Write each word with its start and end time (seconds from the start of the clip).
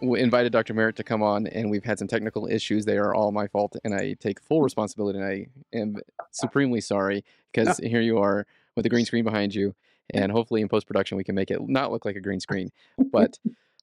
invited 0.00 0.52
Dr. 0.52 0.74
Merritt 0.74 0.96
to 0.96 1.04
come 1.04 1.22
on, 1.22 1.46
and 1.46 1.70
we've 1.70 1.84
had 1.84 1.98
some 1.98 2.08
technical 2.08 2.46
issues. 2.46 2.84
They 2.84 2.98
are 2.98 3.14
all 3.14 3.32
my 3.32 3.46
fault, 3.48 3.76
and 3.84 3.94
I 3.94 4.14
take 4.14 4.40
full 4.40 4.62
responsibility. 4.62 5.18
And 5.18 5.26
I 5.26 5.46
am 5.76 5.96
supremely 6.30 6.80
sorry 6.80 7.24
because 7.52 7.78
here 7.78 8.00
you 8.00 8.18
are 8.18 8.46
with 8.76 8.86
a 8.86 8.88
green 8.88 9.04
screen 9.04 9.24
behind 9.24 9.54
you, 9.54 9.74
and 10.10 10.30
hopefully 10.32 10.60
in 10.60 10.68
post 10.68 10.86
production 10.86 11.16
we 11.16 11.24
can 11.24 11.34
make 11.34 11.50
it 11.50 11.60
not 11.68 11.90
look 11.90 12.04
like 12.04 12.16
a 12.16 12.20
green 12.20 12.40
screen. 12.40 12.70
But 13.10 13.38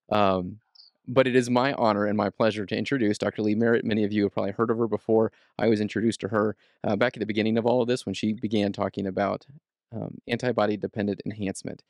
um, 0.10 0.60
but 1.08 1.28
it 1.28 1.36
is 1.36 1.50
my 1.50 1.74
honor 1.74 2.05
and 2.05 2.18
my 2.18 2.30
pleasure 2.30 2.66
to 2.66 2.77
introduce 2.77 3.18
Dr. 3.18 3.41
Lee 3.41 3.55
Merritt. 3.55 3.86
Many 3.86 4.04
of 4.04 4.12
you 4.12 4.24
have 4.24 4.34
probably 4.34 4.52
heard 4.52 4.72
of 4.72 4.77
her 4.77 4.88
before. 4.88 5.32
I 5.58 5.68
was 5.68 5.80
introduced 5.80 6.20
to 6.22 6.30
her 6.30 6.55
uh, 6.84 6.96
back 6.96 7.16
at 7.16 7.20
the 7.20 7.26
beginning 7.26 7.58
of 7.58 7.66
all 7.66 7.82
of 7.82 7.88
this 7.88 8.05
when 8.05 8.16
she 8.16 8.34
began 8.34 8.74
talking 8.74 9.05
about 9.05 9.46
um, 9.94 10.18
antibody 10.27 10.77
dependent 10.77 11.22
enhancement. 11.26 11.84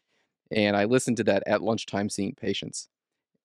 And 0.52 0.76
I 0.76 0.86
listened 0.86 1.18
to 1.18 1.24
that 1.26 1.44
at 1.48 1.62
lunchtime 1.62 2.10
seeing 2.10 2.36
patients. 2.36 2.90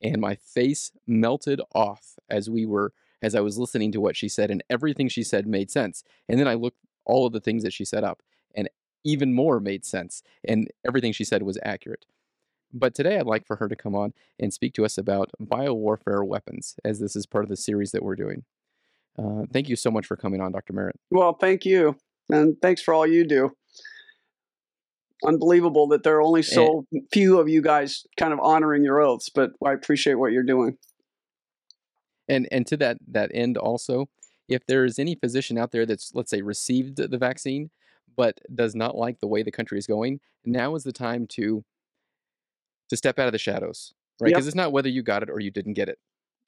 And 0.03 0.21
my 0.21 0.35
face 0.35 0.93
melted 1.07 1.61
off 1.75 2.19
as 2.29 2.49
we 2.49 2.67
were, 2.67 2.93
as 3.23 3.35
I 3.35 3.41
was 3.41 3.59
listening 3.59 3.93
to 3.93 4.01
what 4.01 4.17
she 4.17 4.29
said, 4.29 4.51
and 4.51 4.63
everything 4.71 5.09
she 5.09 5.23
said 5.23 5.47
made 5.47 5.71
sense. 5.71 6.03
And 6.29 6.39
then 6.39 6.49
I 6.49 6.55
looked 6.55 6.79
all 7.05 7.27
of 7.27 7.33
the 7.33 7.41
things 7.41 7.63
that 7.63 7.73
she 7.73 7.85
set 7.85 8.05
up, 8.05 8.23
and 8.55 8.69
even 9.05 9.33
more 9.33 9.61
made 9.61 9.85
sense. 9.85 10.23
And 10.45 10.69
everything 10.87 11.13
she 11.13 11.25
said 11.25 11.43
was 11.43 11.59
accurate. 11.63 12.07
But 12.73 12.95
today 12.95 13.19
I'd 13.19 13.27
like 13.27 13.47
for 13.47 13.57
her 13.57 13.69
to 13.69 13.77
come 13.77 13.95
on 13.95 14.13
and 14.39 14.55
speak 14.55 14.75
to 14.75 14.85
us 14.85 14.97
about 14.97 15.31
biowarfare 15.43 16.27
weapons, 16.27 16.77
as 16.85 17.01
this 17.01 17.17
is 17.17 17.27
part 17.27 17.45
of 17.45 17.49
the 17.49 17.57
series 17.57 17.93
that 17.93 18.03
we're 18.03 18.17
doing. 18.17 18.45
Uh, 19.19 19.43
thank 19.53 19.69
you 19.69 19.77
so 19.77 19.91
much 19.91 20.07
for 20.07 20.17
coming 20.17 20.41
on, 20.41 20.53
Dr. 20.53 20.73
Merritt. 20.73 20.99
Well, 21.11 21.35
thank 21.35 21.65
you. 21.65 21.97
And 22.31 22.57
thanks 22.63 22.81
for 22.81 22.95
all 22.95 23.07
you 23.07 23.27
do. 23.27 23.51
Unbelievable 25.25 25.87
that 25.89 26.03
there 26.03 26.17
are 26.17 26.23
only 26.23 26.41
eh 26.41 26.45
so 26.45 26.87
and, 26.93 27.03
few 27.13 27.39
of 27.39 27.49
you 27.49 27.63
guys 27.63 28.05
kind 28.17 28.33
of 28.33 28.41
honoring 28.41 28.85
your 28.85 29.01
oaths, 29.01 29.29
but 29.29 29.51
I 29.65 29.73
appreciate 29.73 30.15
what 30.15 30.33
you're 30.33 30.43
doing. 30.43 30.79
And 32.29 32.49
and 32.51 32.67
to 32.69 32.77
that 32.79 32.99
that 33.09 33.31
end 33.35 33.57
also, 33.57 34.09
if 34.49 34.67
there 34.67 34.85
is 34.85 34.99
any 34.99 35.15
physician 35.15 35.59
out 35.59 35.73
there 35.73 35.87
that's 35.87 36.13
let's 36.15 36.31
say 36.31 36.43
received 36.43 36.97
the 36.97 37.19
vaccine 37.19 37.71
but 38.17 38.41
does 38.55 38.75
not 38.75 38.97
like 38.97 39.21
the 39.21 39.27
way 39.27 39.43
the 39.43 39.51
country 39.51 39.79
is 39.79 39.87
going, 39.87 40.21
now 40.45 40.75
is 40.75 40.85
the 40.85 40.93
time 40.93 41.27
to 41.27 41.65
to 42.89 42.97
step 42.97 43.19
out 43.19 43.27
of 43.27 43.33
the 43.33 43.39
shadows, 43.39 43.95
right? 44.21 44.29
Because 44.29 44.45
yep. 44.45 44.49
it's 44.51 44.57
not 44.57 44.73
whether 44.73 44.89
you 44.89 45.03
got 45.03 45.23
it 45.23 45.31
or 45.31 45.41
you 45.41 45.51
didn't 45.51 45.75
get 45.75 45.89
it. 45.89 45.99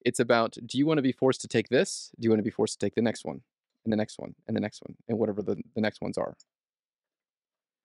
It's 0.04 0.20
about 0.20 0.56
do 0.66 0.76
you 0.76 0.86
want 0.86 0.98
to 0.98 1.02
be 1.02 1.12
forced 1.12 1.40
to 1.42 1.48
take 1.48 1.68
this? 1.68 2.10
Do 2.18 2.26
you 2.26 2.30
want 2.30 2.40
to 2.40 2.44
be 2.44 2.50
forced 2.50 2.78
to 2.78 2.84
take 2.84 2.94
the 2.94 3.02
next 3.02 3.24
one, 3.24 3.42
and 3.84 3.92
the 3.92 3.96
next 3.96 4.18
one, 4.18 4.34
and 4.46 4.56
the 4.56 4.60
next 4.60 4.82
one, 4.82 4.96
and 5.08 5.18
whatever 5.18 5.42
the, 5.42 5.56
the 5.74 5.80
next 5.80 6.00
ones 6.00 6.18
are? 6.18 6.36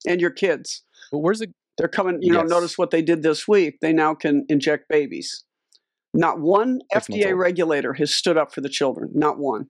And 0.05 0.21
your 0.21 0.31
kids. 0.31 0.83
But 1.11 1.19
where's 1.19 1.41
it? 1.41 1.51
They're 1.77 1.87
coming. 1.87 2.19
You 2.21 2.33
yes. 2.33 2.43
know, 2.43 2.55
notice 2.55 2.77
what 2.77 2.91
they 2.91 3.01
did 3.01 3.23
this 3.23 3.47
week. 3.47 3.77
They 3.81 3.93
now 3.93 4.15
can 4.15 4.45
inject 4.49 4.89
babies. 4.89 5.43
Not 6.13 6.39
one 6.39 6.79
Six 6.91 7.07
FDA 7.07 7.37
regulator 7.37 7.93
has 7.93 8.13
stood 8.13 8.37
up 8.37 8.53
for 8.53 8.61
the 8.61 8.69
children. 8.69 9.11
Not 9.13 9.37
one. 9.37 9.67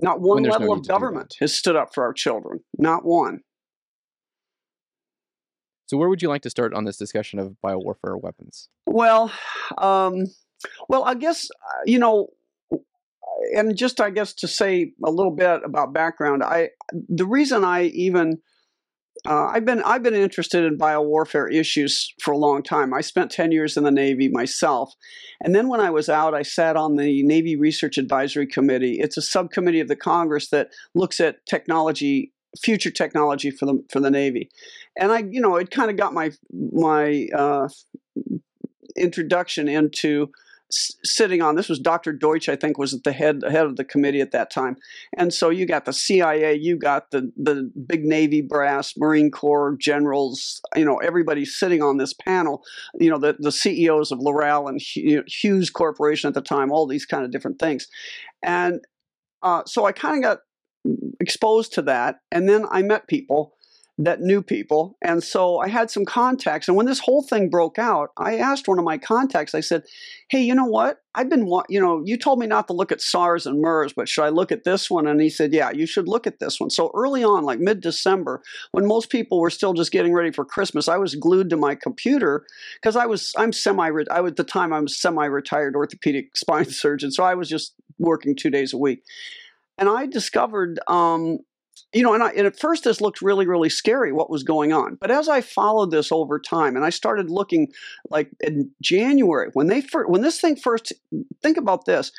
Not 0.00 0.20
one 0.20 0.42
level 0.42 0.68
no 0.68 0.74
of 0.74 0.86
government 0.86 1.34
has 1.40 1.54
stood 1.54 1.76
up 1.76 1.94
for 1.94 2.04
our 2.04 2.12
children. 2.12 2.60
Not 2.76 3.04
one. 3.04 3.40
So, 5.86 5.96
where 5.96 6.08
would 6.08 6.22
you 6.22 6.28
like 6.28 6.42
to 6.42 6.50
start 6.50 6.74
on 6.74 6.84
this 6.84 6.96
discussion 6.96 7.38
of 7.38 7.56
biowarfare 7.64 8.20
weapons? 8.20 8.68
Well, 8.86 9.32
um, 9.78 10.24
well, 10.88 11.04
I 11.04 11.14
guess 11.14 11.50
uh, 11.50 11.82
you 11.84 11.98
know, 11.98 12.28
and 13.54 13.76
just 13.76 14.00
I 14.00 14.10
guess 14.10 14.32
to 14.34 14.48
say 14.48 14.92
a 15.04 15.10
little 15.10 15.34
bit 15.34 15.60
about 15.64 15.92
background, 15.92 16.42
I 16.42 16.70
the 16.92 17.26
reason 17.26 17.64
I 17.64 17.84
even 17.84 18.38
uh, 19.26 19.46
I've 19.46 19.64
been 19.64 19.82
I've 19.82 20.02
been 20.02 20.14
interested 20.14 20.64
in 20.64 20.76
biowarfare 20.76 21.52
issues 21.52 22.12
for 22.20 22.32
a 22.32 22.38
long 22.38 22.62
time. 22.62 22.92
I 22.92 23.02
spent 23.02 23.30
ten 23.30 23.52
years 23.52 23.76
in 23.76 23.84
the 23.84 23.90
Navy 23.90 24.28
myself, 24.28 24.92
and 25.40 25.54
then 25.54 25.68
when 25.68 25.80
I 25.80 25.90
was 25.90 26.08
out, 26.08 26.34
I 26.34 26.42
sat 26.42 26.76
on 26.76 26.96
the 26.96 27.22
Navy 27.22 27.56
Research 27.56 27.98
Advisory 27.98 28.46
Committee. 28.46 28.98
It's 29.00 29.16
a 29.16 29.22
subcommittee 29.22 29.80
of 29.80 29.88
the 29.88 29.96
Congress 29.96 30.48
that 30.50 30.70
looks 30.94 31.20
at 31.20 31.44
technology 31.46 32.32
future 32.62 32.90
technology 32.90 33.50
for 33.50 33.66
the 33.66 33.82
for 33.90 34.00
the 34.00 34.10
Navy, 34.10 34.50
and 34.98 35.12
I 35.12 35.24
you 35.30 35.40
know 35.40 35.56
it 35.56 35.70
kind 35.70 35.90
of 35.90 35.96
got 35.96 36.12
my 36.12 36.32
my 36.50 37.28
uh, 37.34 37.68
introduction 38.96 39.68
into 39.68 40.30
sitting 40.72 41.42
on 41.42 41.54
this 41.54 41.68
was 41.68 41.78
Dr. 41.78 42.12
Deutsch 42.12 42.48
I 42.48 42.56
think 42.56 42.78
was 42.78 42.94
at 42.94 43.04
the 43.04 43.12
head 43.12 43.42
head 43.48 43.66
of 43.66 43.76
the 43.76 43.84
committee 43.84 44.20
at 44.20 44.32
that 44.32 44.50
time, 44.50 44.76
and 45.16 45.32
so 45.32 45.50
you 45.50 45.66
got 45.66 45.84
the 45.84 45.92
CIA, 45.92 46.54
you 46.54 46.76
got 46.76 47.10
the 47.10 47.32
the 47.36 47.70
big 47.86 48.04
Navy 48.04 48.40
brass, 48.40 48.94
Marine 48.96 49.30
Corps 49.30 49.76
generals, 49.78 50.60
you 50.76 50.84
know 50.84 50.96
everybody 50.98 51.44
sitting 51.44 51.82
on 51.82 51.98
this 51.98 52.14
panel, 52.14 52.62
you 52.98 53.10
know 53.10 53.18
the 53.18 53.36
the 53.38 53.52
CEOs 53.52 54.12
of 54.12 54.18
Loral 54.18 54.68
and 54.68 54.80
Hughes 54.80 55.70
Corporation 55.70 56.28
at 56.28 56.34
the 56.34 56.40
time, 56.40 56.72
all 56.72 56.86
these 56.86 57.06
kind 57.06 57.24
of 57.24 57.30
different 57.30 57.58
things, 57.58 57.88
and 58.42 58.80
uh, 59.42 59.62
so 59.66 59.84
I 59.84 59.92
kind 59.92 60.16
of 60.16 60.22
got 60.22 60.38
exposed 61.20 61.72
to 61.74 61.82
that. 61.82 62.16
And 62.30 62.48
then 62.48 62.66
I 62.70 62.82
met 62.82 63.08
people 63.08 63.54
that 63.98 64.20
knew 64.20 64.40
people. 64.42 64.96
And 65.02 65.22
so 65.22 65.58
I 65.58 65.68
had 65.68 65.90
some 65.90 66.06
contacts. 66.06 66.66
And 66.66 66.76
when 66.76 66.86
this 66.86 66.98
whole 66.98 67.22
thing 67.22 67.50
broke 67.50 67.78
out, 67.78 68.10
I 68.16 68.38
asked 68.38 68.66
one 68.66 68.78
of 68.78 68.84
my 68.84 68.96
contacts, 68.96 69.54
I 69.54 69.60
said, 69.60 69.82
Hey, 70.30 70.40
you 70.40 70.54
know 70.54 70.64
what? 70.64 70.98
I've 71.14 71.28
been, 71.28 71.46
you 71.68 71.78
know, 71.78 72.02
you 72.02 72.16
told 72.16 72.38
me 72.38 72.46
not 72.46 72.68
to 72.68 72.72
look 72.72 72.90
at 72.90 73.02
SARS 73.02 73.46
and 73.46 73.60
MERS, 73.60 73.92
but 73.92 74.08
should 74.08 74.24
I 74.24 74.30
look 74.30 74.50
at 74.50 74.64
this 74.64 74.90
one? 74.90 75.06
And 75.06 75.20
he 75.20 75.28
said, 75.28 75.52
Yeah, 75.52 75.70
you 75.70 75.84
should 75.84 76.08
look 76.08 76.26
at 76.26 76.38
this 76.40 76.58
one. 76.58 76.70
So 76.70 76.90
early 76.94 77.22
on, 77.22 77.44
like 77.44 77.58
mid 77.58 77.82
December, 77.82 78.42
when 78.70 78.86
most 78.86 79.10
people 79.10 79.40
were 79.40 79.50
still 79.50 79.74
just 79.74 79.92
getting 79.92 80.14
ready 80.14 80.32
for 80.32 80.44
Christmas, 80.44 80.88
I 80.88 80.96
was 80.96 81.14
glued 81.14 81.50
to 81.50 81.56
my 81.58 81.74
computer 81.74 82.46
because 82.80 82.96
I 82.96 83.04
was, 83.04 83.32
I'm 83.36 83.52
semi, 83.52 83.90
I 84.10 84.20
was, 84.20 84.30
at 84.30 84.36
the 84.36 84.44
time, 84.44 84.72
I'm 84.72 84.88
semi 84.88 85.26
retired 85.26 85.76
orthopedic 85.76 86.34
spine 86.36 86.70
surgeon. 86.70 87.12
So 87.12 87.24
I 87.24 87.34
was 87.34 87.48
just 87.48 87.74
working 87.98 88.34
two 88.34 88.50
days 88.50 88.72
a 88.72 88.78
week 88.78 89.02
and 89.76 89.88
I 89.88 90.06
discovered, 90.06 90.80
um, 90.88 91.40
you 91.92 92.02
know, 92.02 92.14
and, 92.14 92.22
I, 92.22 92.30
and 92.30 92.46
at 92.46 92.58
first 92.58 92.84
this 92.84 93.00
looked 93.00 93.22
really, 93.22 93.46
really 93.46 93.68
scary 93.68 94.12
what 94.12 94.30
was 94.30 94.42
going 94.42 94.72
on. 94.72 94.96
But 95.00 95.10
as 95.10 95.28
I 95.28 95.40
followed 95.40 95.90
this 95.90 96.10
over 96.10 96.38
time, 96.38 96.76
and 96.76 96.84
I 96.84 96.90
started 96.90 97.30
looking, 97.30 97.68
like 98.08 98.30
in 98.40 98.70
January 98.80 99.50
when 99.52 99.66
they 99.66 99.80
fir- 99.80 100.06
when 100.06 100.22
this 100.22 100.40
thing 100.40 100.56
first, 100.56 100.92
think 101.42 101.56
about 101.56 101.84
this, 101.84 102.12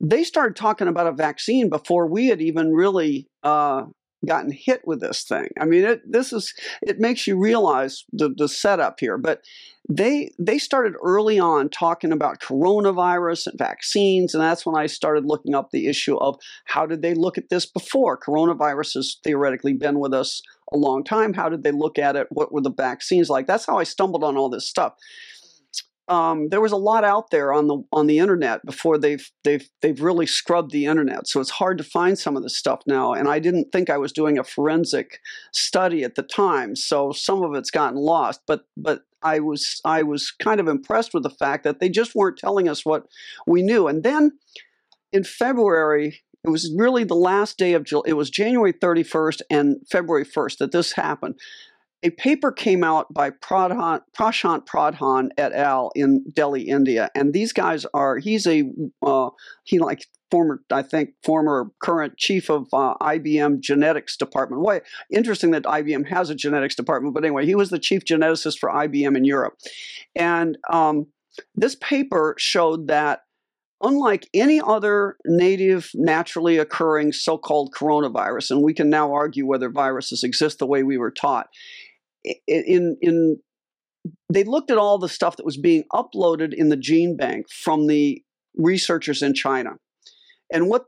they 0.00 0.24
started 0.24 0.56
talking 0.56 0.88
about 0.88 1.06
a 1.06 1.12
vaccine 1.12 1.68
before 1.68 2.06
we 2.06 2.28
had 2.28 2.40
even 2.40 2.72
really 2.72 3.28
uh, 3.42 3.84
gotten 4.26 4.52
hit 4.52 4.86
with 4.86 5.00
this 5.00 5.24
thing. 5.24 5.48
I 5.60 5.64
mean, 5.64 5.84
it, 5.84 6.02
this 6.10 6.32
is 6.32 6.54
it 6.82 7.00
makes 7.00 7.26
you 7.26 7.38
realize 7.38 8.04
the 8.12 8.28
the 8.28 8.48
setup 8.48 9.00
here. 9.00 9.18
But 9.18 9.42
they 9.88 10.32
they 10.38 10.58
started 10.58 10.94
early 11.02 11.38
on 11.38 11.68
talking 11.68 12.12
about 12.12 12.40
coronavirus 12.40 13.48
and 13.48 13.58
vaccines, 13.58 14.34
and 14.34 14.42
that's 14.42 14.66
when 14.66 14.76
I 14.76 14.86
started 14.86 15.24
looking 15.24 15.54
up 15.54 15.70
the 15.70 15.86
issue 15.86 16.16
of 16.18 16.38
how 16.66 16.86
did 16.86 17.02
they 17.02 17.14
look 17.14 17.38
at 17.38 17.48
this 17.48 17.66
before 17.66 18.18
coronavirus 18.18 18.94
has 18.94 19.16
theoretically 19.24 19.72
been 19.72 19.98
with 19.98 20.14
us 20.14 20.42
a 20.72 20.76
long 20.76 21.02
time. 21.02 21.32
How 21.32 21.48
did 21.48 21.62
they 21.62 21.72
look 21.72 21.98
at 21.98 22.16
it? 22.16 22.28
What 22.30 22.52
were 22.52 22.60
the 22.60 22.72
vaccines 22.72 23.28
like? 23.28 23.46
That's 23.46 23.66
how 23.66 23.78
I 23.78 23.84
stumbled 23.84 24.22
on 24.22 24.36
all 24.36 24.48
this 24.48 24.68
stuff 24.68 24.94
um, 26.10 26.48
there 26.48 26.60
was 26.60 26.72
a 26.72 26.76
lot 26.76 27.04
out 27.04 27.30
there 27.30 27.52
on 27.52 27.68
the 27.68 27.84
on 27.92 28.08
the 28.08 28.18
internet 28.18 28.66
before 28.66 28.98
they've 28.98 29.30
they've 29.44 29.66
they've 29.80 30.02
really 30.02 30.26
scrubbed 30.26 30.72
the 30.72 30.86
internet. 30.86 31.28
So 31.28 31.40
it's 31.40 31.50
hard 31.50 31.78
to 31.78 31.84
find 31.84 32.18
some 32.18 32.36
of 32.36 32.42
this 32.42 32.56
stuff 32.56 32.82
now. 32.84 33.12
And 33.12 33.28
I 33.28 33.38
didn't 33.38 33.70
think 33.70 33.88
I 33.88 33.96
was 33.96 34.12
doing 34.12 34.36
a 34.36 34.42
forensic 34.42 35.20
study 35.52 36.02
at 36.02 36.16
the 36.16 36.24
time, 36.24 36.74
so 36.74 37.12
some 37.12 37.44
of 37.44 37.54
it's 37.54 37.70
gotten 37.70 37.96
lost. 37.96 38.40
But 38.48 38.64
but 38.76 39.02
I 39.22 39.38
was 39.38 39.80
I 39.84 40.02
was 40.02 40.32
kind 40.32 40.58
of 40.58 40.66
impressed 40.66 41.14
with 41.14 41.22
the 41.22 41.30
fact 41.30 41.62
that 41.62 41.78
they 41.78 41.88
just 41.88 42.16
weren't 42.16 42.38
telling 42.38 42.68
us 42.68 42.84
what 42.84 43.06
we 43.46 43.62
knew. 43.62 43.86
And 43.86 44.02
then 44.02 44.32
in 45.12 45.22
February, 45.22 46.22
it 46.44 46.50
was 46.50 46.74
really 46.76 47.04
the 47.04 47.14
last 47.14 47.56
day 47.56 47.74
of 47.74 47.84
July. 47.84 48.02
it 48.06 48.14
was 48.14 48.30
January 48.30 48.72
31st 48.72 49.42
and 49.48 49.76
February 49.88 50.24
1st 50.24 50.58
that 50.58 50.72
this 50.72 50.92
happened 50.92 51.38
a 52.02 52.10
paper 52.10 52.50
came 52.50 52.82
out 52.82 53.12
by 53.12 53.30
Prashant 53.30 54.02
Pradhan 54.16 55.28
et 55.36 55.52
al. 55.52 55.92
in 55.94 56.24
Delhi, 56.34 56.62
India, 56.62 57.10
and 57.14 57.32
these 57.32 57.52
guys 57.52 57.84
are. 57.92 58.18
He's 58.18 58.46
a 58.46 58.64
uh, 59.02 59.30
he 59.64 59.78
like 59.78 60.06
former, 60.30 60.62
I 60.70 60.82
think, 60.82 61.10
former 61.22 61.70
current 61.82 62.16
chief 62.16 62.48
of 62.48 62.68
uh, 62.72 62.94
IBM 63.00 63.60
genetics 63.60 64.16
department. 64.16 64.62
Why 64.62 64.80
interesting 65.12 65.50
that 65.50 65.64
IBM 65.64 66.08
has 66.08 66.30
a 66.30 66.34
genetics 66.34 66.74
department, 66.74 67.14
but 67.14 67.24
anyway, 67.24 67.44
he 67.44 67.54
was 67.54 67.70
the 67.70 67.78
chief 67.78 68.04
geneticist 68.04 68.58
for 68.58 68.70
IBM 68.70 69.16
in 69.16 69.24
Europe, 69.24 69.58
and 70.14 70.56
um, 70.72 71.06
this 71.54 71.74
paper 71.74 72.34
showed 72.38 72.88
that 72.88 73.20
unlike 73.82 74.28
any 74.34 74.60
other 74.60 75.16
native, 75.24 75.90
naturally 75.94 76.58
occurring 76.58 77.12
so 77.12 77.38
called 77.38 77.74
coronavirus, 77.74 78.50
and 78.50 78.62
we 78.62 78.74
can 78.74 78.90
now 78.90 79.12
argue 79.12 79.46
whether 79.46 79.70
viruses 79.70 80.22
exist 80.22 80.58
the 80.58 80.66
way 80.66 80.82
we 80.82 80.98
were 80.98 81.10
taught, 81.10 81.48
in, 82.24 82.96
in, 83.00 83.38
they 84.32 84.44
looked 84.44 84.70
at 84.70 84.78
all 84.78 84.98
the 84.98 85.08
stuff 85.08 85.36
that 85.36 85.46
was 85.46 85.56
being 85.56 85.84
uploaded 85.92 86.52
in 86.54 86.68
the 86.68 86.76
gene 86.76 87.16
bank 87.16 87.46
from 87.50 87.86
the 87.86 88.22
researchers 88.56 89.22
in 89.22 89.34
China. 89.34 89.72
And 90.52 90.68
what 90.68 90.84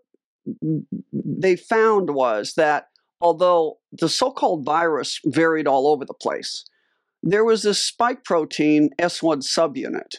they 1.12 1.56
found 1.56 2.10
was 2.10 2.54
that 2.56 2.86
although 3.20 3.78
the 3.92 4.08
so 4.08 4.30
called 4.30 4.64
virus 4.64 5.20
varied 5.24 5.66
all 5.66 5.86
over 5.88 6.04
the 6.04 6.14
place, 6.14 6.64
there 7.22 7.44
was 7.44 7.62
this 7.62 7.84
spike 7.84 8.24
protein 8.24 8.90
S1 9.00 9.42
subunit 9.42 10.16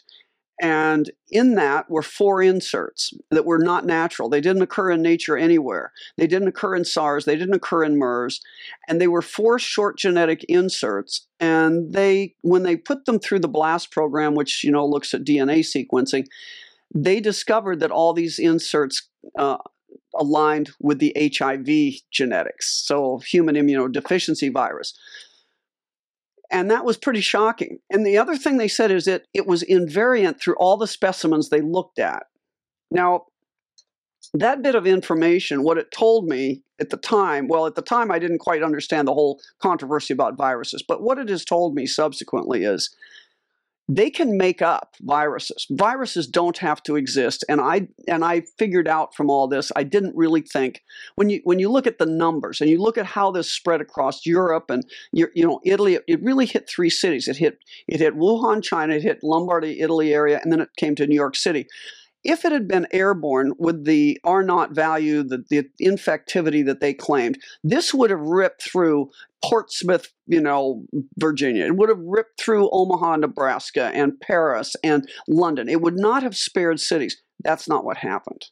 and 0.64 1.12
in 1.30 1.56
that 1.56 1.90
were 1.90 2.02
four 2.02 2.42
inserts 2.42 3.14
that 3.32 3.46
were 3.46 3.60
not 3.60 3.86
natural. 3.86 4.30
They 4.30 4.40
didn't 4.40 4.62
occur 4.62 4.92
in 4.92 5.02
nature 5.02 5.36
anywhere. 5.36 5.92
They 6.18 6.26
didn't 6.26 6.48
occur 6.48 6.74
in 6.74 6.86
SARS. 6.86 7.26
They 7.26 7.36
didn't 7.36 7.54
occur 7.54 7.84
in 7.84 8.00
MERS. 8.00 8.40
And 8.88 9.02
they 9.02 9.10
were 9.10 9.22
four 9.22 9.60
short 9.60 9.98
genetic 9.98 10.46
inserts. 10.48 11.28
And 11.38 11.92
they, 11.92 12.36
when 12.44 12.64
they 12.64 12.78
put 12.78 13.04
them 13.04 13.20
through 13.20 13.40
the 13.40 13.50
BLAST 13.50 13.92
program, 13.92 14.36
which 14.36 14.64
you 14.64 14.72
know 14.72 14.86
looks 14.86 15.14
at 15.14 15.26
DNA 15.26 15.66
sequencing, 15.66 16.28
they 16.96 17.20
discovered 17.20 17.82
that 17.82 17.92
all 17.92 18.14
these 18.14 18.40
inserts 18.40 19.10
uh, 19.38 19.58
aligned 20.16 20.72
with 20.80 21.00
the 21.00 21.14
HIV 21.18 22.00
genetics, 22.10 22.72
so 22.86 23.20
human 23.20 23.56
immunodeficiency 23.56 24.54
virus. 24.54 24.94
And 26.52 26.70
that 26.70 26.86
was 26.86 26.98
pretty 26.98 27.22
shocking. 27.22 27.80
And 27.90 28.06
the 28.06 28.18
other 28.18 28.36
thing 28.36 28.58
they 28.58 28.68
said 28.68 28.92
is 28.92 29.06
that 29.06 29.24
it 29.34 29.48
was 29.48 29.64
invariant 29.64 30.40
through 30.40 30.56
all 30.56 30.78
the 30.78 30.88
specimens 30.88 31.50
they 31.50 31.62
looked 31.62 32.00
at. 32.00 32.28
Now, 32.92 33.26
that 34.34 34.62
bit 34.62 34.76
of 34.76 34.88
information, 34.88 35.64
what 35.64 35.78
it 35.78 35.92
told 35.92 36.28
me 36.28 36.62
at 36.80 36.90
the 36.90 36.98
time, 36.98 37.48
well, 37.48 37.66
at 37.66 37.76
the 37.76 37.82
time 37.82 38.12
I 38.12 38.20
didn't 38.20 38.40
quite 38.40 38.64
understand 38.64 39.08
the 39.08 39.14
whole 39.14 39.40
controversy 39.60 40.14
about 40.14 40.38
viruses, 40.38 40.84
but 40.88 41.02
what 41.02 41.18
it 41.18 41.30
has 41.30 41.46
told 41.46 41.76
me 41.76 41.86
subsequently 41.86 42.64
is 42.64 42.96
they 43.90 44.10
can 44.10 44.38
make 44.38 44.62
up 44.62 44.96
viruses. 45.02 45.68
Viruses 45.72 46.26
don't 46.28 46.58
have 46.58 46.82
to 46.84 46.96
exist. 46.96 47.44
And 47.50 47.60
I 47.60 47.88
and 48.08 48.24
I 48.24 48.44
figured 48.58 48.88
out 48.88 49.14
from 49.14 49.30
all 49.30 49.48
this, 49.48 49.72
I 49.76 49.84
didn't 49.84 50.16
really 50.16 50.42
think 50.42 50.82
when 51.16 51.30
you 51.30 51.42
when 51.44 51.60
you 51.60 51.70
look 51.70 51.86
at 51.86 52.00
the 52.00 52.06
numbers 52.06 52.62
and 52.62 52.70
you 52.70 52.82
look 52.82 52.98
at 52.98 53.06
how 53.06 53.32
this 53.32 53.52
spread 53.52 53.82
across 53.82 54.26
Europe 54.26 54.70
and 54.70 54.86
you, 55.12 55.28
know 55.36 55.60
Italy, 55.66 55.96
it, 55.96 56.04
it 56.08 56.24
really 56.24 56.46
hit 56.46 56.70
three 56.70 56.90
cities. 56.90 57.28
It 57.28 57.38
hit 57.38 57.60
it 57.88 58.00
hit 58.00 58.16
Wuhan, 58.16 58.64
China, 58.64 58.96
it 58.96 59.04
hit 59.04 59.20
Lombardy, 59.22 59.82
Italy 59.82 60.14
area, 60.14 60.40
and 60.42 60.52
then 60.52 60.62
it 60.62 60.70
came 60.78 60.96
to 60.96 61.08
New 61.08 61.16
York 61.16 61.36
City 61.36 61.68
if 62.24 62.46
it 62.46 62.52
had 62.52 62.68
been 62.68 62.88
airborne 62.92 63.54
with 63.58 63.86
the 63.86 64.20
R 64.24 64.44
naught 64.44 64.72
value, 64.72 65.24
the, 65.24 65.44
the 65.50 65.70
infectivity 65.82 66.66
that 66.66 66.80
they 66.80 66.94
claimed, 66.94 67.40
this 67.64 67.94
would 67.94 68.10
have 68.10 68.20
ripped 68.20 68.64
through 68.64 69.10
Portsmouth, 69.44 70.12
you 70.28 70.42
know, 70.42 70.86
Virginia. 71.18 71.66
It 71.66 71.76
would 71.76 71.90
have 71.90 72.00
ripped 72.00 72.40
through 72.40 72.70
Omaha, 72.72 73.18
Nebraska, 73.18 73.92
and 73.94 74.20
Paris 74.20 74.76
and 74.84 75.08
London. 75.28 75.68
It 75.68 75.82
would 75.82 75.98
not 75.98 76.24
have 76.24 76.36
spared 76.36 76.80
cities. 76.80 77.22
That's 77.44 77.68
not 77.68 77.84
what 77.84 77.98
happened 77.98 78.46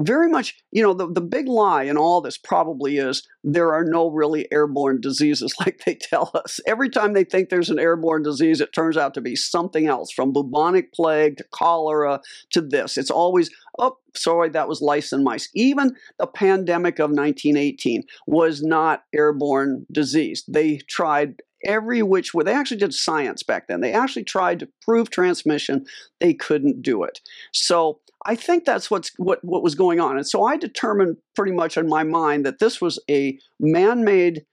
very 0.00 0.28
much, 0.28 0.56
you 0.70 0.82
know, 0.82 0.94
the, 0.94 1.10
the 1.10 1.20
big 1.20 1.48
lie 1.48 1.84
in 1.84 1.96
all 1.96 2.20
this 2.20 2.38
probably 2.38 2.98
is 2.98 3.26
there 3.44 3.72
are 3.72 3.84
no 3.84 4.08
really 4.10 4.50
airborne 4.52 5.00
diseases 5.00 5.54
like 5.60 5.82
they 5.84 5.94
tell 5.94 6.30
us. 6.34 6.60
Every 6.66 6.88
time 6.88 7.12
they 7.12 7.24
think 7.24 7.48
there's 7.48 7.70
an 7.70 7.78
airborne 7.78 8.22
disease, 8.22 8.60
it 8.60 8.72
turns 8.72 8.96
out 8.96 9.14
to 9.14 9.20
be 9.20 9.36
something 9.36 9.86
else 9.86 10.10
from 10.10 10.32
bubonic 10.32 10.92
plague 10.92 11.36
to 11.38 11.44
cholera 11.52 12.20
to 12.50 12.60
this. 12.60 12.96
It's 12.96 13.10
always, 13.10 13.50
oh, 13.78 13.98
sorry, 14.14 14.48
that 14.50 14.68
was 14.68 14.80
lice 14.80 15.12
and 15.12 15.24
mice. 15.24 15.48
Even 15.54 15.94
the 16.18 16.26
pandemic 16.26 16.98
of 16.98 17.10
1918 17.10 18.02
was 18.26 18.62
not 18.62 19.04
airborne 19.14 19.86
disease. 19.90 20.44
They 20.48 20.78
tried 20.88 21.36
every 21.64 22.02
which 22.02 22.34
way. 22.34 22.44
They 22.44 22.54
actually 22.54 22.78
did 22.78 22.94
science 22.94 23.42
back 23.42 23.68
then. 23.68 23.80
They 23.80 23.92
actually 23.92 24.24
tried 24.24 24.58
to 24.60 24.68
prove 24.82 25.10
transmission. 25.10 25.84
They 26.20 26.34
couldn't 26.34 26.82
do 26.82 27.02
it. 27.04 27.20
So 27.52 28.00
I 28.26 28.34
think 28.34 28.64
that's 28.64 28.90
what's 28.90 29.12
what 29.16 29.44
what 29.44 29.62
was 29.62 29.74
going 29.74 30.00
on. 30.00 30.16
And 30.16 30.26
so 30.26 30.44
I 30.44 30.56
determined 30.56 31.16
pretty 31.34 31.52
much 31.52 31.76
in 31.76 31.88
my 31.88 32.02
mind 32.02 32.44
that 32.44 32.58
this 32.58 32.80
was 32.80 32.98
a 33.10 33.38
man-made 33.58 34.44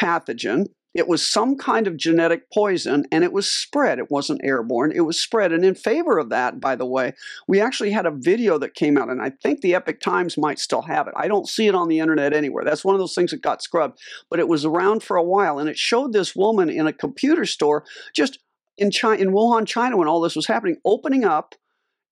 pathogen. 0.00 0.66
It 0.94 1.06
was 1.06 1.28
some 1.28 1.56
kind 1.56 1.86
of 1.86 1.96
genetic 1.96 2.50
poison 2.52 3.06
and 3.12 3.22
it 3.22 3.32
was 3.32 3.48
spread. 3.48 3.98
It 3.98 4.10
wasn't 4.10 4.40
airborne, 4.44 4.92
it 4.92 5.02
was 5.02 5.20
spread. 5.20 5.52
And 5.52 5.64
in 5.64 5.74
favor 5.74 6.18
of 6.18 6.30
that, 6.30 6.60
by 6.60 6.74
the 6.74 6.86
way, 6.86 7.14
we 7.46 7.60
actually 7.60 7.92
had 7.92 8.06
a 8.06 8.10
video 8.10 8.58
that 8.58 8.74
came 8.74 8.98
out, 8.98 9.08
and 9.08 9.22
I 9.22 9.30
think 9.42 9.60
the 9.60 9.74
Epic 9.74 10.00
Times 10.00 10.36
might 10.36 10.58
still 10.58 10.82
have 10.82 11.06
it. 11.06 11.14
I 11.16 11.28
don't 11.28 11.48
see 11.48 11.68
it 11.68 11.74
on 11.74 11.88
the 11.88 12.00
internet 12.00 12.32
anywhere. 12.32 12.64
That's 12.64 12.84
one 12.84 12.94
of 12.94 12.98
those 13.00 13.14
things 13.14 13.30
that 13.30 13.42
got 13.42 13.62
scrubbed, 13.62 14.00
but 14.28 14.40
it 14.40 14.48
was 14.48 14.64
around 14.64 15.02
for 15.02 15.16
a 15.16 15.24
while, 15.24 15.58
and 15.58 15.68
it 15.68 15.78
showed 15.78 16.12
this 16.12 16.34
woman 16.34 16.68
in 16.68 16.86
a 16.86 16.92
computer 16.92 17.44
store 17.44 17.84
just 18.14 18.38
in 18.76 18.90
China, 18.90 19.20
in 19.20 19.30
Wuhan, 19.30 19.66
China, 19.66 19.96
when 19.96 20.08
all 20.08 20.20
this 20.20 20.36
was 20.36 20.46
happening, 20.46 20.76
opening 20.84 21.24
up 21.24 21.54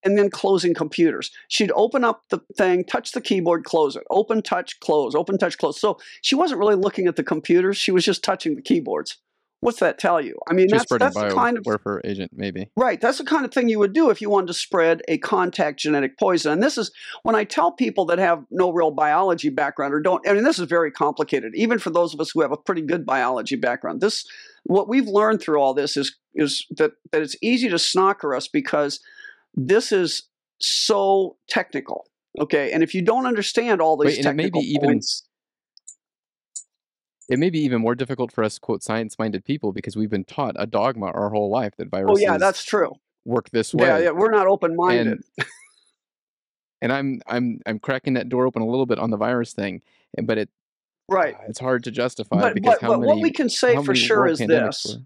and 0.04 0.16
then 0.16 0.30
closing 0.30 0.74
computers. 0.74 1.30
She'd 1.48 1.72
open 1.74 2.04
up 2.04 2.22
the 2.30 2.40
thing, 2.56 2.84
touch 2.84 3.12
the 3.12 3.20
keyboard, 3.20 3.64
close 3.64 3.96
it. 3.96 4.04
Open, 4.10 4.42
touch, 4.42 4.78
close. 4.80 5.14
Open, 5.14 5.38
touch, 5.38 5.58
close. 5.58 5.80
So 5.80 5.98
she 6.22 6.34
wasn't 6.34 6.60
really 6.60 6.76
looking 6.76 7.06
at 7.06 7.16
the 7.16 7.24
computers. 7.24 7.76
She 7.76 7.90
was 7.90 8.04
just 8.04 8.22
touching 8.22 8.54
the 8.54 8.62
keyboards. 8.62 9.18
What's 9.60 9.80
that 9.80 9.98
tell 9.98 10.20
you? 10.20 10.38
I 10.48 10.52
mean, 10.52 10.68
She's 10.68 10.84
that's, 10.84 10.98
that's 10.98 11.16
the 11.16 11.34
kind 11.34 11.58
of 11.58 11.66
warfare 11.66 12.00
agent, 12.04 12.30
maybe. 12.32 12.70
Right. 12.76 13.00
That's 13.00 13.18
the 13.18 13.24
kind 13.24 13.44
of 13.44 13.52
thing 13.52 13.68
you 13.68 13.80
would 13.80 13.92
do 13.92 14.08
if 14.08 14.20
you 14.20 14.30
wanted 14.30 14.46
to 14.48 14.54
spread 14.54 15.02
a 15.08 15.18
contact 15.18 15.80
genetic 15.80 16.16
poison. 16.16 16.52
And 16.52 16.62
this 16.62 16.78
is 16.78 16.92
when 17.24 17.34
I 17.34 17.42
tell 17.42 17.72
people 17.72 18.04
that 18.06 18.20
have 18.20 18.44
no 18.52 18.70
real 18.70 18.92
biology 18.92 19.48
background 19.48 19.94
or 19.94 20.00
don't, 20.00 20.26
I 20.28 20.32
mean, 20.34 20.44
this 20.44 20.60
is 20.60 20.66
very 20.66 20.92
complicated, 20.92 21.54
even 21.56 21.80
for 21.80 21.90
those 21.90 22.14
of 22.14 22.20
us 22.20 22.30
who 22.30 22.40
have 22.42 22.52
a 22.52 22.56
pretty 22.56 22.82
good 22.82 23.04
biology 23.04 23.56
background. 23.56 24.00
This, 24.00 24.24
what 24.62 24.88
we've 24.88 25.08
learned 25.08 25.42
through 25.42 25.60
all 25.60 25.74
this 25.74 25.96
is, 25.96 26.16
is 26.36 26.64
that, 26.76 26.92
that 27.10 27.22
it's 27.22 27.36
easy 27.42 27.68
to 27.68 27.76
snocker 27.76 28.36
us 28.36 28.46
because 28.46 29.00
this 29.54 29.92
is 29.92 30.28
so 30.60 31.36
technical. 31.48 32.06
Okay, 32.40 32.72
and 32.72 32.82
if 32.82 32.94
you 32.94 33.02
don't 33.02 33.26
understand 33.26 33.80
all 33.80 33.96
these 33.96 34.16
Wait, 34.16 34.18
and 34.18 34.26
it 34.26 34.34
may 34.34 34.44
technical 34.44 34.62
be 34.62 34.68
even 34.68 34.88
points, 34.90 35.26
it 37.28 37.38
may 37.38 37.50
be 37.50 37.60
even 37.60 37.80
more 37.80 37.94
difficult 37.94 38.32
for 38.32 38.44
us 38.44 38.58
quote 38.58 38.82
science-minded 38.82 39.44
people 39.44 39.72
because 39.72 39.96
we've 39.96 40.10
been 40.10 40.24
taught 40.24 40.54
a 40.58 40.66
dogma 40.66 41.06
our 41.06 41.30
whole 41.30 41.50
life 41.50 41.74
that 41.78 41.88
viruses. 41.90 42.24
oh 42.24 42.32
yeah, 42.32 42.38
that's 42.38 42.64
true. 42.64 42.92
work 43.24 43.50
this 43.50 43.74
way. 43.74 43.86
Yeah, 43.86 43.98
yeah, 43.98 44.10
we're 44.10 44.30
not 44.30 44.46
open 44.46 44.76
minded. 44.76 45.20
And 45.36 45.46
and 46.80 46.92
I'm 46.92 47.20
I'm 47.26 47.60
I'm 47.66 47.78
cracking 47.78 48.14
that 48.14 48.28
door 48.28 48.46
open 48.46 48.62
a 48.62 48.66
little 48.66 48.86
bit 48.86 48.98
on 48.98 49.10
the 49.10 49.16
virus 49.16 49.52
thing, 49.52 49.82
but 50.22 50.38
it 50.38 50.48
Right. 51.08 51.34
Ah, 51.38 51.44
it's 51.48 51.58
hard 51.58 51.84
to 51.84 51.90
justify 51.90 52.38
But, 52.38 52.54
because 52.54 52.74
but, 52.74 52.82
how 52.82 52.88
but 52.88 53.00
many 53.00 53.12
what 53.12 53.22
we 53.22 53.30
can 53.30 53.48
say 53.48 53.82
for 53.82 53.94
sure 53.94 54.26
is 54.28 54.38
this. 54.38 54.84
were- 54.86 55.02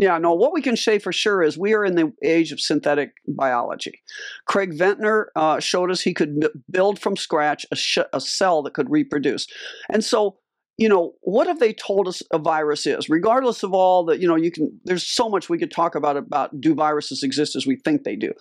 Yeah, 0.00 0.16
no, 0.16 0.32
what 0.32 0.54
we 0.54 0.62
can 0.62 0.78
say 0.78 0.98
for 0.98 1.12
sure 1.12 1.42
is 1.42 1.58
we 1.58 1.74
are 1.74 1.84
in 1.84 1.94
the 1.94 2.10
age 2.24 2.52
of 2.52 2.60
synthetic 2.60 3.12
biology. 3.28 4.00
Craig 4.46 4.72
Ventner 4.72 5.26
uh, 5.36 5.60
showed 5.60 5.90
us 5.90 6.00
he 6.00 6.14
could 6.14 6.48
build 6.70 6.98
from 6.98 7.18
scratch 7.18 7.66
a, 7.70 7.76
sh- 7.76 7.98
a 8.14 8.20
cell 8.20 8.62
that 8.62 8.72
could 8.72 8.90
reproduce. 8.90 9.46
And 9.90 10.02
so, 10.02 10.38
you 10.80 10.88
know, 10.88 11.12
what 11.20 11.46
have 11.46 11.58
they 11.58 11.74
told 11.74 12.08
us 12.08 12.22
a 12.32 12.38
virus 12.38 12.86
is? 12.86 13.10
Regardless 13.10 13.62
of 13.62 13.74
all 13.74 14.02
that, 14.06 14.18
you 14.18 14.26
know, 14.26 14.34
you 14.34 14.50
can, 14.50 14.80
there's 14.86 15.06
so 15.06 15.28
much 15.28 15.50
we 15.50 15.58
could 15.58 15.70
talk 15.70 15.94
about 15.94 16.16
about 16.16 16.58
do 16.58 16.74
viruses 16.74 17.22
exist 17.22 17.54
as 17.54 17.66
we 17.66 17.76
think 17.76 18.02
they 18.02 18.16
do? 18.16 18.32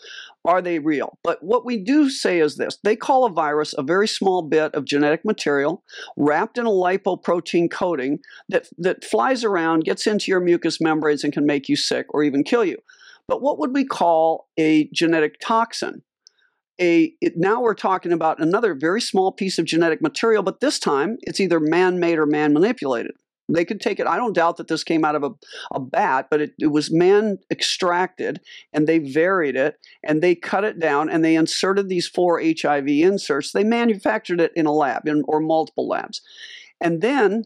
Are 0.45 0.61
they 0.61 0.79
real? 0.79 1.17
But 1.21 1.43
what 1.43 1.65
we 1.65 1.75
do 1.75 2.09
say 2.09 2.39
is 2.39 2.55
this 2.55 2.77
they 2.81 2.95
call 2.95 3.25
a 3.25 3.29
virus 3.29 3.75
a 3.77 3.83
very 3.83 4.07
small 4.07 4.41
bit 4.41 4.73
of 4.73 4.85
genetic 4.85 5.25
material 5.25 5.83
wrapped 6.15 6.57
in 6.57 6.65
a 6.65 6.69
lipoprotein 6.69 7.69
coating 7.69 8.19
that, 8.47 8.69
that 8.77 9.03
flies 9.03 9.43
around, 9.43 9.83
gets 9.83 10.07
into 10.07 10.31
your 10.31 10.39
mucous 10.39 10.79
membranes, 10.79 11.25
and 11.25 11.33
can 11.33 11.45
make 11.45 11.67
you 11.67 11.75
sick 11.75 12.05
or 12.11 12.23
even 12.23 12.45
kill 12.45 12.63
you. 12.63 12.77
But 13.27 13.41
what 13.41 13.59
would 13.59 13.73
we 13.73 13.83
call 13.83 14.47
a 14.57 14.89
genetic 14.93 15.41
toxin? 15.41 16.03
A, 16.79 17.13
it, 17.21 17.33
now 17.35 17.61
we're 17.61 17.73
talking 17.73 18.11
about 18.11 18.39
another 18.39 18.73
very 18.73 19.01
small 19.01 19.31
piece 19.31 19.57
of 19.57 19.65
genetic 19.65 20.01
material, 20.01 20.43
but 20.43 20.61
this 20.61 20.79
time 20.79 21.17
it's 21.21 21.39
either 21.39 21.59
man 21.59 21.99
made 21.99 22.17
or 22.17 22.25
man 22.25 22.53
manipulated. 22.53 23.11
They 23.51 23.65
could 23.65 23.81
take 23.81 23.99
it. 23.99 24.07
I 24.07 24.15
don't 24.15 24.35
doubt 24.35 24.57
that 24.57 24.67
this 24.67 24.83
came 24.83 25.03
out 25.03 25.15
of 25.15 25.23
a, 25.23 25.31
a 25.73 25.79
bat, 25.79 26.27
but 26.29 26.39
it, 26.39 26.51
it 26.59 26.67
was 26.67 26.93
man 26.93 27.39
extracted 27.49 28.39
and 28.73 28.87
they 28.87 28.99
varied 28.99 29.55
it 29.55 29.75
and 30.03 30.21
they 30.21 30.35
cut 30.35 30.63
it 30.63 30.79
down 30.79 31.09
and 31.09 31.25
they 31.25 31.35
inserted 31.35 31.89
these 31.89 32.07
four 32.07 32.39
HIV 32.41 32.87
inserts. 32.87 33.51
They 33.51 33.63
manufactured 33.63 34.39
it 34.39 34.51
in 34.55 34.67
a 34.67 34.71
lab 34.71 35.07
in, 35.07 35.23
or 35.27 35.39
multiple 35.39 35.87
labs. 35.87 36.21
And 36.79 37.01
then 37.01 37.43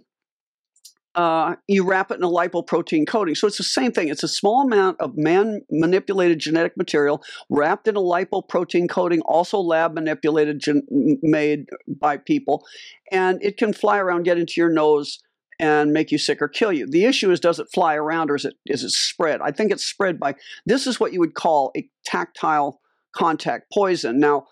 uh, 1.16 1.56
you 1.68 1.86
wrap 1.86 2.12
it 2.12 2.16
in 2.16 2.24
a 2.24 2.30
lipoprotein 2.30 3.08
coating. 3.08 3.36
So 3.36 3.48
it's 3.48 3.58
the 3.58 3.64
same 3.64 3.92
thing. 3.92 4.08
It's 4.08 4.24
a 4.24 4.28
small 4.28 4.62
amount 4.62 5.00
of 5.00 5.16
man 5.16 5.62
manipulated 5.70 6.40
genetic 6.40 6.76
material 6.76 7.24
wrapped 7.50 7.88
in 7.88 7.96
a 7.96 8.02
lipoprotein 8.02 8.90
coating, 8.90 9.22
also 9.22 9.60
lab 9.60 9.94
manipulated, 9.94 10.60
gen- 10.60 10.88
made 11.22 11.66
by 11.88 12.18
people. 12.18 12.66
And 13.12 13.44
it 13.44 13.58
can 13.58 13.74
fly 13.74 14.00
around, 14.00 14.24
get 14.24 14.40
into 14.40 14.54
your 14.58 14.72
nose, 14.72 15.20
and 15.60 15.94
make 15.94 16.12
you 16.12 16.18
sick 16.18 16.42
or 16.42 16.48
kill 16.48 16.74
you. 16.74 16.88
The 16.90 17.06
issue 17.06 17.32
is 17.32 17.40
does 17.40 17.60
it 17.60 17.68
fly 17.74 17.96
around 17.96 18.32
or 18.32 18.36
is 18.36 18.46
it 18.46 18.56
is 18.66 18.84
it 18.84 18.90
spread? 18.90 19.40
I 19.42 19.52
think 19.52 19.72
it's 19.72 19.86
spread 19.86 20.20
by 20.20 20.36
this 20.66 20.88
is 20.88 21.00
what 21.00 21.14
you 21.14 21.20
would 21.20 21.36
call 21.36 21.72
a 21.78 21.88
tactile 22.06 22.82
contact 23.16 23.72
poison. 23.72 24.20
Now, 24.20 24.48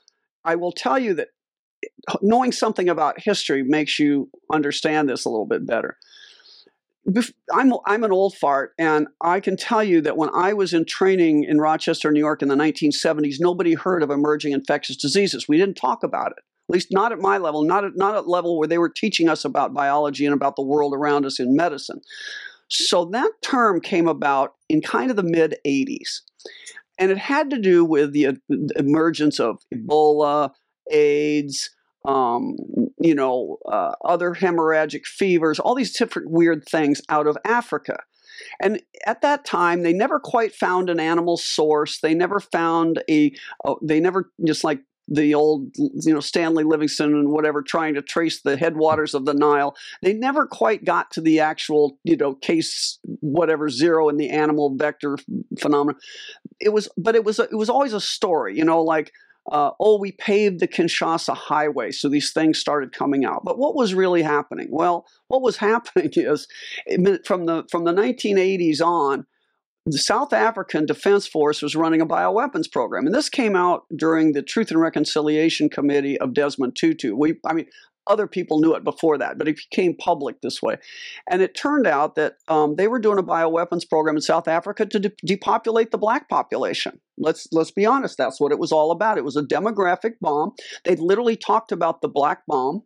I 0.46 0.56
will 0.56 0.72
tell 0.72 1.00
you 1.00 1.16
that 1.16 1.30
knowing 2.22 2.52
something 2.52 2.88
about 2.88 3.20
history 3.20 3.64
makes 3.64 4.00
you 4.00 4.30
understand 4.54 5.10
this 5.10 5.26
a 5.26 5.30
little 5.30 5.48
bit 5.48 5.66
better. 5.66 5.98
I'm 7.52 7.74
I'm 7.86 8.04
an 8.04 8.12
old 8.12 8.36
fart, 8.36 8.74
and 8.78 9.08
I 9.22 9.40
can 9.40 9.58
tell 9.58 9.84
you 9.84 10.02
that 10.02 10.18
when 10.18 10.30
I 10.34 10.54
was 10.54 10.74
in 10.74 10.86
training 10.86 11.46
in 11.46 11.60
Rochester, 11.60 12.12
New 12.12 12.20
York, 12.20 12.42
in 12.42 12.48
the 12.48 12.56
1970s, 12.56 13.38
nobody 13.40 13.74
heard 13.74 14.04
of 14.04 14.12
emerging 14.12 14.54
infectious 14.54 14.98
diseases. 14.98 15.48
We 15.48 15.58
didn't 15.58 15.78
talk 15.78 16.04
about 16.04 16.32
it, 16.32 16.44
at 16.70 16.74
least 16.74 16.90
not 16.92 17.12
at 17.12 17.20
my 17.20 17.38
level, 17.38 17.64
not 17.64 17.84
at 17.84 17.96
not 17.96 18.16
at 18.16 18.28
level 18.28 18.58
where 18.58 18.68
they 18.68 18.78
were 18.78 18.90
teaching 18.90 19.30
us 19.30 19.44
about 19.44 19.74
biology 19.74 20.26
and 20.26 20.34
about 20.34 20.56
the 20.56 20.62
world 20.62 20.94
around 20.94 21.26
us 21.26 21.40
in 21.40 21.56
medicine. 21.56 22.02
So 22.68 23.06
that 23.06 23.32
term 23.42 23.82
came 23.82 24.08
about 24.08 24.54
in 24.70 24.82
kind 24.82 25.10
of 25.10 25.18
the 25.18 25.24
mid 25.24 25.56
80s, 25.66 26.22
and 27.00 27.10
it 27.10 27.18
had 27.18 27.50
to 27.50 27.58
do 27.58 27.84
with 27.84 28.14
the, 28.14 28.28
uh, 28.28 28.34
the 28.48 28.74
emergence 28.78 29.40
of 29.40 29.58
Ebola, 29.74 30.52
AIDS, 30.92 31.72
um, 32.06 32.56
you 33.00 33.16
know, 33.16 33.58
uh, 33.72 33.94
other 34.04 34.34
hemorrhagic 34.34 35.06
fevers, 35.06 35.60
all 35.60 35.76
these 35.76 35.98
different 35.98 36.30
weird 36.30 36.66
things 36.66 37.02
out 37.10 37.28
of 37.28 37.38
Africa. 37.46 38.00
And 38.60 38.82
at 39.06 39.22
that 39.22 39.46
time, 39.46 39.84
they 39.84 39.94
never 39.94 40.20
quite 40.20 40.54
found 40.54 40.90
an 40.90 41.00
animal 41.00 41.38
source. 41.38 42.00
They 42.00 42.14
never 42.14 42.40
found 42.40 43.04
a, 43.10 43.34
uh, 43.64 43.76
they 43.82 44.00
never 44.00 44.32
just 44.46 44.64
like 44.64 44.82
the 45.08 45.36
old, 45.36 45.76
you 45.78 46.14
know, 46.14 46.22
Stanley 46.22 46.64
Livingston 46.64 47.14
and 47.14 47.32
whatever, 47.32 47.62
trying 47.62 47.96
to 47.96 48.02
trace 48.02 48.42
the 48.42 48.56
headwaters 48.56 49.14
of 49.14 49.26
the 49.26 49.34
Nile. 49.34 49.76
They 50.02 50.14
never 50.14 50.48
quite 50.48 50.86
got 50.86 51.12
to 51.12 51.22
the 51.22 51.40
actual, 51.42 52.00
you 52.04 52.16
know, 52.16 52.36
case 52.36 52.98
whatever 53.20 53.70
zero 53.70 54.10
in 54.10 54.18
the 54.18 54.30
animal 54.30 54.74
vector 54.76 55.18
phenomenon. 55.60 56.00
It 56.60 56.70
was, 56.70 56.88
but 56.98 57.16
it 57.16 57.26
was, 57.26 57.40
a, 57.40 57.44
it 57.44 57.58
was 57.58 57.70
always 57.70 57.94
a 57.94 58.02
story, 58.02 58.58
you 58.58 58.64
know, 58.64 58.82
like 58.82 59.12
uh, 59.52 59.72
oh, 59.80 59.98
we 59.98 60.12
paved 60.12 60.60
the 60.60 60.68
Kinshasa 60.68 61.36
highway, 61.36 61.92
so 61.92 62.10
these 62.10 62.32
things 62.32 62.60
started 62.60 62.92
coming 62.92 63.26
out. 63.26 63.44
But 63.44 63.58
what 63.58 63.76
was 63.76 63.94
really 63.94 64.22
happening? 64.22 64.68
Well, 64.70 65.06
what 65.28 65.42
was 65.42 65.58
happening 65.58 66.12
is 66.16 66.48
from 67.26 67.46
the 67.46 67.66
from 67.72 67.86
the 67.86 67.94
1980s 67.94 68.82
on, 68.82 69.26
the 69.86 69.98
South 69.98 70.32
African 70.32 70.86
Defense 70.86 71.28
Force 71.28 71.62
was 71.62 71.76
running 71.76 72.02
a 72.02 72.06
bioweapons 72.06 72.72
program, 72.72 73.08
and 73.08 73.16
this 73.16 73.30
came 73.30 73.56
out 73.56 73.86
during 73.96 74.34
the 74.34 74.44
Truth 74.44 74.70
and 74.70 74.80
Reconciliation 74.80 75.70
Committee 75.70 76.20
of 76.20 76.34
Desmond 76.34 76.76
Tutu. 76.76 77.16
We, 77.16 77.40
I 77.46 77.54
mean, 77.54 77.66
other 78.08 78.28
people 78.28 78.60
knew 78.60 78.76
it 78.76 78.84
before 78.84 79.18
that, 79.18 79.38
but 79.38 79.48
it 79.48 79.60
became 79.70 79.96
public 79.96 80.42
this 80.42 80.62
way. 80.62 80.78
And 81.30 81.42
it 81.42 81.56
turned 81.56 81.88
out 81.88 82.16
that 82.16 82.36
um, 82.48 82.76
they 82.76 82.88
were 82.88 83.00
doing 83.00 83.20
a 83.20 83.24
bioweapons 83.24 83.88
program 83.88 84.16
in 84.16 84.22
South 84.22 84.48
Africa 84.48 84.86
to 84.86 85.00
de- 85.00 85.12
depopulate 85.26 85.92
the 85.92 85.98
black 85.98 86.28
population. 86.30 87.00
Let's 87.18 87.48
let's 87.52 87.72
be 87.72 87.86
honest, 87.86 88.18
that's 88.18 88.40
what 88.40 88.52
it 88.52 88.60
was 88.60 88.72
all 88.72 88.92
about. 88.92 89.18
It 89.18 89.26
was 89.26 89.38
a 89.38 89.44
demographic 89.44 90.14
bomb. 90.20 90.54
They 90.84 90.96
literally 90.96 91.36
talked 91.36 91.72
about 91.72 92.02
the 92.02 92.10
black 92.10 92.46
bomb. 92.48 92.84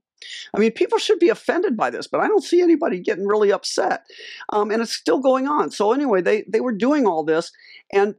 I 0.55 0.59
mean, 0.59 0.71
people 0.71 0.97
should 0.97 1.19
be 1.19 1.29
offended 1.29 1.77
by 1.77 1.89
this, 1.89 2.07
but 2.07 2.21
I 2.21 2.27
don't 2.27 2.43
see 2.43 2.61
anybody 2.61 2.99
getting 2.99 3.27
really 3.27 3.51
upset. 3.51 4.05
Um, 4.51 4.71
and 4.71 4.81
it's 4.81 4.93
still 4.93 5.19
going 5.19 5.47
on. 5.47 5.71
So 5.71 5.93
anyway, 5.93 6.21
they 6.21 6.43
they 6.47 6.61
were 6.61 6.73
doing 6.73 7.05
all 7.05 7.23
this, 7.23 7.51
and 7.93 8.15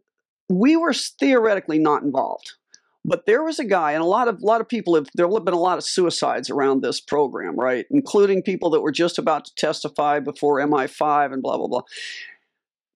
we 0.49 0.77
were 0.77 0.93
theoretically 0.93 1.79
not 1.79 2.03
involved. 2.03 2.53
But 3.09 3.25
there 3.25 3.45
was 3.45 3.61
a 3.61 3.65
guy, 3.65 3.93
and 3.93 4.03
a 4.03 4.07
lot 4.07 4.27
of 4.27 4.43
a 4.43 4.45
lot 4.45 4.61
of 4.61 4.69
people 4.69 4.97
have 4.97 5.07
there 5.15 5.31
have 5.31 5.45
been 5.45 5.55
a 5.55 5.61
lot 5.61 5.79
of 5.79 5.85
suicides 5.85 6.51
around 6.51 6.83
this 6.83 7.01
program, 7.01 7.55
right? 7.55 7.87
Including 7.89 8.43
people 8.43 8.69
that 8.71 8.81
were 8.81 8.91
just 8.91 9.17
about 9.17 9.45
to 9.45 9.55
testify 9.55 10.19
before 10.19 10.59
MI5 10.59 11.33
and 11.33 11.41
blah 11.41 11.57
blah 11.57 11.69
blah. 11.69 11.83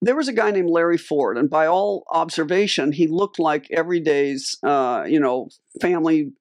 There 0.03 0.17
was 0.17 0.27
a 0.27 0.33
guy 0.33 0.51
named 0.51 0.69
Larry 0.69 0.99
Ford, 0.99 1.39
and 1.39 1.49
by 1.49 1.67
all 1.67 2.05
observation, 2.11 2.91
he 2.91 3.07
looked 3.07 3.39
like 3.39 3.71
everyday's, 3.71 4.57
uh, 4.65 5.05
you 5.07 5.21
know, 5.21 5.49
family 5.81 6.33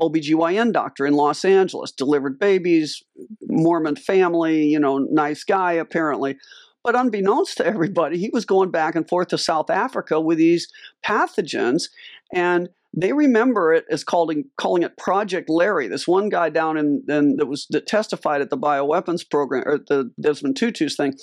OBGYN 0.00 0.72
doctor 0.72 1.04
in 1.04 1.14
Los 1.14 1.44
Angeles, 1.44 1.90
delivered 1.90 2.38
babies, 2.38 3.02
Mormon 3.48 3.96
family, 3.96 4.66
you 4.66 4.78
know, 4.78 4.98
nice 4.98 5.42
guy 5.42 5.72
apparently. 5.72 6.36
But 6.84 6.94
unbeknownst 6.94 7.56
to 7.56 7.66
everybody, 7.66 8.18
he 8.18 8.30
was 8.32 8.44
going 8.44 8.70
back 8.70 8.94
and 8.94 9.08
forth 9.08 9.28
to 9.28 9.38
South 9.38 9.70
Africa 9.70 10.20
with 10.20 10.38
these 10.38 10.68
pathogens. 11.04 11.88
And 12.32 12.68
they 12.96 13.12
remember 13.12 13.74
it 13.74 13.84
as 13.90 14.02
calling 14.02 14.44
calling 14.56 14.82
it 14.82 14.96
Project 14.96 15.50
Larry. 15.50 15.86
This 15.86 16.08
one 16.08 16.30
guy 16.30 16.48
down 16.48 16.78
in, 16.78 17.04
in 17.08 17.36
that 17.36 17.46
was 17.46 17.66
that 17.70 17.86
testified 17.86 18.40
at 18.40 18.48
the 18.48 18.56
bioweapons 18.56 19.28
program 19.28 19.64
or 19.66 19.78
the 19.78 20.10
Desmond 20.20 20.56
Tutu's 20.56 20.96
thing. 20.96 21.14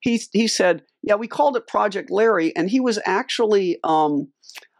He 0.00 0.20
he 0.32 0.48
said, 0.48 0.82
"Yeah, 1.02 1.14
we 1.14 1.28
called 1.28 1.56
it 1.56 1.68
Project 1.68 2.10
Larry," 2.10 2.54
and 2.56 2.68
he 2.68 2.80
was 2.80 2.98
actually 3.06 3.78
um, 3.84 4.32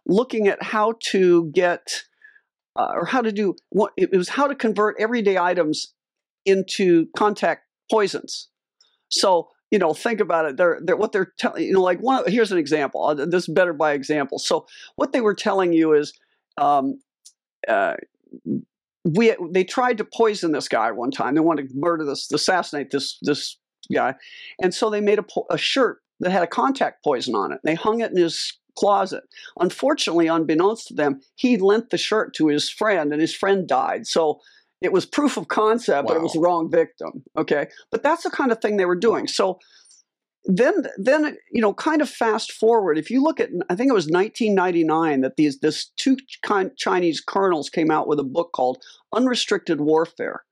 looking 0.05 0.49
at 0.49 0.63
how 0.63 0.95
to 1.11 1.49
get 1.55 2.03
uh, 2.75 2.91
or 2.93 3.07
how 3.07 3.23
to 3.23 3.31
do 3.31 3.55
what 3.71 3.93
it 3.97 4.11
was 4.11 4.31
how 4.31 4.49
to 4.49 4.55
convert 4.57 4.97
everyday 4.99 5.39
items 5.39 5.95
into 6.45 7.07
contact 7.17 7.63
poisons. 7.89 8.49
So 9.09 9.49
you 9.71 9.79
know, 9.79 9.95
think 9.95 10.21
about 10.21 10.45
it. 10.45 10.59
They're, 10.59 10.81
they're 10.85 10.99
what 10.99 11.13
they're 11.13 11.33
telling 11.39 11.65
you 11.65 11.73
know, 11.73 11.81
like 11.81 12.01
one. 12.01 12.31
Here's 12.31 12.53
an 12.53 12.59
example. 12.59 13.15
This 13.15 13.49
is 13.49 13.55
better 13.55 13.73
by 13.73 13.93
example. 13.93 14.39
So 14.39 14.67
what 14.97 15.13
they 15.13 15.23
were 15.23 15.35
telling 15.35 15.73
you 15.73 15.95
is 15.95 16.13
um, 16.59 17.01
uh, 17.69 17.95
we 19.05 19.35
they 19.51 19.65
tried 19.65 19.99
to 19.99 20.05
poison 20.05 20.53
this 20.53 20.69
guy 20.69 20.91
one 20.93 21.11
time. 21.11 21.35
They 21.35 21.41
wanted 21.41 21.71
to 21.71 21.75
murder 21.77 22.05
this, 22.05 22.31
assassinate 22.31 22.91
this 22.91 23.19
this 23.23 23.59
guy, 23.93 24.15
and 24.61 24.75
so 24.75 24.91
they 24.91 25.01
made 25.01 25.19
a, 25.19 25.25
a 25.51 25.59
shirt 25.59 25.99
that 26.21 26.31
had 26.31 26.43
a 26.43 26.49
contact 26.49 27.03
poison 27.05 27.35
on 27.35 27.53
it. 27.53 27.61
They 27.65 27.75
hung 27.75 28.01
it 28.01 28.13
in 28.13 28.17
his 28.17 28.59
closet. 28.79 29.25
Unfortunately, 29.59 30.29
unbeknownst 30.29 30.89
to 30.89 30.95
them, 30.95 31.21
he 31.35 31.57
lent 31.57 31.91
the 31.91 31.99
shirt 31.99 32.35
to 32.35 32.49
his 32.49 32.71
friend, 32.71 33.13
and 33.13 33.21
his 33.21 33.35
friend 33.35 33.67
died. 33.67 34.07
So 34.07 34.41
it 34.81 34.93
was 34.93 35.05
proof 35.05 35.37
of 35.37 35.49
concept, 35.49 36.09
wow. 36.09 36.15
but 36.15 36.17
it 36.17 36.23
was 36.23 36.33
the 36.33 36.41
wrong 36.41 36.71
victim. 36.71 37.25
Okay, 37.37 37.67
but 37.91 38.03
that's 38.03 38.23
the 38.23 38.31
kind 38.31 38.53
of 38.53 38.61
thing 38.61 38.77
they 38.77 38.87
were 38.87 38.97
doing. 38.97 39.27
So 39.27 39.59
then 40.45 40.87
then 40.97 41.37
you 41.53 41.61
know 41.61 41.73
kind 41.73 42.03
of 42.03 42.11
fast 42.11 42.51
forward 42.51 42.99
if 42.99 43.11
you 43.11 43.23
look 43.23 43.39
at 43.39 43.49
i 43.71 43.77
think 43.77 43.89
it 43.89 43.95
was 43.95 44.09
1999 44.09 45.21
that 45.21 45.37
these 45.37 45.61
this 45.61 45.93
two 45.97 46.17
chinese 46.77 47.21
colonels 47.21 47.71
came 47.71 47.93
out 47.93 48.09
with 48.09 48.19
a 48.19 48.25
book 48.25 48.51
called 48.53 48.83
unrestricted 49.13 49.81
warfare. 49.81 50.45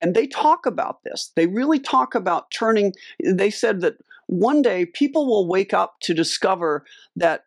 And 0.00 0.14
they 0.14 0.28
talk 0.28 0.64
about 0.66 1.02
this. 1.04 1.32
They 1.34 1.46
really 1.46 1.80
talk 1.80 2.14
about 2.14 2.50
turning 2.50 2.92
they 3.24 3.50
said 3.50 3.80
that 3.80 3.96
one 4.26 4.62
day 4.62 4.86
people 4.86 5.26
will 5.26 5.48
wake 5.48 5.72
up 5.72 5.94
to 6.02 6.14
discover 6.14 6.84
that 7.16 7.44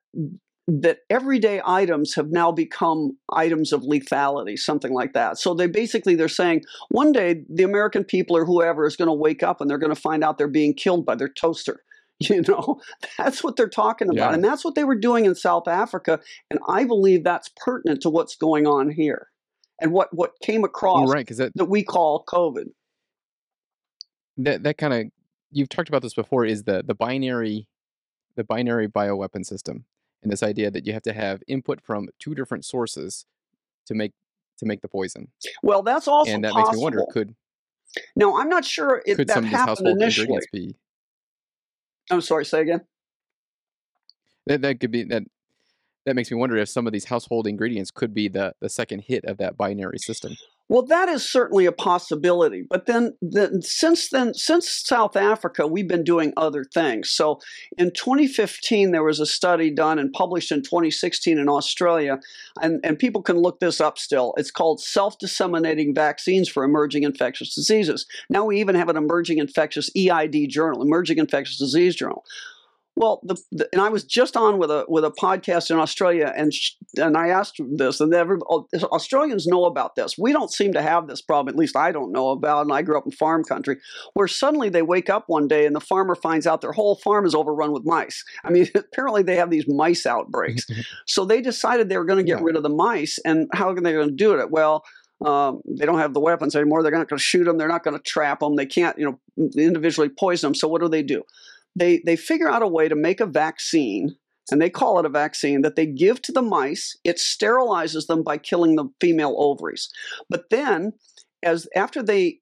that 0.67 0.99
everyday 1.09 1.61
items 1.65 2.13
have 2.15 2.29
now 2.29 2.51
become 2.51 3.17
items 3.33 3.73
of 3.73 3.81
lethality 3.81 4.57
something 4.57 4.93
like 4.93 5.13
that. 5.13 5.37
So 5.37 5.53
they 5.53 5.67
basically 5.67 6.15
they're 6.15 6.27
saying 6.27 6.63
one 6.89 7.11
day 7.11 7.43
the 7.49 7.63
american 7.63 8.03
people 8.03 8.37
or 8.37 8.45
whoever 8.45 8.85
is 8.85 8.95
going 8.95 9.07
to 9.07 9.13
wake 9.13 9.43
up 9.43 9.59
and 9.59 9.69
they're 9.69 9.77
going 9.77 9.93
to 9.93 9.99
find 9.99 10.23
out 10.23 10.37
they're 10.37 10.47
being 10.47 10.73
killed 10.73 11.05
by 11.05 11.15
their 11.15 11.29
toaster 11.29 11.83
you 12.19 12.43
know? 12.47 12.79
That's 13.17 13.43
what 13.43 13.55
they're 13.55 13.67
talking 13.67 14.09
about 14.09 14.29
yeah. 14.29 14.33
and 14.33 14.43
that's 14.43 14.63
what 14.63 14.75
they 14.75 14.83
were 14.83 14.97
doing 14.97 15.25
in 15.25 15.35
south 15.35 15.67
africa 15.67 16.19
and 16.49 16.59
i 16.69 16.83
believe 16.83 17.23
that's 17.23 17.49
pertinent 17.57 18.01
to 18.01 18.09
what's 18.09 18.35
going 18.35 18.67
on 18.67 18.91
here 18.91 19.29
and 19.81 19.91
what 19.91 20.09
what 20.11 20.31
came 20.41 20.63
across 20.63 21.11
right 21.11 21.25
because 21.25 21.37
that, 21.37 21.51
that 21.55 21.65
we 21.65 21.83
call 21.83 22.23
covid. 22.25 22.67
That 24.37 24.63
that 24.63 24.77
kind 24.77 24.93
of 24.93 25.07
you've 25.51 25.69
talked 25.69 25.89
about 25.89 26.03
this 26.03 26.13
before 26.13 26.45
is 26.45 26.63
the 26.63 26.83
the 26.85 26.95
binary 26.95 27.67
the 28.35 28.43
binary 28.43 28.87
bioweapon 28.87 29.45
system 29.45 29.85
and 30.23 30.31
this 30.31 30.43
idea 30.43 30.69
that 30.71 30.85
you 30.85 30.93
have 30.93 31.03
to 31.03 31.13
have 31.13 31.41
input 31.47 31.81
from 31.81 32.09
two 32.19 32.35
different 32.35 32.65
sources 32.65 33.25
to 33.85 33.93
make 33.93 34.13
to 34.57 34.65
make 34.65 34.81
the 34.81 34.87
poison. 34.87 35.27
Well, 35.63 35.81
that's 35.81 36.07
also 36.07 36.31
and 36.31 36.43
that 36.43 36.53
possible. 36.53 36.71
makes 36.71 36.77
me 36.77 36.83
wonder 36.83 37.05
could 37.11 37.35
No, 38.15 38.39
I'm 38.39 38.49
not 38.49 38.63
sure 38.63 39.01
if 39.05 39.17
could 39.17 39.27
that 39.27 39.33
some 39.35 39.45
of 39.45 39.49
these 39.49 39.59
household 39.59 40.01
initially. 40.01 40.23
ingredients 40.25 40.47
be 40.51 40.75
I'm 42.09 42.21
sorry, 42.21 42.45
say 42.45 42.61
again. 42.61 42.81
That 44.47 44.61
that 44.61 44.79
could 44.79 44.91
be 44.91 45.03
that 45.05 45.23
that 46.05 46.15
makes 46.15 46.31
me 46.31 46.37
wonder 46.37 46.57
if 46.57 46.69
some 46.69 46.87
of 46.87 46.93
these 46.93 47.05
household 47.05 47.47
ingredients 47.47 47.91
could 47.91 48.13
be 48.13 48.27
the 48.27 48.53
the 48.59 48.69
second 48.69 48.99
hit 49.01 49.25
of 49.25 49.37
that 49.37 49.57
binary 49.57 49.99
system. 49.99 50.35
Well, 50.71 50.83
that 50.83 51.09
is 51.09 51.29
certainly 51.29 51.65
a 51.65 51.73
possibility. 51.73 52.61
But 52.61 52.85
then, 52.85 53.17
since 53.59 54.07
then, 54.07 54.33
since 54.33 54.69
South 54.69 55.17
Africa, 55.17 55.67
we've 55.67 55.89
been 55.89 56.05
doing 56.05 56.31
other 56.37 56.63
things. 56.63 57.09
So 57.09 57.41
in 57.77 57.91
2015, 57.91 58.91
there 58.91 59.03
was 59.03 59.19
a 59.19 59.25
study 59.25 59.69
done 59.69 59.99
and 59.99 60.13
published 60.13 60.49
in 60.49 60.61
2016 60.61 61.37
in 61.37 61.49
Australia, 61.49 62.21
and, 62.61 62.79
and 62.85 62.97
people 62.97 63.21
can 63.21 63.37
look 63.37 63.59
this 63.59 63.81
up 63.81 63.99
still. 63.99 64.33
It's 64.37 64.49
called 64.49 64.79
Self 64.79 65.19
Disseminating 65.19 65.93
Vaccines 65.93 66.47
for 66.47 66.63
Emerging 66.63 67.03
Infectious 67.03 67.53
Diseases. 67.53 68.05
Now 68.29 68.45
we 68.45 68.61
even 68.61 68.75
have 68.75 68.87
an 68.87 68.95
emerging 68.95 69.39
infectious 69.39 69.89
EID 69.93 70.47
journal, 70.47 70.81
Emerging 70.81 71.17
Infectious 71.17 71.57
Disease 71.57 71.97
Journal. 71.97 72.23
Well, 72.97 73.21
the, 73.23 73.35
the, 73.51 73.69
and 73.71 73.81
I 73.81 73.89
was 73.89 74.03
just 74.03 74.35
on 74.35 74.57
with 74.59 74.69
a 74.69 74.85
with 74.87 75.05
a 75.05 75.11
podcast 75.11 75.71
in 75.71 75.77
Australia, 75.77 76.33
and 76.35 76.53
sh- 76.53 76.73
and 76.97 77.15
I 77.15 77.29
asked 77.29 77.59
this, 77.75 78.01
and 78.01 78.13
every, 78.13 78.37
Australians 78.39 79.47
know 79.47 79.65
about 79.65 79.95
this. 79.95 80.17
We 80.17 80.33
don't 80.33 80.51
seem 80.51 80.73
to 80.73 80.81
have 80.81 81.07
this 81.07 81.21
problem, 81.21 81.53
at 81.53 81.57
least 81.57 81.77
I 81.77 81.93
don't 81.93 82.11
know 82.11 82.29
about. 82.29 82.63
And 82.63 82.73
I 82.73 82.81
grew 82.81 82.97
up 82.97 83.05
in 83.05 83.11
farm 83.13 83.45
country, 83.45 83.77
where 84.13 84.27
suddenly 84.27 84.67
they 84.67 84.81
wake 84.81 85.09
up 85.09 85.23
one 85.27 85.47
day 85.47 85.65
and 85.65 85.75
the 85.75 85.79
farmer 85.79 86.15
finds 86.15 86.45
out 86.45 86.59
their 86.59 86.73
whole 86.73 86.95
farm 86.95 87.25
is 87.25 87.33
overrun 87.33 87.71
with 87.71 87.85
mice. 87.85 88.23
I 88.43 88.49
mean, 88.49 88.67
apparently 88.75 89.23
they 89.23 89.37
have 89.37 89.49
these 89.49 89.67
mice 89.67 90.05
outbreaks, 90.05 90.65
so 91.07 91.23
they 91.23 91.41
decided 91.41 91.87
they 91.87 91.97
were 91.97 92.05
going 92.05 92.19
to 92.19 92.29
get 92.29 92.39
yeah. 92.39 92.45
rid 92.45 92.57
of 92.57 92.63
the 92.63 92.69
mice. 92.69 93.19
And 93.23 93.47
how 93.53 93.69
are 93.69 93.75
they 93.75 93.93
going 93.93 94.09
to 94.09 94.15
do 94.15 94.39
it? 94.39 94.51
Well. 94.51 94.83
Um, 95.23 95.61
they 95.67 95.85
don't 95.85 95.99
have 95.99 96.15
the 96.15 96.19
weapons 96.19 96.55
anymore. 96.55 96.81
They're 96.81 96.91
not 96.91 97.07
going 97.07 97.19
to 97.19 97.23
shoot 97.23 97.43
them. 97.43 97.59
They're 97.59 97.67
not 97.67 97.83
going 97.83 97.95
to 97.95 98.01
trap 98.01 98.39
them. 98.39 98.55
They 98.55 98.65
can't, 98.65 98.97
you 98.97 99.05
know, 99.05 99.51
individually 99.55 100.09
poison 100.09 100.47
them. 100.47 100.55
So 100.55 100.67
what 100.67 100.81
do 100.81 100.89
they 100.89 101.03
do? 101.03 101.21
They 101.75 102.01
they 102.05 102.15
figure 102.15 102.49
out 102.49 102.63
a 102.63 102.67
way 102.67 102.87
to 102.87 102.95
make 102.95 103.19
a 103.19 103.25
vaccine 103.25 104.15
and 104.51 104.61
they 104.61 104.69
call 104.69 104.99
it 104.99 105.05
a 105.05 105.09
vaccine 105.09 105.61
that 105.61 105.75
they 105.75 105.85
give 105.85 106.21
to 106.23 106.31
the 106.31 106.41
mice. 106.41 106.97
It 107.03 107.17
sterilizes 107.17 108.07
them 108.07 108.23
by 108.23 108.37
killing 108.37 108.75
the 108.75 108.89
female 108.99 109.35
ovaries. 109.37 109.89
But 110.29 110.49
then 110.49 110.93
as 111.43 111.67
after 111.75 112.03
they 112.03 112.39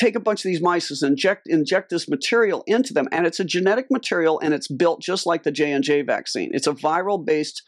take 0.00 0.16
a 0.16 0.20
bunch 0.20 0.40
of 0.40 0.48
these 0.48 0.62
mice 0.62 0.90
and 1.02 1.12
inject 1.12 1.46
inject 1.46 1.90
this 1.90 2.08
material 2.08 2.64
into 2.66 2.94
them 2.94 3.08
and 3.12 3.26
it's 3.26 3.40
a 3.40 3.44
genetic 3.44 3.90
material 3.90 4.40
and 4.40 4.54
it's 4.54 4.68
built 4.68 5.02
just 5.02 5.26
like 5.26 5.42
the 5.42 5.52
J&J 5.52 6.02
vaccine. 6.02 6.50
It's 6.54 6.66
a 6.66 6.72
viral 6.72 7.24
based 7.24 7.62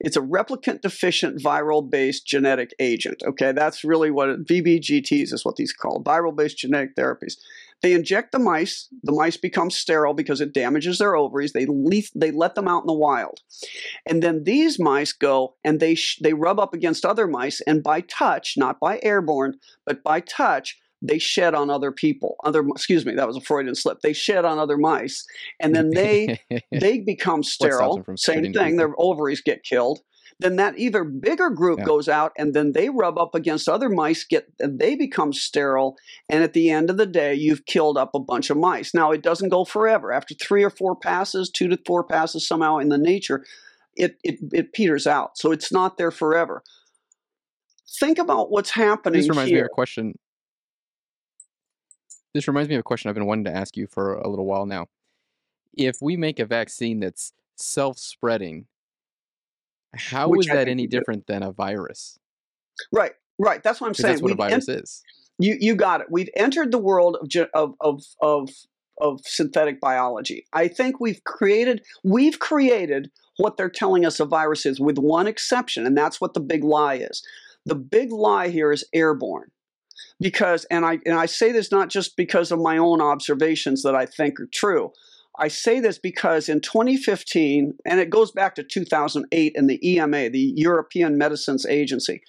it's 0.00 0.16
a 0.16 0.20
replicant 0.20 0.80
deficient 0.80 1.40
viral 1.40 1.88
based 1.88 2.26
genetic 2.26 2.72
agent 2.78 3.22
okay? 3.26 3.52
That's 3.52 3.84
really 3.84 4.10
what 4.10 4.28
it, 4.30 4.46
VBGTs 4.46 5.32
is 5.32 5.44
what 5.44 5.56
these 5.56 5.72
are 5.72 5.80
called 5.80 6.04
viral 6.04 6.34
based 6.34 6.58
genetic 6.58 6.96
therapies 6.96 7.36
they 7.84 7.92
inject 7.92 8.32
the 8.32 8.38
mice. 8.38 8.88
The 9.02 9.12
mice 9.12 9.36
become 9.36 9.70
sterile 9.70 10.14
because 10.14 10.40
it 10.40 10.54
damages 10.54 10.96
their 10.96 11.14
ovaries. 11.16 11.52
They 11.52 11.66
leave, 11.66 12.08
they 12.14 12.30
let 12.30 12.54
them 12.54 12.66
out 12.66 12.84
in 12.84 12.86
the 12.86 12.94
wild, 12.94 13.40
and 14.06 14.22
then 14.22 14.44
these 14.44 14.78
mice 14.78 15.12
go 15.12 15.56
and 15.64 15.80
they 15.80 15.94
sh- 15.94 16.18
they 16.22 16.32
rub 16.32 16.58
up 16.58 16.72
against 16.72 17.04
other 17.04 17.26
mice, 17.26 17.60
and 17.60 17.82
by 17.82 18.00
touch, 18.00 18.54
not 18.56 18.80
by 18.80 19.00
airborne, 19.02 19.58
but 19.84 20.02
by 20.02 20.20
touch, 20.20 20.78
they 21.02 21.18
shed 21.18 21.54
on 21.54 21.68
other 21.68 21.92
people. 21.92 22.36
Other 22.42 22.66
excuse 22.68 23.04
me, 23.04 23.14
that 23.16 23.26
was 23.26 23.36
a 23.36 23.42
Freudian 23.42 23.74
slip. 23.74 24.00
They 24.00 24.14
shed 24.14 24.46
on 24.46 24.58
other 24.58 24.78
mice, 24.78 25.22
and 25.60 25.76
then 25.76 25.90
they 25.90 26.40
they 26.72 27.00
become 27.00 27.42
sterile. 27.42 28.02
Same 28.16 28.54
thing. 28.54 28.78
Their 28.78 28.94
ovaries 28.96 29.42
get 29.42 29.62
killed, 29.62 30.00
then 30.44 30.56
that 30.56 30.78
even 30.78 31.20
bigger 31.20 31.48
group 31.48 31.78
yeah. 31.78 31.86
goes 31.86 32.06
out 32.06 32.32
and 32.36 32.52
then 32.52 32.72
they 32.72 32.90
rub 32.90 33.18
up 33.18 33.34
against 33.34 33.66
other 33.66 33.88
mice, 33.88 34.24
get 34.24 34.46
and 34.60 34.78
they 34.78 34.94
become 34.94 35.32
sterile. 35.32 35.96
And 36.28 36.44
at 36.44 36.52
the 36.52 36.68
end 36.70 36.90
of 36.90 36.98
the 36.98 37.06
day, 37.06 37.34
you've 37.34 37.64
killed 37.64 37.96
up 37.96 38.10
a 38.14 38.20
bunch 38.20 38.50
of 38.50 38.58
mice. 38.58 38.92
Now 38.92 39.10
it 39.10 39.22
doesn't 39.22 39.48
go 39.48 39.64
forever. 39.64 40.12
After 40.12 40.34
three 40.34 40.62
or 40.62 40.68
four 40.68 40.94
passes, 40.94 41.50
two 41.50 41.68
to 41.68 41.78
four 41.86 42.04
passes 42.04 42.46
somehow 42.46 42.76
in 42.76 42.90
the 42.90 42.98
nature, 42.98 43.42
it, 43.96 44.18
it, 44.22 44.38
it 44.52 44.74
peters 44.74 45.06
out. 45.06 45.38
So 45.38 45.50
it's 45.50 45.72
not 45.72 45.96
there 45.96 46.10
forever. 46.10 46.62
Think 47.98 48.18
about 48.18 48.50
what's 48.50 48.70
happening. 48.70 49.20
This 49.20 49.30
reminds 49.30 49.50
here. 49.50 49.60
me 49.60 49.62
of 49.62 49.66
a 49.66 49.74
question. 49.74 50.18
This 52.34 52.46
reminds 52.46 52.68
me 52.68 52.74
of 52.74 52.80
a 52.80 52.84
question 52.84 53.08
I've 53.08 53.14
been 53.14 53.26
wanting 53.26 53.44
to 53.44 53.56
ask 53.56 53.78
you 53.78 53.86
for 53.86 54.14
a 54.14 54.28
little 54.28 54.44
while 54.44 54.66
now. 54.66 54.88
If 55.72 56.02
we 56.02 56.16
make 56.18 56.38
a 56.38 56.44
vaccine 56.44 57.00
that's 57.00 57.32
self 57.56 57.98
how 59.96 60.32
is 60.34 60.46
that 60.46 60.68
any 60.68 60.86
different 60.86 61.26
than 61.26 61.42
a 61.42 61.52
virus? 61.52 62.18
Right, 62.92 63.12
right. 63.38 63.62
That's 63.62 63.80
what 63.80 63.88
I'm 63.88 63.94
saying. 63.94 64.14
That's 64.14 64.22
what 64.22 64.30
We've 64.30 64.38
a 64.38 64.50
virus 64.50 64.68
en- 64.68 64.76
is. 64.76 65.02
You 65.38 65.56
you 65.60 65.74
got 65.74 66.00
it. 66.00 66.06
We've 66.10 66.30
entered 66.36 66.70
the 66.70 66.78
world 66.78 67.16
of 67.20 67.28
of 67.54 67.74
of 67.80 68.02
of 68.20 68.50
of 69.00 69.20
synthetic 69.24 69.80
biology. 69.80 70.46
I 70.52 70.68
think 70.68 71.00
we've 71.00 71.22
created 71.24 71.82
we've 72.04 72.38
created 72.38 73.10
what 73.36 73.56
they're 73.56 73.68
telling 73.68 74.06
us 74.06 74.20
a 74.20 74.24
virus 74.24 74.64
is, 74.64 74.78
with 74.78 74.98
one 74.98 75.26
exception, 75.26 75.86
and 75.86 75.96
that's 75.96 76.20
what 76.20 76.34
the 76.34 76.40
big 76.40 76.62
lie 76.62 76.94
is. 76.94 77.26
The 77.66 77.74
big 77.74 78.12
lie 78.12 78.48
here 78.48 78.70
is 78.72 78.84
airborne. 78.92 79.50
Because 80.20 80.64
and 80.66 80.84
I 80.84 81.00
and 81.04 81.14
I 81.14 81.26
say 81.26 81.50
this 81.50 81.72
not 81.72 81.88
just 81.88 82.16
because 82.16 82.52
of 82.52 82.60
my 82.60 82.78
own 82.78 83.00
observations 83.00 83.82
that 83.82 83.94
I 83.94 84.06
think 84.06 84.38
are 84.38 84.48
true. 84.52 84.92
I 85.38 85.48
say 85.48 85.80
this 85.80 85.98
because 85.98 86.48
in 86.48 86.60
2015, 86.60 87.74
and 87.84 88.00
it 88.00 88.10
goes 88.10 88.30
back 88.30 88.54
to 88.54 88.62
2008 88.62 89.52
in 89.54 89.66
the 89.66 89.88
EMA, 89.88 90.30
the 90.30 90.52
European 90.56 91.18
Medicines 91.18 91.66
Agency, 91.66 92.22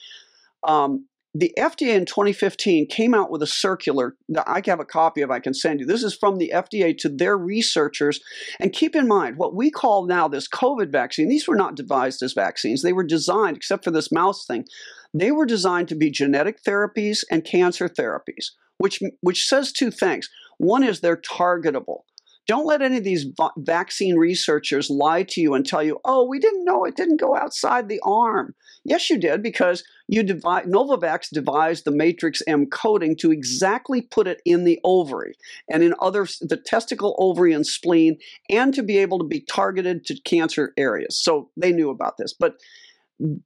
um, 0.68 1.06
the 1.38 1.54
FDA 1.60 1.96
in 1.96 2.06
2015 2.06 2.88
came 2.88 3.14
out 3.14 3.30
with 3.30 3.44
a 3.44 3.48
circular 3.48 4.16
that 4.30 4.48
I 4.48 4.62
have 4.68 4.80
a 4.80 4.86
copy 4.86 5.22
of, 5.22 5.30
I 5.30 5.42
can 5.42 5.54
send 5.54 5.82
you. 5.82 5.86
This 5.86 6.02
is 6.02 6.16
from 6.16 6.38
the 6.38 6.52
FDA 6.56 6.98
to 7.00 7.10
their 7.10 7.38
researchers. 7.38 8.22
And 8.58 8.72
keep 8.72 8.96
in 8.96 9.06
mind, 9.06 9.38
what 9.38 9.54
we 9.54 9.70
call 9.70 10.06
now 10.06 10.30
this 10.30 10.48
COVID 10.48 10.94
vaccine, 10.94 11.28
these 11.28 11.46
were 11.46 11.58
not 11.58 11.76
devised 11.76 12.24
as 12.24 12.32
vaccines. 12.32 12.82
They 12.82 12.94
were 12.94 13.04
designed, 13.04 13.58
except 13.58 13.84
for 13.84 13.92
this 13.92 14.14
mouse 14.14 14.46
thing, 14.46 14.66
they 15.14 15.32
were 15.32 15.46
designed 15.46 15.90
to 15.90 15.96
be 15.96 16.10
genetic 16.10 16.64
therapies 16.64 17.26
and 17.30 17.44
cancer 17.44 17.90
therapies, 17.90 18.52
which, 18.78 19.02
which 19.20 19.46
says 19.46 19.74
two 19.74 19.92
things. 19.92 20.30
One 20.58 20.84
is 20.86 21.02
they're 21.02 21.18
targetable. 21.18 22.04
Don't 22.48 22.66
let 22.66 22.82
any 22.82 22.98
of 22.98 23.04
these 23.04 23.26
vaccine 23.58 24.18
researchers 24.18 24.90
lie 24.90 25.24
to 25.24 25.42
you 25.42 25.54
and 25.56 25.66
tell 25.66 25.82
you, 25.82 26.00
oh, 26.06 26.28
we 26.28 26.40
didn't 26.40 26.66
know 26.66 26.84
it 26.84 26.96
didn't 26.96 27.20
go 27.20 27.36
outside 27.36 27.90
the 27.90 28.00
arm. 28.04 28.54
Yes, 28.84 29.10
you 29.10 29.18
did, 29.18 29.42
because 29.42 29.84
you 30.08 30.22
devi- 30.22 30.68
Novavax 30.68 31.30
devised 31.34 31.86
the 31.86 31.92
matrix 31.92 32.44
M 32.48 32.68
coating 32.68 33.16
to 33.18 33.32
exactly 33.32 34.02
put 34.02 34.28
it 34.28 34.42
in 34.46 34.64
the 34.64 34.80
ovary 34.84 35.34
and 35.72 35.82
in 35.82 35.96
other, 36.00 36.28
the 36.42 36.58
testicle, 36.58 37.16
ovary, 37.18 37.52
and 37.52 37.66
spleen, 37.66 38.18
and 38.50 38.74
to 38.76 38.84
be 38.84 39.00
able 39.00 39.18
to 39.18 39.26
be 39.26 39.42
targeted 39.42 40.06
to 40.06 40.22
cancer 40.22 40.74
areas. 40.78 41.20
So 41.20 41.50
they 41.58 41.72
knew 41.72 41.90
about 41.90 42.18
this. 42.18 42.34
But 42.34 42.58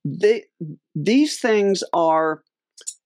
they, 0.04 0.44
these 0.94 1.40
things 1.40 1.84
are, 1.94 2.44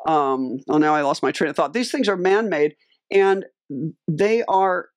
um, 0.07 0.57
oh, 0.69 0.77
now 0.79 0.95
I 0.95 1.01
lost 1.01 1.21
my 1.21 1.31
train 1.31 1.51
of 1.51 1.55
thought. 1.55 1.73
These 1.73 1.91
things 1.91 2.09
are 2.09 2.17
man 2.17 2.49
made 2.49 2.75
and 3.11 3.45
they 4.07 4.43
are 4.43 4.87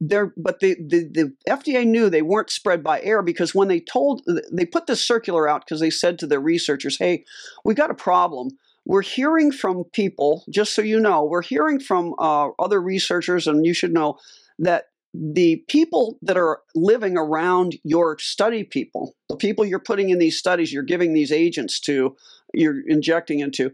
there 0.00 0.32
but 0.36 0.60
the, 0.60 0.74
the, 0.74 1.08
the 1.12 1.32
fda 1.48 1.86
knew 1.86 2.08
they 2.08 2.22
weren't 2.22 2.50
spread 2.50 2.84
by 2.84 3.00
air 3.00 3.22
because 3.22 3.54
when 3.54 3.66
they 3.68 3.80
told 3.80 4.22
they 4.52 4.64
put 4.64 4.86
this 4.86 5.04
circular 5.04 5.48
out 5.48 5.64
because 5.64 5.80
they 5.80 5.90
said 5.90 6.18
to 6.18 6.26
their 6.26 6.40
researchers 6.40 6.98
hey 6.98 7.24
we 7.64 7.74
got 7.74 7.90
a 7.90 7.94
problem. 7.94 8.50
We're 8.86 9.02
hearing 9.02 9.52
from 9.52 9.84
people 9.92 10.44
just 10.50 10.74
so 10.74 10.82
you 10.82 11.00
know 11.00 11.24
we're 11.24 11.42
hearing 11.42 11.80
from 11.80 12.14
uh, 12.18 12.48
other 12.58 12.80
researchers 12.80 13.46
and 13.46 13.64
you 13.66 13.74
should 13.74 13.92
know 13.92 14.18
that 14.58 14.86
the 15.12 15.64
people 15.68 16.18
that 16.22 16.36
are 16.36 16.60
living 16.74 17.16
around 17.16 17.76
your 17.82 18.16
study 18.18 18.62
people 18.62 19.16
the 19.28 19.36
people 19.36 19.64
you're 19.64 19.80
putting 19.80 20.10
in 20.10 20.18
these 20.18 20.38
studies 20.38 20.72
you're 20.72 20.84
giving 20.84 21.12
these 21.12 21.32
agents 21.32 21.80
to 21.80 22.16
you're 22.54 22.80
injecting 22.88 23.40
into 23.40 23.72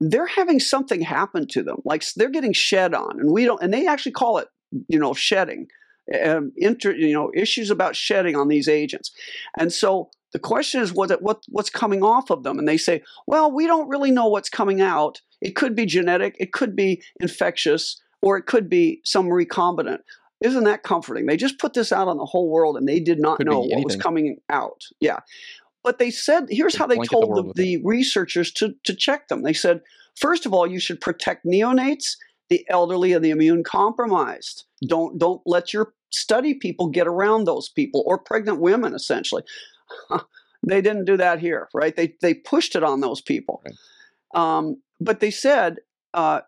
they're 0.00 0.26
having 0.26 0.60
something 0.60 1.00
happen 1.00 1.46
to 1.48 1.62
them. 1.62 1.78
Like 1.86 2.04
they're 2.14 2.28
getting 2.28 2.52
shed 2.52 2.92
on 2.92 3.18
and 3.18 3.32
we 3.32 3.46
don't 3.46 3.62
and 3.62 3.72
they 3.72 3.86
actually 3.86 4.12
call 4.12 4.38
it 4.38 4.48
you 4.88 4.98
know, 4.98 5.14
shedding, 5.14 5.68
um, 6.24 6.52
inter, 6.56 6.92
you 6.92 7.12
know, 7.12 7.30
issues 7.34 7.70
about 7.70 7.96
shedding 7.96 8.36
on 8.36 8.48
these 8.48 8.68
agents. 8.68 9.10
And 9.58 9.72
so 9.72 10.10
the 10.32 10.38
question 10.38 10.80
is 10.80 10.92
what, 10.92 11.10
what 11.22 11.42
what's 11.48 11.70
coming 11.70 12.02
off 12.02 12.30
of 12.30 12.42
them, 12.42 12.58
and 12.58 12.68
they 12.68 12.76
say, 12.76 13.02
well, 13.26 13.50
we 13.50 13.66
don't 13.66 13.88
really 13.88 14.10
know 14.10 14.26
what's 14.26 14.50
coming 14.50 14.80
out. 14.80 15.20
It 15.40 15.56
could 15.56 15.74
be 15.74 15.86
genetic, 15.86 16.36
it 16.38 16.52
could 16.52 16.74
be 16.76 17.02
infectious, 17.20 18.00
or 18.22 18.36
it 18.36 18.46
could 18.46 18.68
be 18.68 19.00
some 19.04 19.26
recombinant. 19.26 20.00
Isn't 20.42 20.64
that 20.64 20.82
comforting? 20.82 21.26
They 21.26 21.36
just 21.36 21.58
put 21.58 21.72
this 21.72 21.92
out 21.92 22.08
on 22.08 22.18
the 22.18 22.26
whole 22.26 22.50
world, 22.50 22.76
and 22.76 22.86
they 22.86 23.00
did 23.00 23.18
not 23.18 23.38
could 23.38 23.46
know 23.46 23.60
what 23.60 23.84
was 23.84 23.96
coming 23.96 24.36
out. 24.50 24.82
Yeah, 25.00 25.20
but 25.82 25.98
they 25.98 26.10
said 26.10 26.46
here's 26.50 26.76
how 26.76 26.86
they 26.86 26.98
told 26.98 27.34
the, 27.34 27.52
the 27.54 27.82
researchers 27.84 28.52
to 28.52 28.74
to 28.84 28.94
check 28.94 29.28
them. 29.28 29.42
They 29.42 29.54
said, 29.54 29.80
first 30.14 30.44
of 30.44 30.52
all, 30.52 30.66
you 30.66 30.78
should 30.78 31.00
protect 31.00 31.46
neonates 31.46 32.16
the 32.48 32.64
elderly 32.68 33.12
and 33.12 33.24
the 33.24 33.30
immune 33.30 33.64
compromised. 33.64 34.64
Don't 34.86 35.18
don't 35.18 35.42
let 35.46 35.72
your 35.72 35.94
study 36.10 36.54
people 36.54 36.88
get 36.88 37.06
around 37.06 37.44
those 37.44 37.68
people 37.68 38.02
or 38.06 38.18
pregnant 38.18 38.60
women 38.60 38.94
essentially. 38.94 39.42
they 40.66 40.80
didn't 40.80 41.04
do 41.04 41.16
that 41.16 41.40
here, 41.40 41.68
right? 41.74 41.94
They 41.94 42.14
they 42.20 42.34
pushed 42.34 42.76
it 42.76 42.84
on 42.84 43.00
those 43.00 43.20
people. 43.20 43.62
Right. 43.64 43.76
Um, 44.34 44.82
but 45.00 45.20
they 45.20 45.30
said 45.30 45.76
uh, 46.14 46.40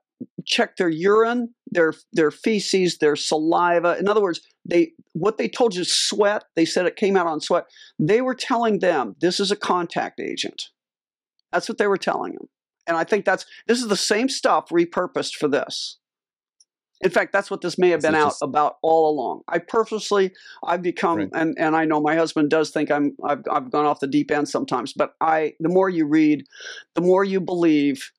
check 0.45 0.77
their 0.77 0.89
urine, 0.89 1.55
their 1.71 1.95
their 2.13 2.31
feces, 2.31 2.99
their 2.99 3.17
saliva. 3.17 3.97
In 3.99 4.09
other 4.09 4.23
words, 4.23 4.41
they 4.65 4.93
what 5.13 5.39
they 5.39 5.49
told 5.49 5.75
you 5.75 5.85
sweat. 5.85 6.45
They 6.57 6.65
said 6.65 6.87
it 6.87 6.97
came 6.97 7.17
out 7.17 7.27
on 7.27 7.41
sweat. 7.41 7.67
They 7.99 8.21
were 8.21 8.35
telling 8.35 8.81
them 8.81 9.17
this 9.21 9.41
is 9.41 9.51
a 9.51 9.57
contact 9.57 10.21
agent. 10.21 10.65
That's 11.53 11.69
what 11.69 11.79
they 11.79 11.87
were 11.87 11.99
telling 11.99 12.33
them. 12.33 12.49
And 12.89 12.97
I 12.97 13.05
think 13.05 13.25
that's 13.25 13.47
this 13.67 13.81
is 13.81 13.89
the 13.89 13.97
same 13.97 14.29
stuff 14.29 14.71
repurposed 14.71 15.35
for 15.35 15.47
this. 15.47 15.99
In 17.01 17.11
fact, 17.11 17.33
that's 17.33 17.51
what 17.51 17.61
this 17.61 17.79
may 17.79 17.91
have 17.91 18.03
been 18.03 18.17
out 18.17 18.35
about 18.43 18.79
all 18.83 19.09
along. 19.09 19.43
I 19.47 19.59
purposely, 19.59 20.33
I've 20.67 20.83
become, 20.83 21.19
right. 21.19 21.29
and, 21.33 21.57
and 21.57 21.77
I 21.77 21.85
know 21.85 22.01
my 22.01 22.17
husband 22.17 22.51
does 22.51 22.71
think 22.71 22.91
I'm, 22.91 23.17
I've, 23.25 23.45
I've 23.49 23.71
gone 23.71 23.87
off 23.87 24.01
the 24.01 24.09
deep 24.09 24.33
end 24.33 24.49
sometimes, 24.49 24.93
but 24.93 25.15
I, 25.21 25.53
the 25.61 25.69
more 25.69 25.89
you 25.89 26.07
read, 26.07 26.45
the 26.97 27.01
more 27.01 27.23
you 27.23 27.41
believe 27.41 28.11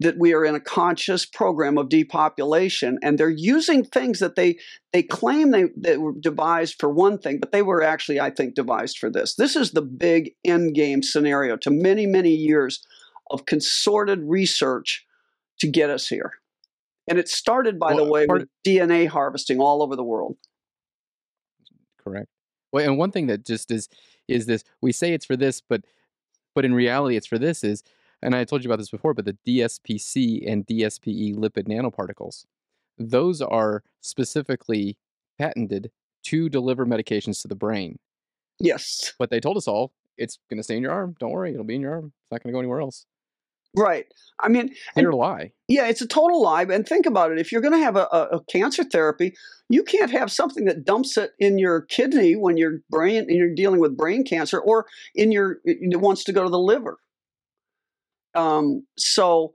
that 0.00 0.18
we 0.18 0.34
are 0.34 0.44
in 0.44 0.54
a 0.54 0.60
conscious 0.60 1.24
program 1.24 1.78
of 1.78 1.88
depopulation 1.88 2.98
and 3.02 3.16
they're 3.16 3.30
using 3.30 3.82
things 3.82 4.18
that 4.18 4.36
they 4.36 4.58
they 4.92 5.02
claim 5.02 5.52
they, 5.52 5.64
they 5.74 5.96
were 5.96 6.12
devised 6.20 6.76
for 6.78 6.90
one 6.90 7.16
thing 7.16 7.38
but 7.40 7.50
they 7.50 7.62
were 7.62 7.82
actually 7.82 8.20
i 8.20 8.28
think 8.28 8.54
devised 8.54 8.98
for 8.98 9.08
this 9.08 9.36
this 9.36 9.56
is 9.56 9.70
the 9.70 9.80
big 9.80 10.32
end 10.44 10.74
game 10.74 11.02
scenario 11.02 11.56
to 11.56 11.70
many 11.70 12.04
many 12.04 12.30
years 12.30 12.84
of 13.30 13.46
consorted 13.46 14.20
research 14.24 15.06
to 15.58 15.68
get 15.68 15.90
us 15.90 16.08
here 16.08 16.32
and 17.08 17.18
it 17.18 17.28
started 17.28 17.78
by 17.78 17.94
Well, 17.94 18.04
the 18.04 18.10
way 18.10 18.26
with 18.28 18.48
dna 18.66 19.08
harvesting 19.08 19.60
all 19.60 19.82
over 19.82 19.96
the 19.96 20.04
world 20.04 20.36
Correct. 22.02 22.28
Well, 22.72 22.86
and 22.86 22.98
one 22.98 23.10
thing 23.10 23.26
that 23.26 23.44
just 23.44 23.70
is 23.70 23.88
is 24.28 24.46
this: 24.46 24.64
we 24.80 24.92
say 24.92 25.12
it's 25.12 25.26
for 25.26 25.36
this, 25.36 25.60
but 25.60 25.84
but 26.54 26.64
in 26.64 26.74
reality, 26.74 27.16
it's 27.16 27.26
for 27.26 27.38
this. 27.38 27.64
Is 27.64 27.82
and 28.22 28.34
I 28.34 28.44
told 28.44 28.64
you 28.64 28.70
about 28.70 28.78
this 28.78 28.90
before, 28.90 29.14
but 29.14 29.24
the 29.24 29.36
DSPC 29.46 30.50
and 30.50 30.66
DSPE 30.66 31.36
lipid 31.36 31.68
nanoparticles, 31.68 32.44
those 32.98 33.40
are 33.40 33.82
specifically 34.00 34.96
patented 35.38 35.90
to 36.24 36.48
deliver 36.48 36.84
medications 36.84 37.40
to 37.42 37.48
the 37.48 37.54
brain. 37.54 37.98
yes 38.58 39.14
But 39.18 39.30
they 39.30 39.40
told 39.40 39.56
us 39.56 39.66
all 39.66 39.92
it's 40.18 40.38
going 40.50 40.58
to 40.58 40.62
stay 40.62 40.76
in 40.76 40.82
your 40.82 40.92
arm. 40.92 41.16
Don't 41.18 41.30
worry, 41.30 41.52
it'll 41.52 41.64
be 41.64 41.76
in 41.76 41.80
your 41.80 41.94
arm. 41.94 42.12
It's 42.24 42.30
not 42.30 42.42
going 42.42 42.52
to 42.52 42.56
go 42.56 42.58
anywhere 42.58 42.82
else. 42.82 43.06
Right 43.76 44.06
i 44.40 44.48
mean 44.48 44.70
Clear 44.94 45.12
lie. 45.12 45.52
Yeah, 45.70 45.86
it's 45.86 46.02
a 46.02 46.06
total 46.08 46.42
lie. 46.42 46.64
And 46.64 46.84
think 46.84 47.06
about 47.06 47.30
it. 47.30 47.38
If 47.38 47.52
you're 47.52 47.60
going 47.60 47.78
to 47.78 47.84
have 47.84 47.94
a, 47.94 48.08
a, 48.10 48.38
a 48.38 48.44
cancer 48.46 48.82
therapy, 48.82 49.36
you 49.68 49.84
can't 49.84 50.10
have 50.10 50.32
something 50.32 50.64
that 50.64 50.84
dumps 50.84 51.16
it 51.16 51.30
in 51.38 51.58
your 51.58 51.82
kidney 51.82 52.34
when 52.34 52.56
your 52.56 52.80
brain 52.90 53.18
and 53.28 53.36
you're 53.36 53.54
dealing 53.54 53.78
with 53.78 53.96
brain 53.96 54.24
cancer, 54.24 54.58
or 54.58 54.86
in 55.14 55.30
your 55.30 55.58
it 55.64 56.00
wants 56.00 56.24
to 56.24 56.32
go 56.32 56.42
to 56.42 56.50
the 56.50 56.58
liver. 56.58 56.98
Um, 58.34 58.84
so 58.98 59.54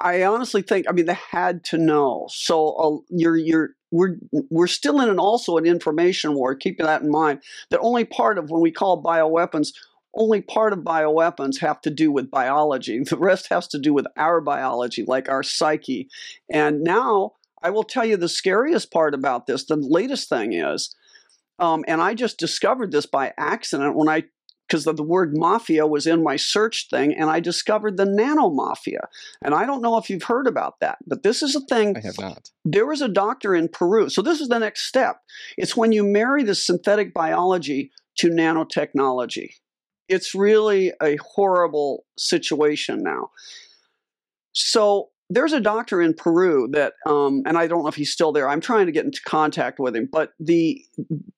I 0.00 0.22
honestly 0.22 0.62
think, 0.62 0.86
I 0.88 0.92
mean, 0.92 1.06
they 1.06 1.18
had 1.32 1.64
to 1.64 1.78
know. 1.78 2.28
So 2.30 2.68
uh, 2.68 2.98
you're 3.08 3.36
you're 3.36 3.70
we're 3.90 4.18
we're 4.30 4.68
still 4.68 5.00
in 5.00 5.08
an 5.08 5.18
also 5.18 5.56
an 5.56 5.66
information 5.66 6.34
war. 6.34 6.54
Keep 6.54 6.78
that 6.78 7.02
in 7.02 7.10
mind. 7.10 7.42
That 7.70 7.80
only 7.80 8.04
part 8.04 8.38
of 8.38 8.50
when 8.50 8.62
we 8.62 8.70
call 8.70 9.02
bioweapons 9.02 9.70
only 10.14 10.40
part 10.40 10.72
of 10.72 10.80
bioweapons 10.80 11.60
have 11.60 11.80
to 11.82 11.90
do 11.90 12.10
with 12.10 12.30
biology. 12.30 13.00
The 13.10 13.16
rest 13.16 13.48
has 13.50 13.68
to 13.68 13.78
do 13.78 13.92
with 13.92 14.06
our 14.16 14.40
biology, 14.40 15.04
like 15.06 15.28
our 15.28 15.42
psyche. 15.42 16.08
And 16.50 16.82
now 16.82 17.32
I 17.62 17.70
will 17.70 17.84
tell 17.84 18.04
you 18.04 18.16
the 18.16 18.28
scariest 18.28 18.90
part 18.90 19.14
about 19.14 19.46
this. 19.46 19.64
The 19.64 19.76
latest 19.76 20.28
thing 20.28 20.52
is, 20.52 20.94
um, 21.58 21.84
and 21.86 22.00
I 22.00 22.14
just 22.14 22.38
discovered 22.38 22.90
this 22.90 23.06
by 23.06 23.32
accident 23.38 23.96
when 23.96 24.08
I, 24.08 24.24
because 24.66 24.84
the 24.84 25.02
word 25.02 25.36
mafia 25.36 25.86
was 25.86 26.06
in 26.06 26.22
my 26.22 26.36
search 26.36 26.86
thing, 26.88 27.12
and 27.14 27.28
I 27.28 27.40
discovered 27.40 27.96
the 27.96 28.06
nano 28.06 28.50
mafia. 28.50 29.08
And 29.42 29.54
I 29.54 29.66
don't 29.66 29.82
know 29.82 29.98
if 29.98 30.08
you've 30.08 30.22
heard 30.22 30.46
about 30.46 30.80
that, 30.80 30.98
but 31.06 31.22
this 31.22 31.42
is 31.42 31.54
a 31.56 31.60
thing 31.60 31.96
I 31.96 32.06
have 32.06 32.18
not. 32.18 32.50
there 32.64 32.86
was 32.86 33.02
a 33.02 33.08
doctor 33.08 33.54
in 33.54 33.68
Peru. 33.68 34.08
So 34.08 34.22
this 34.22 34.40
is 34.40 34.48
the 34.48 34.58
next 34.58 34.86
step. 34.86 35.20
It's 35.58 35.76
when 35.76 35.92
you 35.92 36.04
marry 36.04 36.44
the 36.44 36.54
synthetic 36.54 37.12
biology 37.12 37.90
to 38.18 38.30
nanotechnology. 38.30 39.54
It's 40.10 40.34
really 40.34 40.92
a 41.00 41.16
horrible 41.16 42.04
situation 42.18 43.02
now. 43.02 43.30
So 44.52 45.10
there's 45.30 45.52
a 45.52 45.60
doctor 45.60 46.02
in 46.02 46.12
Peru 46.12 46.68
that, 46.72 46.94
um, 47.06 47.42
and 47.46 47.56
I 47.56 47.68
don't 47.68 47.82
know 47.82 47.88
if 47.88 47.94
he's 47.94 48.12
still 48.12 48.32
there. 48.32 48.48
I'm 48.48 48.60
trying 48.60 48.86
to 48.86 48.92
get 48.92 49.04
into 49.04 49.20
contact 49.24 49.78
with 49.78 49.94
him, 49.94 50.08
but 50.10 50.32
the 50.40 50.84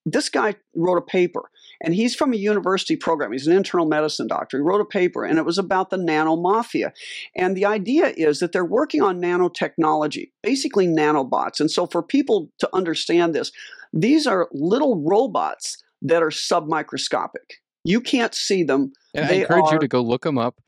this 0.06 0.30
guy 0.30 0.54
wrote 0.74 0.96
a 0.96 1.02
paper, 1.02 1.50
and 1.82 1.94
he's 1.94 2.14
from 2.14 2.32
a 2.32 2.36
university 2.36 2.96
program. 2.96 3.32
He's 3.32 3.46
an 3.46 3.54
internal 3.54 3.86
medicine 3.86 4.26
doctor. 4.26 4.56
He 4.56 4.62
wrote 4.62 4.80
a 4.80 4.86
paper, 4.86 5.24
and 5.24 5.38
it 5.38 5.44
was 5.44 5.58
about 5.58 5.90
the 5.90 5.98
nano 5.98 6.36
mafia. 6.36 6.94
And 7.36 7.54
the 7.54 7.66
idea 7.66 8.14
is 8.16 8.38
that 8.38 8.52
they're 8.52 8.64
working 8.64 9.02
on 9.02 9.20
nanotechnology, 9.20 10.30
basically 10.42 10.86
nanobots. 10.86 11.60
And 11.60 11.70
so, 11.70 11.86
for 11.86 12.02
people 12.02 12.48
to 12.60 12.70
understand 12.72 13.34
this, 13.34 13.52
these 13.92 14.26
are 14.26 14.48
little 14.52 15.02
robots 15.02 15.76
that 16.00 16.22
are 16.22 16.30
submicroscopic. 16.30 17.60
You 17.84 18.00
can't 18.00 18.34
see 18.34 18.62
them. 18.62 18.92
And 19.14 19.24
I 19.26 19.32
encourage 19.32 19.70
you 19.72 19.78
to 19.78 19.88
go 19.88 20.00
look 20.00 20.22
them 20.22 20.38
up 20.38 20.60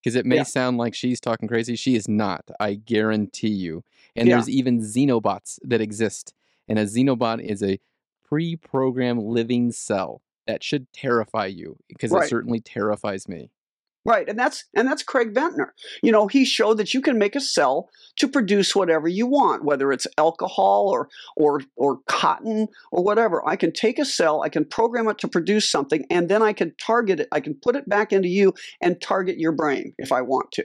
because 0.00 0.14
it 0.16 0.26
may 0.26 0.36
Yeah. 0.36 0.42
sound 0.44 0.78
like 0.78 0.94
she's 0.94 1.20
talking 1.20 1.48
crazy. 1.48 1.76
She 1.76 1.94
is 1.94 2.08
not. 2.08 2.44
I 2.60 2.74
guarantee 2.74 3.48
you. 3.48 3.84
And 4.16 4.28
Yeah. 4.28 4.36
there's 4.36 4.48
even 4.48 4.80
xenobots 4.80 5.58
that 5.62 5.80
exist. 5.80 6.34
And 6.68 6.78
a 6.78 6.84
xenobot 6.84 7.40
is 7.44 7.62
a 7.62 7.78
pre-programmed 8.24 9.22
living 9.22 9.72
cell 9.72 10.22
that 10.46 10.62
should 10.62 10.92
terrify 10.92 11.46
you 11.46 11.76
because 11.88 12.10
Right. 12.10 12.24
it 12.24 12.28
certainly 12.30 12.60
terrifies 12.60 13.28
me. 13.28 13.50
Right, 14.04 14.28
and 14.28 14.36
that's 14.36 14.64
and 14.74 14.88
that's 14.88 15.04
Craig 15.04 15.32
Ventnor. 15.32 15.74
You 16.02 16.10
know, 16.10 16.26
he 16.26 16.44
showed 16.44 16.78
that 16.78 16.92
you 16.92 17.00
can 17.00 17.18
make 17.18 17.36
a 17.36 17.40
cell 17.40 17.88
to 18.16 18.26
produce 18.26 18.74
whatever 18.74 19.06
you 19.06 19.26
want, 19.28 19.64
whether 19.64 19.92
it's 19.92 20.08
alcohol 20.18 20.88
or 20.88 21.08
or 21.36 21.60
or 21.76 22.00
cotton 22.08 22.66
or 22.90 23.04
whatever. 23.04 23.46
I 23.48 23.54
can 23.54 23.72
take 23.72 24.00
a 24.00 24.04
cell, 24.04 24.42
I 24.42 24.48
can 24.48 24.64
program 24.64 25.08
it 25.08 25.18
to 25.18 25.28
produce 25.28 25.70
something, 25.70 26.04
and 26.10 26.28
then 26.28 26.42
I 26.42 26.52
can 26.52 26.74
target 26.84 27.20
it. 27.20 27.28
I 27.30 27.38
can 27.38 27.54
put 27.54 27.76
it 27.76 27.88
back 27.88 28.12
into 28.12 28.28
you 28.28 28.54
and 28.80 29.00
target 29.00 29.38
your 29.38 29.52
brain 29.52 29.94
if 29.98 30.10
I 30.10 30.22
want 30.22 30.50
to. 30.52 30.64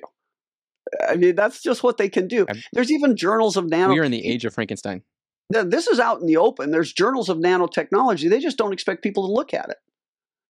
I 1.08 1.16
mean, 1.16 1.36
that's 1.36 1.62
just 1.62 1.84
what 1.84 1.98
they 1.98 2.10
can 2.10 2.28
do. 2.28 2.48
There's 2.74 2.92
even 2.92 3.16
journals 3.16 3.56
of 3.56 3.70
nano. 3.70 3.94
we 3.94 4.00
are 4.00 4.04
in 4.04 4.12
the 4.12 4.26
age 4.26 4.46
of 4.46 4.54
Frankenstein. 4.54 5.04
this 5.50 5.88
is 5.88 6.00
out 6.00 6.22
in 6.22 6.26
the 6.26 6.38
open. 6.38 6.72
There's 6.72 6.92
journals 6.92 7.30
of 7.30 7.38
nanotechnology. 7.38 8.30
They 8.30 8.40
just 8.40 8.58
don't 8.58 8.74
expect 8.74 9.04
people 9.04 9.28
to 9.28 9.32
look 9.32 9.54
at 9.54 9.70
it. 9.70 9.78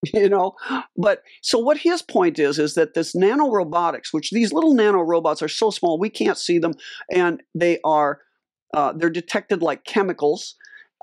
You 0.13 0.29
know, 0.29 0.53
but 0.95 1.23
so 1.41 1.57
what 1.57 1.77
his 1.77 2.03
point 2.03 2.37
is 2.37 2.59
is 2.59 2.75
that 2.75 2.93
this 2.93 3.15
nanorobotics, 3.15 4.13
which 4.13 4.29
these 4.29 4.53
little 4.53 4.75
nano 4.75 5.01
robots 5.01 5.41
are 5.41 5.47
so 5.47 5.71
small 5.71 5.97
we 5.97 6.09
can't 6.09 6.37
see 6.37 6.59
them, 6.59 6.73
and 7.11 7.41
they 7.55 7.79
are 7.83 8.21
uh, 8.75 8.93
they're 8.95 9.09
detected 9.09 9.63
like 9.63 9.85
chemicals, 9.85 10.55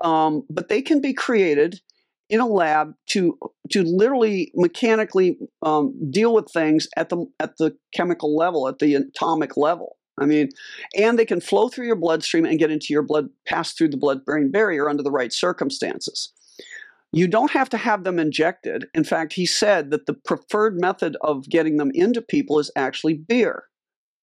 um, 0.03 0.43
but 0.49 0.69
they 0.69 0.81
can 0.81 1.01
be 1.01 1.13
created 1.13 1.81
in 2.29 2.39
a 2.39 2.47
lab 2.47 2.93
to 3.09 3.37
to 3.71 3.83
literally 3.83 4.51
mechanically 4.55 5.37
um, 5.61 5.93
deal 6.09 6.33
with 6.33 6.49
things 6.51 6.87
at 6.97 7.09
the 7.09 7.25
at 7.39 7.57
the 7.57 7.75
chemical 7.93 8.35
level, 8.35 8.67
at 8.67 8.79
the 8.79 8.95
atomic 8.95 9.57
level. 9.57 9.97
I 10.17 10.25
mean, 10.25 10.49
and 10.97 11.19
they 11.19 11.25
can 11.25 11.41
flow 11.41 11.67
through 11.67 11.87
your 11.87 11.97
bloodstream 11.97 12.45
and 12.45 12.57
get 12.57 12.71
into 12.71 12.87
your 12.93 13.03
blood, 13.03 13.27
pass 13.45 13.73
through 13.73 13.89
the 13.89 13.97
blood-brain 13.97 14.49
barrier 14.49 14.87
under 14.89 15.03
the 15.03 15.11
right 15.11 15.33
circumstances. 15.33 16.31
You 17.15 17.29
don't 17.29 17.51
have 17.51 17.69
to 17.69 17.77
have 17.77 18.03
them 18.03 18.19
injected. 18.19 18.87
In 18.93 19.05
fact, 19.05 19.31
he 19.31 19.45
said 19.45 19.89
that 19.91 20.05
the 20.05 20.13
preferred 20.13 20.81
method 20.81 21.15
of 21.21 21.47
getting 21.47 21.77
them 21.77 21.89
into 21.93 22.21
people 22.21 22.59
is 22.59 22.69
actually 22.75 23.13
beer, 23.13 23.63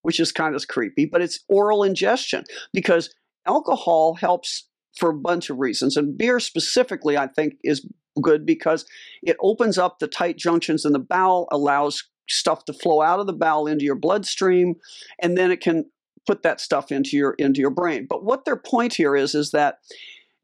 which 0.02 0.20
is 0.20 0.30
kind 0.30 0.54
of 0.54 0.68
creepy, 0.68 1.06
but 1.06 1.22
it's 1.22 1.40
oral 1.48 1.82
ingestion 1.82 2.44
because 2.74 3.14
alcohol 3.46 4.16
helps 4.16 4.68
for 4.94 5.08
a 5.08 5.18
bunch 5.18 5.48
of 5.48 5.56
reasons. 5.56 5.96
And 5.96 6.18
beer 6.18 6.38
specifically, 6.38 7.16
I 7.16 7.28
think, 7.28 7.54
is 7.64 7.88
good 8.20 8.44
because 8.44 8.84
it 9.22 9.38
opens 9.40 9.78
up 9.78 9.98
the 9.98 10.06
tight 10.06 10.36
junctions 10.36 10.84
in 10.84 10.92
the 10.92 10.98
bowel, 10.98 11.48
allows 11.50 12.04
stuff 12.28 12.66
to 12.66 12.74
flow 12.74 13.00
out 13.00 13.20
of 13.20 13.26
the 13.26 13.32
bowel 13.32 13.66
into 13.66 13.86
your 13.86 13.96
bloodstream, 13.96 14.74
and 15.18 15.38
then 15.38 15.50
it 15.50 15.62
can 15.62 15.86
put 16.26 16.42
that 16.42 16.60
stuff 16.60 16.92
into 16.92 17.16
your 17.16 17.32
into 17.38 17.60
your 17.62 17.70
brain. 17.70 18.06
But 18.06 18.22
what 18.22 18.44
their 18.44 18.58
point 18.58 18.92
here 18.92 19.16
is 19.16 19.34
is 19.34 19.52
that 19.52 19.76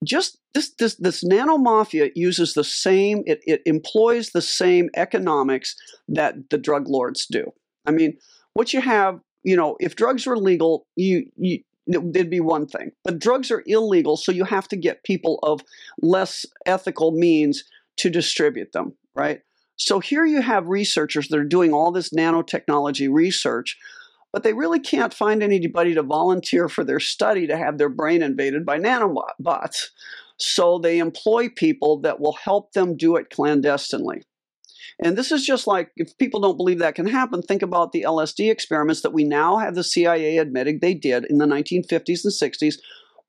just 0.05 0.39
this 0.55 0.73
this 0.79 0.95
this 0.97 1.25
nano 1.25 1.59
mafia 1.59 2.11
uses 2.15 2.55
the 2.55 2.65
same 2.65 3.23
it, 3.27 3.41
it 3.47 3.63
employs 3.67 4.31
the 4.31 4.43
same 4.43 4.89
economics 4.97 5.75
that 6.09 6.51
the 6.51 6.59
drug 6.59 6.89
lords 6.89 7.27
do. 7.31 7.53
I 7.87 7.91
mean, 7.91 8.17
what 8.55 8.73
you 8.73 8.81
have, 8.81 9.21
you 9.43 9.57
know, 9.57 9.77
if 9.81 9.97
drugs 9.97 10.27
were 10.27 10.37
legal, 10.37 10.87
you 10.97 11.27
you 11.37 11.61
it'd 11.89 12.31
be 12.31 12.41
one 12.41 12.67
thing. 12.67 12.93
But 13.05 13.19
drugs 13.19 13.51
are 13.51 13.63
illegal, 13.67 14.17
so 14.17 14.31
you 14.31 14.45
have 14.45 14.69
to 14.69 14.77
get 14.77 15.05
people 15.05 15.39
of 15.43 15.63
less 16.01 16.45
ethical 16.67 17.13
means 17.13 17.65
to 17.97 18.11
distribute 18.11 18.73
them, 18.73 18.95
right? 19.15 19.41
So 19.77 20.01
here 20.01 20.27
you 20.27 20.43
have 20.43 20.69
researchers 20.69 21.29
that 21.29 21.39
are 21.39 21.45
doing 21.45 21.73
all 21.73 21.93
this 21.93 22.11
nanotechnology 22.11 23.09
research, 23.11 23.79
but 24.33 24.43
they 24.43 24.53
really 24.53 24.81
can't 24.81 25.15
find 25.15 25.43
anybody 25.43 25.95
to 25.95 26.03
volunteer 26.03 26.69
for 26.69 26.85
their 26.85 27.01
study 27.01 27.47
to 27.47 27.57
have 27.57 27.79
their 27.79 27.89
brain 27.89 28.23
invaded 28.23 28.65
by 28.67 28.79
nanobots. 28.79 29.87
So 30.37 30.79
they 30.79 30.99
employ 30.99 31.49
people 31.49 32.01
that 32.03 32.21
will 32.21 32.35
help 32.35 32.73
them 32.73 32.97
do 32.97 33.17
it 33.17 33.31
clandestinely. 33.31 34.23
And 35.03 35.17
this 35.17 35.31
is 35.33 35.45
just 35.45 35.67
like 35.67 35.91
if 35.97 36.17
people 36.19 36.41
don't 36.41 36.57
believe 36.57 36.79
that 36.81 36.95
can 36.95 37.07
happen, 37.07 37.41
think 37.43 37.63
about 37.63 37.93
the 37.93 38.03
LSD 38.03 38.51
experiments 38.51 39.03
that 39.03 39.13
we 39.13 39.25
now 39.25 39.57
have 39.59 39.75
the 39.75 39.85
CIA 39.85 40.39
admitting 40.39 40.79
they 40.81 40.95
did 40.95 41.25
in 41.25 41.39
the 41.39 41.47
1950s 41.47 42.25
and 42.25 42.33
60s 42.33 42.75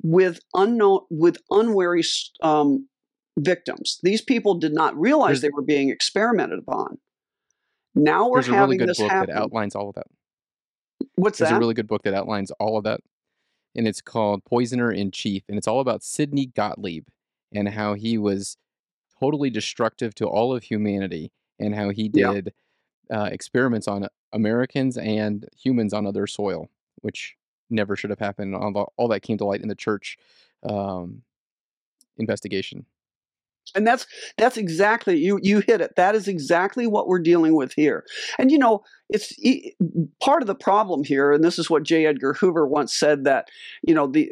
with 0.01 0.39
unknown 0.53 1.01
with 1.09 1.37
unwary 1.51 2.03
um, 2.41 2.87
victims. 3.37 3.99
These 4.03 4.21
people 4.21 4.55
did 4.55 4.73
not 4.73 4.99
realize 4.99 5.41
There's- 5.41 5.41
they 5.41 5.49
were 5.55 5.61
being 5.63 5.89
experimented 5.89 6.59
upon. 6.59 6.97
Now 7.95 8.29
we're 8.29 8.37
There's 8.37 8.47
a 8.47 8.51
really 8.51 8.61
having 8.61 8.77
good 8.79 8.89
this 8.89 8.97
book 8.99 9.11
happen. 9.11 9.35
that 9.35 9.41
outlines 9.41 9.75
all 9.75 9.89
of 9.89 9.95
that. 9.95 10.07
What's 11.19 11.39
There's 11.39 11.49
that? 11.51 11.57
a 11.57 11.59
really 11.59 11.73
good 11.73 11.87
book 11.87 12.03
that 12.03 12.13
outlines 12.13 12.51
all 12.51 12.77
of 12.77 12.83
that, 12.85 13.01
and 13.75 13.87
it's 13.87 14.01
called 14.01 14.43
Poisoner 14.45 14.91
in 14.91 15.11
Chief, 15.11 15.43
and 15.49 15.57
it's 15.57 15.67
all 15.67 15.79
about 15.79 16.03
Sidney 16.03 16.47
Gottlieb 16.47 17.07
and 17.53 17.69
how 17.69 17.93
he 17.93 18.17
was 18.17 18.57
totally 19.19 19.49
destructive 19.49 20.15
to 20.15 20.25
all 20.27 20.55
of 20.55 20.63
humanity, 20.63 21.31
and 21.59 21.75
how 21.75 21.89
he 21.89 22.09
Yeah. 22.13 22.33
did 22.33 22.53
uh, 23.11 23.29
experiments 23.31 23.87
on 23.87 24.07
Americans 24.33 24.97
and 24.97 25.47
humans 25.57 25.93
on 25.93 26.05
other 26.07 26.25
soil. 26.27 26.69
which 27.01 27.35
never 27.69 27.95
should 27.95 28.09
have 28.09 28.19
happened. 28.19 28.53
All, 28.55 28.93
all 28.97 29.07
that 29.09 29.21
came 29.21 29.37
to 29.37 29.45
light 29.45 29.61
in 29.61 29.67
the 29.69 29.75
church 29.75 30.17
um, 30.63 31.21
investigation. 32.17 32.85
And 33.75 33.85
that's 33.85 34.05
that's 34.37 34.57
exactly 34.57 35.17
you 35.17 35.39
you 35.41 35.59
hit 35.59 35.81
it. 35.81 35.95
That 35.95 36.15
is 36.15 36.27
exactly 36.27 36.87
what 36.87 37.07
we're 37.07 37.19
dealing 37.19 37.55
with 37.55 37.73
here. 37.73 38.05
And 38.37 38.51
you 38.51 38.57
know, 38.57 38.83
it's 39.09 39.33
part 40.21 40.41
of 40.41 40.47
the 40.47 40.55
problem 40.55 41.03
here 41.03 41.31
and 41.31 41.43
this 41.43 41.59
is 41.59 41.69
what 41.69 41.83
J 41.83 42.05
Edgar 42.05 42.33
Hoover 42.33 42.67
once 42.67 42.93
said 42.93 43.23
that, 43.25 43.47
you 43.83 43.93
know, 43.93 44.07
the 44.07 44.31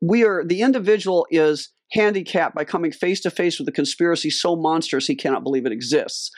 we 0.00 0.24
are 0.24 0.44
the 0.44 0.62
individual 0.62 1.26
is 1.30 1.70
handicapped 1.92 2.54
by 2.54 2.64
coming 2.64 2.90
face 2.90 3.20
to 3.20 3.30
face 3.30 3.58
with 3.58 3.68
a 3.68 3.72
conspiracy 3.72 4.30
so 4.30 4.56
monstrous 4.56 5.06
he 5.06 5.14
cannot 5.14 5.44
believe 5.44 5.66
it 5.66 5.72
exists 5.72 6.30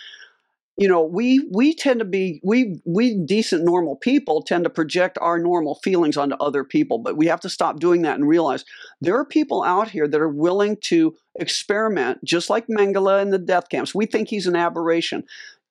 you 0.76 0.88
know 0.88 1.02
we 1.02 1.46
we 1.52 1.74
tend 1.74 2.00
to 2.00 2.04
be 2.04 2.40
we 2.42 2.80
we 2.84 3.14
decent 3.24 3.64
normal 3.64 3.96
people 3.96 4.42
tend 4.42 4.64
to 4.64 4.70
project 4.70 5.18
our 5.20 5.38
normal 5.38 5.76
feelings 5.76 6.16
onto 6.16 6.34
other 6.36 6.64
people 6.64 6.98
but 6.98 7.16
we 7.16 7.26
have 7.26 7.40
to 7.40 7.48
stop 7.48 7.78
doing 7.78 8.02
that 8.02 8.16
and 8.16 8.28
realize 8.28 8.64
there 9.00 9.16
are 9.16 9.24
people 9.24 9.62
out 9.62 9.88
here 9.88 10.08
that 10.08 10.20
are 10.20 10.28
willing 10.28 10.76
to 10.82 11.14
experiment 11.40 12.18
just 12.25 12.49
like 12.51 12.66
mengele 12.68 13.20
in 13.20 13.31
the 13.31 13.38
death 13.38 13.68
camps 13.68 13.94
we 13.94 14.07
think 14.07 14.29
he's 14.29 14.47
an 14.47 14.57
aberration 14.57 15.25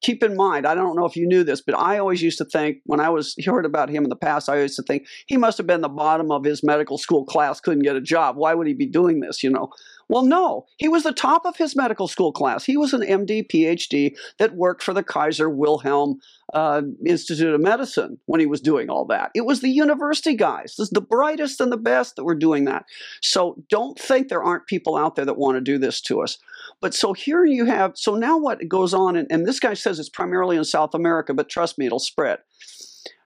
keep 0.03 0.21
in 0.21 0.35
mind, 0.35 0.67
I 0.67 0.75
don't 0.75 0.95
know 0.95 1.05
if 1.05 1.15
you 1.15 1.25
knew 1.25 1.43
this, 1.43 1.61
but 1.61 1.75
I 1.75 1.97
always 1.97 2.21
used 2.21 2.37
to 2.37 2.45
think 2.45 2.79
when 2.85 2.99
I 2.99 3.09
was 3.09 3.35
heard 3.45 3.65
about 3.65 3.89
him 3.89 4.03
in 4.03 4.09
the 4.09 4.15
past, 4.15 4.49
I 4.49 4.59
used 4.59 4.75
to 4.75 4.83
think 4.83 5.07
he 5.25 5.37
must 5.37 5.57
have 5.57 5.65
been 5.65 5.81
the 5.81 5.89
bottom 5.89 6.29
of 6.29 6.43
his 6.43 6.61
medical 6.61 6.97
school 6.97 7.25
class, 7.25 7.59
couldn't 7.59 7.83
get 7.83 7.95
a 7.95 8.01
job. 8.01 8.35
Why 8.35 8.53
would 8.53 8.67
he 8.67 8.73
be 8.73 8.85
doing 8.85 9.21
this? 9.21 9.41
You 9.41 9.49
know. 9.49 9.69
Well, 10.13 10.25
no, 10.25 10.67
he 10.77 10.87
was 10.87 11.01
the 11.01 11.11
top 11.11 11.43
of 11.43 11.57
his 11.57 11.75
medical 11.75 12.07
school 12.07 12.31
class. 12.31 12.63
He 12.63 12.77
was 12.77 12.93
an 12.93 13.01
MD, 13.01 13.47
PhD 13.47 14.15
that 14.37 14.53
worked 14.53 14.83
for 14.83 14.93
the 14.93 15.01
Kaiser 15.01 15.49
Wilhelm 15.49 16.19
uh, 16.53 16.83
Institute 17.03 17.51
of 17.51 17.59
Medicine 17.59 18.19
when 18.27 18.39
he 18.39 18.45
was 18.45 18.61
doing 18.61 18.91
all 18.91 19.05
that. 19.05 19.31
It 19.33 19.47
was 19.47 19.61
the 19.61 19.71
university 19.71 20.35
guys, 20.35 20.75
the 20.91 21.01
brightest 21.01 21.59
and 21.59 21.71
the 21.71 21.77
best 21.77 22.15
that 22.15 22.25
were 22.25 22.35
doing 22.35 22.65
that. 22.65 22.85
So 23.23 23.55
don't 23.69 23.97
think 23.97 24.27
there 24.27 24.43
aren't 24.43 24.67
people 24.67 24.97
out 24.97 25.15
there 25.15 25.25
that 25.25 25.39
want 25.39 25.55
to 25.57 25.61
do 25.61 25.79
this 25.79 25.99
to 26.01 26.21
us. 26.21 26.37
But 26.79 26.93
so 26.93 27.13
here 27.13 27.43
you 27.43 27.65
have, 27.65 27.93
so 27.95 28.13
now 28.13 28.37
what 28.37 28.67
goes 28.67 28.93
on, 28.93 29.15
and, 29.15 29.25
and 29.31 29.47
this 29.47 29.59
guy 29.59 29.73
says 29.73 29.97
it's 29.97 30.09
primarily 30.09 30.57
in 30.57 30.63
South 30.63 30.93
America, 30.93 31.33
but 31.33 31.49
trust 31.49 31.79
me, 31.79 31.87
it'll 31.87 31.97
spread. 31.97 32.37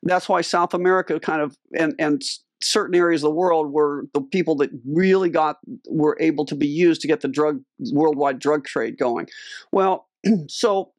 That's 0.03 0.29
why 0.29 0.39
South 0.39 0.73
America 0.73 1.19
kind 1.19 1.41
of, 1.41 1.57
and, 1.77 1.95
and 1.99 2.23
certain 2.61 2.95
areas 2.95 3.23
of 3.23 3.29
the 3.29 3.35
world 3.35 3.71
were 3.71 4.05
the 4.13 4.21
people 4.21 4.55
that 4.55 4.69
really 4.85 5.29
got, 5.29 5.57
were 5.89 6.17
able 6.19 6.45
to 6.45 6.55
be 6.55 6.67
used 6.67 7.01
to 7.01 7.07
get 7.07 7.21
the 7.21 7.27
drug, 7.27 7.61
worldwide 7.91 8.39
drug 8.39 8.65
trade 8.65 8.97
going. 8.97 9.27
Well, 9.71 10.07
so 10.47 10.91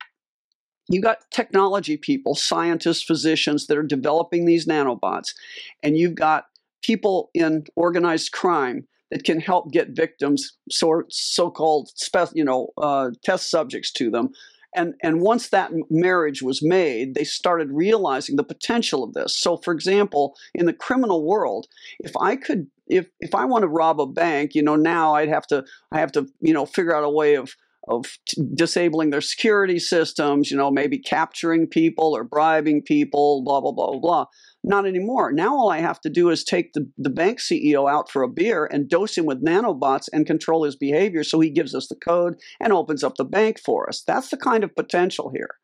you 0.88 1.02
got 1.02 1.30
technology 1.30 1.96
people, 1.96 2.34
scientists, 2.34 3.02
physicians 3.02 3.66
that 3.66 3.76
are 3.76 3.82
developing 3.82 4.46
these 4.46 4.66
nanobots, 4.66 5.34
and 5.82 5.98
you've 5.98 6.14
got 6.14 6.46
people 6.82 7.30
in 7.34 7.64
organized 7.76 8.32
crime 8.32 8.86
that 9.10 9.24
can 9.24 9.40
help 9.40 9.72
get 9.72 9.90
victims, 9.90 10.52
so, 10.70 11.02
so-called, 11.08 11.90
you 12.34 12.44
know, 12.44 12.68
uh, 12.78 13.10
test 13.24 13.50
subjects 13.50 13.90
to 13.92 14.10
them. 14.10 14.30
And, 14.74 14.94
and 15.02 15.20
once 15.20 15.48
that 15.48 15.72
marriage 15.90 16.42
was 16.42 16.62
made, 16.62 17.14
they 17.14 17.24
started 17.24 17.70
realizing 17.72 18.36
the 18.36 18.44
potential 18.44 19.02
of 19.02 19.14
this. 19.14 19.36
So, 19.36 19.56
for 19.56 19.72
example, 19.72 20.36
in 20.54 20.66
the 20.66 20.72
criminal 20.72 21.24
world, 21.24 21.66
if 22.00 22.12
I 22.20 22.36
could, 22.36 22.68
if 22.86 23.08
if 23.20 23.34
I 23.34 23.44
want 23.44 23.62
to 23.62 23.68
rob 23.68 24.00
a 24.00 24.06
bank, 24.06 24.54
you 24.54 24.62
know, 24.62 24.76
now 24.76 25.14
I'd 25.14 25.28
have 25.28 25.46
to, 25.48 25.64
I 25.92 26.00
have 26.00 26.12
to, 26.12 26.26
you 26.40 26.52
know, 26.52 26.66
figure 26.66 26.94
out 26.94 27.04
a 27.04 27.10
way 27.10 27.34
of 27.34 27.54
of 27.88 28.18
t- 28.26 28.42
disabling 28.54 29.10
their 29.10 29.20
security 29.20 29.78
systems, 29.78 30.50
you 30.50 30.56
know, 30.56 30.70
maybe 30.70 30.98
capturing 30.98 31.66
people 31.66 32.14
or 32.14 32.24
bribing 32.24 32.82
people, 32.82 33.42
blah, 33.42 33.60
blah, 33.60 33.72
blah, 33.72 33.98
blah. 33.98 34.26
Not 34.68 34.86
anymore. 34.86 35.32
Now 35.32 35.56
all 35.56 35.70
I 35.70 35.78
have 35.78 35.98
to 36.02 36.10
do 36.10 36.28
is 36.28 36.44
take 36.44 36.74
the, 36.74 36.90
the 36.98 37.08
bank 37.08 37.38
CEO 37.38 37.90
out 37.90 38.10
for 38.10 38.22
a 38.22 38.28
beer 38.28 38.66
and 38.66 38.88
dose 38.88 39.16
him 39.16 39.24
with 39.24 39.42
nanobots 39.42 40.08
and 40.12 40.26
control 40.26 40.64
his 40.64 40.76
behavior 40.76 41.24
so 41.24 41.40
he 41.40 41.48
gives 41.48 41.74
us 41.74 41.88
the 41.88 41.96
code 41.96 42.34
and 42.60 42.70
opens 42.70 43.02
up 43.02 43.14
the 43.16 43.24
bank 43.24 43.58
for 43.58 43.88
us. 43.88 44.02
That's 44.06 44.28
the 44.28 44.36
kind 44.36 44.62
of 44.62 44.76
potential 44.76 45.32
here. 45.34 45.54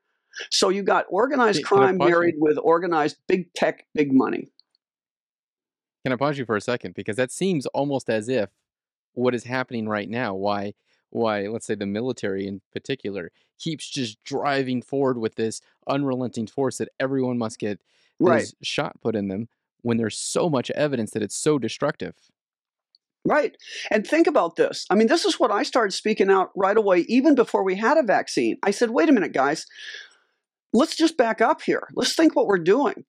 So 0.50 0.70
you 0.70 0.82
got 0.82 1.04
organized 1.10 1.64
crime 1.64 1.98
married 1.98 2.36
with 2.38 2.56
organized 2.62 3.18
big 3.28 3.52
tech, 3.52 3.84
big 3.94 4.08
money. 4.10 4.48
Can 6.02 6.12
I 6.12 6.16
pause 6.16 6.38
you 6.38 6.46
for 6.46 6.56
a 6.56 6.60
second? 6.60 6.94
Because 6.94 7.16
that 7.16 7.30
seems 7.30 7.66
almost 7.66 8.08
as 8.08 8.28
if 8.30 8.48
what 9.12 9.34
is 9.34 9.44
happening 9.44 9.86
right 9.86 10.08
now, 10.08 10.34
why 10.34 10.72
why, 11.10 11.46
let's 11.46 11.66
say, 11.66 11.76
the 11.76 11.86
military 11.86 12.46
in 12.46 12.60
particular 12.72 13.30
keeps 13.58 13.88
just 13.88 14.22
driving 14.24 14.82
forward 14.82 15.16
with 15.16 15.36
this 15.36 15.60
unrelenting 15.86 16.48
force 16.48 16.78
that 16.78 16.88
everyone 16.98 17.38
must 17.38 17.60
get 17.60 17.80
right. 18.20 18.46
shot 18.62 19.00
put 19.00 19.16
in 19.16 19.28
them 19.28 19.48
when 19.82 19.96
there's 19.96 20.18
so 20.18 20.48
much 20.48 20.70
evidence 20.72 21.10
that 21.12 21.22
it's 21.22 21.36
so 21.36 21.58
destructive. 21.58 22.14
Right. 23.26 23.56
And 23.90 24.06
think 24.06 24.26
about 24.26 24.56
this. 24.56 24.84
I 24.90 24.94
mean, 24.94 25.08
this 25.08 25.24
is 25.24 25.40
what 25.40 25.50
I 25.50 25.62
started 25.62 25.92
speaking 25.92 26.30
out 26.30 26.50
right 26.54 26.76
away, 26.76 27.00
even 27.08 27.34
before 27.34 27.64
we 27.64 27.76
had 27.76 27.96
a 27.96 28.02
vaccine. 28.02 28.56
I 28.62 28.70
said, 28.70 28.90
wait 28.90 29.08
a 29.08 29.12
minute, 29.12 29.32
guys, 29.32 29.66
let's 30.74 30.94
just 30.94 31.16
back 31.16 31.40
up 31.40 31.62
here. 31.62 31.88
Let's 31.94 32.14
think 32.14 32.36
what 32.36 32.46
we're 32.46 32.58
doing. 32.58 33.04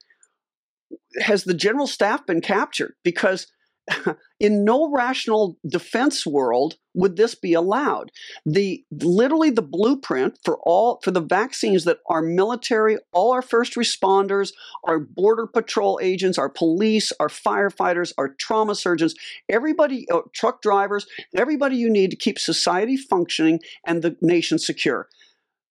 Has 1.20 1.44
the 1.44 1.54
general 1.54 1.88
staff 1.88 2.26
been 2.26 2.40
captured? 2.40 2.94
Because 3.04 3.48
in 4.40 4.64
no 4.64 4.90
rational 4.90 5.58
defense 5.68 6.26
world 6.26 6.76
would 6.96 7.18
this 7.18 7.36
be 7.36 7.54
allowed 7.54 8.12
the 8.46 8.84
literally 9.02 9.50
the 9.50 9.62
blueprint 9.62 10.38
for 10.44 10.58
all 10.64 11.00
for 11.04 11.12
the 11.12 11.22
vaccines 11.22 11.84
that 11.84 12.00
our 12.08 12.22
military 12.22 12.98
all 13.12 13.32
our 13.32 13.42
first 13.42 13.76
responders 13.76 14.52
our 14.84 15.00
border 15.00 15.46
patrol 15.46 16.00
agents 16.02 16.38
our 16.38 16.50
police 16.50 17.12
our 17.20 17.28
firefighters 17.28 18.14
our 18.18 18.30
trauma 18.40 18.74
surgeons 18.74 19.14
everybody 19.50 20.10
uh, 20.10 20.22
truck 20.34 20.62
drivers 20.62 21.06
everybody 21.36 21.76
you 21.76 21.90
need 21.90 22.10
to 22.10 22.18
keep 22.18 22.40
society 22.40 22.98
functioning 22.98 23.60
and 23.86 24.02
the 24.02 24.16
nation 24.22 24.58
secure 24.58 25.08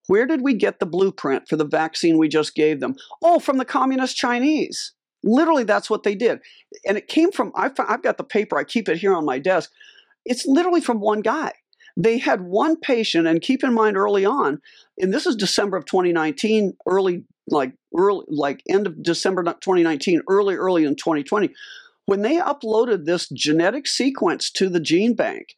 where 0.07 0.27
did 0.27 0.43
we 0.43 0.53
get 0.53 0.81
the 0.81 0.87
blueprint 0.87 1.49
for 1.49 1.57
the 1.57 1.65
vaccine 1.65 2.19
we 2.19 2.29
just 2.29 2.55
gave 2.55 2.81
them 2.81 2.95
oh 3.23 3.39
from 3.39 3.59
the 3.59 3.65
communist 3.65 4.17
chinese 4.17 4.93
Literally, 5.25 5.65
that's 5.65 5.89
what 5.89 6.03
they 6.03 6.15
did. 6.15 6.41
And 6.87 6.99
it 6.99 7.09
came 7.09 7.33
from, 7.33 7.51
I've, 7.57 7.73
I've 7.79 8.03
got 8.03 8.19
the 8.19 8.25
paper, 8.25 8.59
I 8.59 8.65
keep 8.65 8.89
it 8.89 8.99
here 8.99 9.15
on 9.15 9.25
my 9.25 9.39
desk. 9.39 9.71
It's 10.25 10.47
literally 10.47 10.81
from 10.81 11.01
one 11.01 11.21
guy. 11.21 11.53
They 11.97 12.19
had 12.19 12.41
one 12.41 12.77
patient, 12.77 13.27
and 13.27 13.41
keep 13.41 13.63
in 13.63 13.73
mind 13.73 13.97
early 13.97 14.25
on, 14.25 14.61
and 14.99 15.13
this 15.13 15.27
is 15.27 15.37
December 15.37 15.77
of 15.77 15.85
2019, 15.85 16.77
early, 16.87 17.25
like 17.49 17.73
early, 17.97 18.25
like 18.29 18.63
end 18.69 18.87
of 18.87 19.01
December 19.03 19.45
2019, 19.45 20.23
early, 20.29 20.57
early 20.57 20.85
in 20.85 20.97
2020, 20.97 21.51
when 22.07 22.23
they 22.23 22.37
uploaded 22.37 23.05
this 23.05 23.29
genetic 23.29 23.87
sequence 23.87 24.51
to 24.51 24.69
the 24.69 24.81
gene 24.81 25.15
bank, 25.15 25.57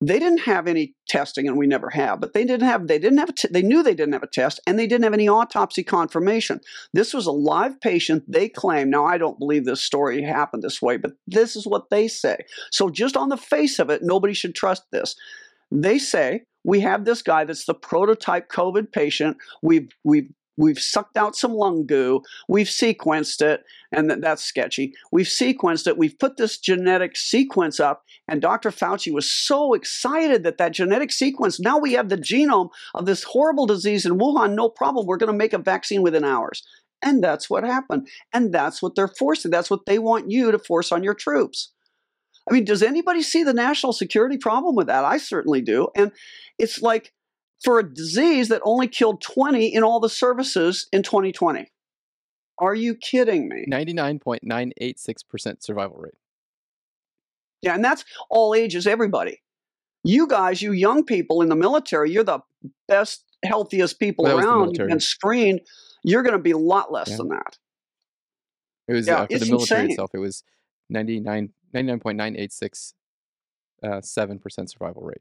they 0.00 0.18
didn't 0.18 0.42
have 0.42 0.68
any 0.68 0.94
testing 1.08 1.48
and 1.48 1.56
we 1.56 1.66
never 1.66 1.90
have 1.90 2.20
but 2.20 2.32
they 2.32 2.44
didn't 2.44 2.66
have 2.66 2.86
they 2.86 2.98
didn't 2.98 3.18
have 3.18 3.30
they 3.50 3.62
knew 3.62 3.82
they 3.82 3.94
didn't 3.94 4.12
have 4.12 4.22
a 4.22 4.28
test 4.28 4.60
and 4.66 4.78
they 4.78 4.86
didn't 4.86 5.04
have 5.04 5.14
any 5.14 5.28
autopsy 5.28 5.82
confirmation. 5.82 6.60
This 6.92 7.12
was 7.12 7.26
a 7.26 7.32
live 7.32 7.80
patient 7.80 8.24
they 8.28 8.48
claim 8.48 8.90
now 8.90 9.04
i 9.04 9.18
don't 9.18 9.38
believe 9.38 9.64
this 9.64 9.82
story 9.82 10.22
happened 10.22 10.62
this 10.62 10.80
way 10.80 10.96
but 10.96 11.12
this 11.26 11.56
is 11.56 11.66
what 11.66 11.90
they 11.90 12.08
say. 12.08 12.38
So 12.70 12.90
just 12.90 13.16
on 13.16 13.28
the 13.28 13.36
face 13.36 13.78
of 13.78 13.90
it 13.90 14.02
nobody 14.02 14.34
should 14.34 14.54
trust 14.54 14.84
this. 14.92 15.16
They 15.70 15.98
say 15.98 16.42
we 16.64 16.80
have 16.80 17.04
this 17.04 17.22
guy 17.22 17.44
that's 17.44 17.64
the 17.64 17.74
prototype 17.74 18.48
covid 18.48 18.92
patient 18.92 19.36
we've 19.62 19.88
we've 20.04 20.30
We've 20.58 20.78
sucked 20.78 21.16
out 21.16 21.36
some 21.36 21.54
lung 21.54 21.86
goo. 21.86 22.22
We've 22.48 22.66
sequenced 22.66 23.40
it, 23.40 23.62
and 23.92 24.10
that's 24.22 24.44
sketchy. 24.44 24.92
We've 25.10 25.26
sequenced 25.26 25.86
it. 25.86 25.96
We've 25.96 26.18
put 26.18 26.36
this 26.36 26.58
genetic 26.58 27.16
sequence 27.16 27.80
up, 27.80 28.04
and 28.26 28.42
Dr. 28.42 28.70
Fauci 28.70 29.12
was 29.12 29.30
so 29.30 29.72
excited 29.72 30.42
that 30.42 30.58
that 30.58 30.72
genetic 30.72 31.12
sequence, 31.12 31.58
now 31.58 31.78
we 31.78 31.92
have 31.94 32.08
the 32.08 32.18
genome 32.18 32.70
of 32.94 33.06
this 33.06 33.22
horrible 33.22 33.66
disease 33.66 34.04
in 34.04 34.18
Wuhan, 34.18 34.54
no 34.54 34.68
problem. 34.68 35.06
We're 35.06 35.16
going 35.16 35.32
to 35.32 35.38
make 35.38 35.52
a 35.52 35.58
vaccine 35.58 36.02
within 36.02 36.24
hours. 36.24 36.62
And 37.00 37.22
that's 37.22 37.48
what 37.48 37.62
happened. 37.62 38.08
And 38.32 38.52
that's 38.52 38.82
what 38.82 38.96
they're 38.96 39.08
forcing. 39.08 39.52
That's 39.52 39.70
what 39.70 39.86
they 39.86 40.00
want 40.00 40.30
you 40.30 40.50
to 40.50 40.58
force 40.58 40.90
on 40.90 41.04
your 41.04 41.14
troops. 41.14 41.72
I 42.48 42.52
mean, 42.52 42.64
does 42.64 42.82
anybody 42.82 43.22
see 43.22 43.42
the 43.42 43.52
national 43.52 43.92
security 43.92 44.38
problem 44.38 44.74
with 44.74 44.86
that? 44.88 45.04
I 45.04 45.18
certainly 45.18 45.60
do. 45.60 45.88
And 45.94 46.12
it's 46.58 46.82
like, 46.82 47.12
for 47.62 47.78
a 47.78 47.94
disease 47.94 48.48
that 48.48 48.60
only 48.64 48.88
killed 48.88 49.20
20 49.20 49.66
in 49.74 49.82
all 49.82 50.00
the 50.00 50.08
services 50.08 50.86
in 50.92 51.02
2020. 51.02 51.70
Are 52.58 52.74
you 52.74 52.94
kidding 52.94 53.48
me? 53.48 53.64
99.986% 53.70 55.62
survival 55.62 55.96
rate. 55.96 56.14
Yeah, 57.62 57.74
and 57.74 57.84
that's 57.84 58.04
all 58.30 58.54
ages, 58.54 58.86
everybody. 58.86 59.42
You 60.04 60.26
guys, 60.28 60.62
you 60.62 60.72
young 60.72 61.04
people 61.04 61.42
in 61.42 61.48
the 61.48 61.56
military, 61.56 62.10
you're 62.12 62.24
the 62.24 62.40
best, 62.86 63.24
healthiest 63.44 63.98
people 63.98 64.24
Well, 64.24 64.38
around. 64.38 64.74
Been 64.76 65.00
screened. 65.00 65.60
You're 66.04 66.22
going 66.22 66.36
to 66.36 66.42
be 66.42 66.52
a 66.52 66.58
lot 66.58 66.92
less 66.92 67.10
Yeah. 67.10 67.16
than 67.18 67.28
that. 67.30 67.58
It 68.86 68.92
was 68.94 69.06
Yeah, 69.08 69.22
uh, 69.22 69.26
for 69.26 69.38
the 69.38 69.46
military 69.46 69.80
insane. 69.82 69.90
itself. 69.90 70.10
It 70.14 70.18
was 70.18 70.44
99 70.88 71.52
99.986 71.74 72.94
uh, 73.82 74.00
seven 74.00 74.38
percent 74.38 74.70
survival 74.70 75.02
rate. 75.02 75.20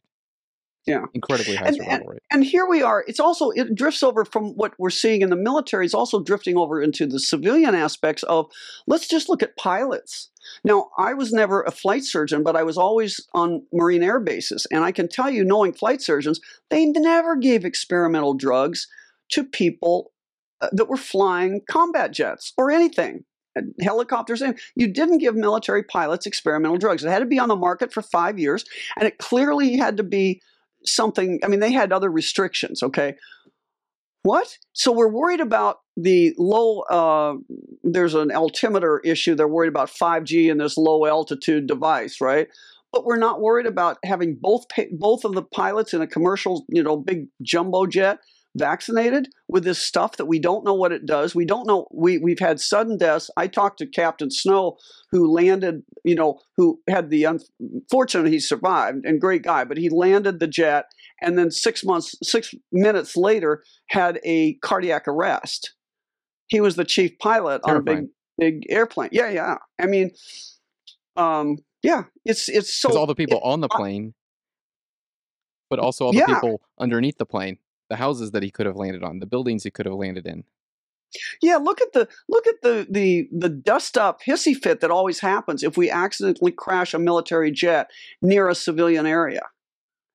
Yeah. 0.88 1.04
Incredibly 1.13 1.56
high 1.56 1.67
And- 1.67 1.76
survival 1.76 2.08
rate. 2.08 2.21
and 2.32 2.43
here 2.45 2.65
we 2.65 2.82
are. 2.82 3.04
It's 3.08 3.19
also 3.19 3.50
it 3.52 3.76
drifts 3.76 4.02
over 4.02 4.23
from 4.26 4.52
what 4.56 4.73
we're 4.80 4.89
seeing 4.89 5.21
in 5.21 5.30
the 5.30 5.36
military 5.36 5.86
is 5.86 5.93
also 5.93 6.23
drifting 6.23 6.58
over 6.58 6.82
into 6.82 7.06
the 7.06 7.19
civilian 7.19 7.76
aspects 7.76 8.23
of 8.23 8.50
let's 8.88 9.08
just 9.08 9.28
look 9.30 9.43
at 9.43 9.58
pilots. 9.58 10.30
Now 10.63 10.88
i 10.97 11.13
was 11.13 11.34
never 11.34 11.62
a 11.62 11.71
flight 11.71 12.06
surgeon 12.06 12.41
but 12.41 12.56
i 12.56 12.63
was 12.63 12.78
always 12.78 13.19
on 13.34 13.63
marine 13.73 14.02
air 14.02 14.19
bases. 14.19 14.65
And 14.71 14.84
i 14.86 14.93
can 14.93 15.10
tell 15.10 15.30
you 15.30 15.43
knowing 15.43 15.73
flight 15.73 16.02
surgeons 16.02 16.39
they 16.69 16.86
never 16.86 17.36
gave 17.36 17.65
experimental 17.65 18.34
drugs 18.34 18.88
to 19.32 19.43
people 19.43 20.13
uh, 20.62 20.69
that 20.71 20.88
were 20.88 20.95
flying 20.97 21.62
combat 21.69 22.12
jets 22.13 22.54
or 22.58 22.71
anything. 22.71 23.26
Uh, 23.58 23.62
helicopters 23.82 24.41
and 24.41 24.58
you 24.76 24.88
didn't 24.88 25.17
give 25.17 25.36
military 25.36 25.84
pilots 25.84 26.26
experimental 26.26 26.78
drugs. 26.78 27.04
It 27.04 27.10
had 27.10 27.19
to 27.19 27.26
be 27.26 27.39
on 27.39 27.50
the 27.50 27.56
market 27.58 27.91
for 27.93 28.02
five 28.02 28.39
years 28.39 28.63
and 28.97 29.06
it 29.06 29.17
clearly 29.17 29.76
had 29.76 29.97
to 29.97 30.04
be 30.04 30.41
something 30.88 31.39
i 31.43 31.47
mean 31.47 31.60
they 31.60 31.71
had 31.71 31.91
other 31.91 32.10
restrictions 32.10 32.82
okay? 32.84 33.15
What? 34.23 34.58
So 34.73 34.91
we're 34.91 35.08
worried 35.08 35.39
about 35.39 35.78
the 35.95 36.36
low 36.38 36.82
uh, 36.82 37.36
there's 37.84 38.13
an 38.13 38.32
altimeter 38.32 39.00
issue 39.06 39.36
they're 39.36 39.47
worried 39.47 39.69
about 39.69 39.89
5g 39.89 40.52
in 40.52 40.58
this 40.58 40.78
low 40.78 41.06
altitude 41.06 41.67
device 41.67 42.19
right? 42.19 42.47
But 42.91 43.06
we're 43.06 43.17
not 43.17 43.41
worried 43.41 43.67
about 43.67 43.97
having 44.04 44.38
both 44.39 44.65
both 44.91 45.23
of 45.23 45.34
the 45.34 45.43
pilots 45.43 45.93
in 45.93 46.02
a 46.02 46.08
commercial 46.08 46.65
you 46.69 46.84
know 46.84 46.97
big 46.97 47.28
jumbo 47.41 47.86
jet 47.86 48.19
vaccinated 48.58 49.30
with 49.48 49.63
this 49.63 49.80
stuff 49.80 50.17
that 50.17 50.26
we 50.26 50.39
don't 50.39 50.65
know 50.65 50.74
what 50.74 50.91
it 50.91 51.06
does. 51.06 51.36
We 51.36 51.46
don't 51.46 51.67
know 51.67 51.88
we, 51.91 52.17
we've 52.17 52.39
had 52.39 52.60
sudden 52.60 52.98
deaths. 52.98 53.30
I 53.38 53.48
talked 53.48 53.80
to 53.80 53.88
captain 53.88 54.32
snow 54.32 54.78
who 55.12 55.32
landed 55.32 55.84
you 56.04 56.15
know 56.15 56.39
who 56.58 56.80
had 56.89 57.10
the 57.10 57.26
unfortunate 57.26 58.32
he 58.32 58.39
survived 58.39 59.06
and 59.06 59.22
great 59.22 59.43
guy 59.43 59.63
but 59.63 59.78
he 59.78 59.89
landed 59.89 60.39
the 60.39 60.48
jet 60.48 60.86
and 61.22 61.38
then 61.38 61.50
six 61.52 61.84
months 61.84 62.15
six 62.22 62.54
minutes 62.72 63.15
later 63.15 63.63
had 63.89 64.20
a 64.24 64.54
cardiac 64.56 65.08
arrest. 65.08 65.74
He 66.48 66.62
was 66.62 66.76
the 66.76 66.86
chief 66.86 67.17
pilot 67.20 67.62
on 67.63 67.78
a 67.78 67.82
big 67.82 68.06
big 68.38 68.65
airplane. 68.70 69.10
Yeah 69.12 69.30
yeah. 69.30 69.58
I 69.80 69.86
mean 69.86 70.12
um 71.15 71.58
yeah 71.84 72.04
it's 72.26 72.50
it's 72.50 72.74
so 72.74 72.98
all 72.98 73.06
the 73.08 73.15
people 73.15 73.39
on 73.39 73.62
the 73.62 73.70
plane, 73.70 74.13
but 75.70 75.80
also 75.80 76.06
all 76.06 76.12
the 76.12 76.20
Yeah. 76.20 76.26
people 76.26 76.62
underneath 76.80 77.17
the 77.17 77.26
plane, 77.26 77.58
the 77.89 77.95
houses 77.95 78.32
that 78.32 78.43
he 78.43 78.52
could 78.52 78.65
have 78.65 78.76
landed 78.76 79.04
on, 79.04 79.19
the 79.19 79.26
buildings 79.26 79.63
he 79.63 79.71
could 79.71 79.86
have 79.86 79.95
landed 79.95 80.26
in. 80.26 80.43
Yeah, 81.41 81.58
look 81.58 81.82
at 81.82 81.93
the 81.93 82.08
look 82.28 82.47
at 82.47 82.62
the 82.62 82.86
the 82.89 83.30
the 83.32 83.50
dust 83.50 83.97
up 83.97 84.21
hissy 84.21 84.54
fit 84.54 84.82
that 84.82 84.91
always 84.91 85.19
happens 85.19 85.63
if 85.63 85.78
we 85.78 85.89
accidentally 85.89 86.52
crash 86.52 86.93
a 86.93 87.00
military 87.00 87.52
jet 87.52 87.89
near 88.21 88.50
a 88.50 88.56
civilian 88.56 89.06
area. 89.06 89.41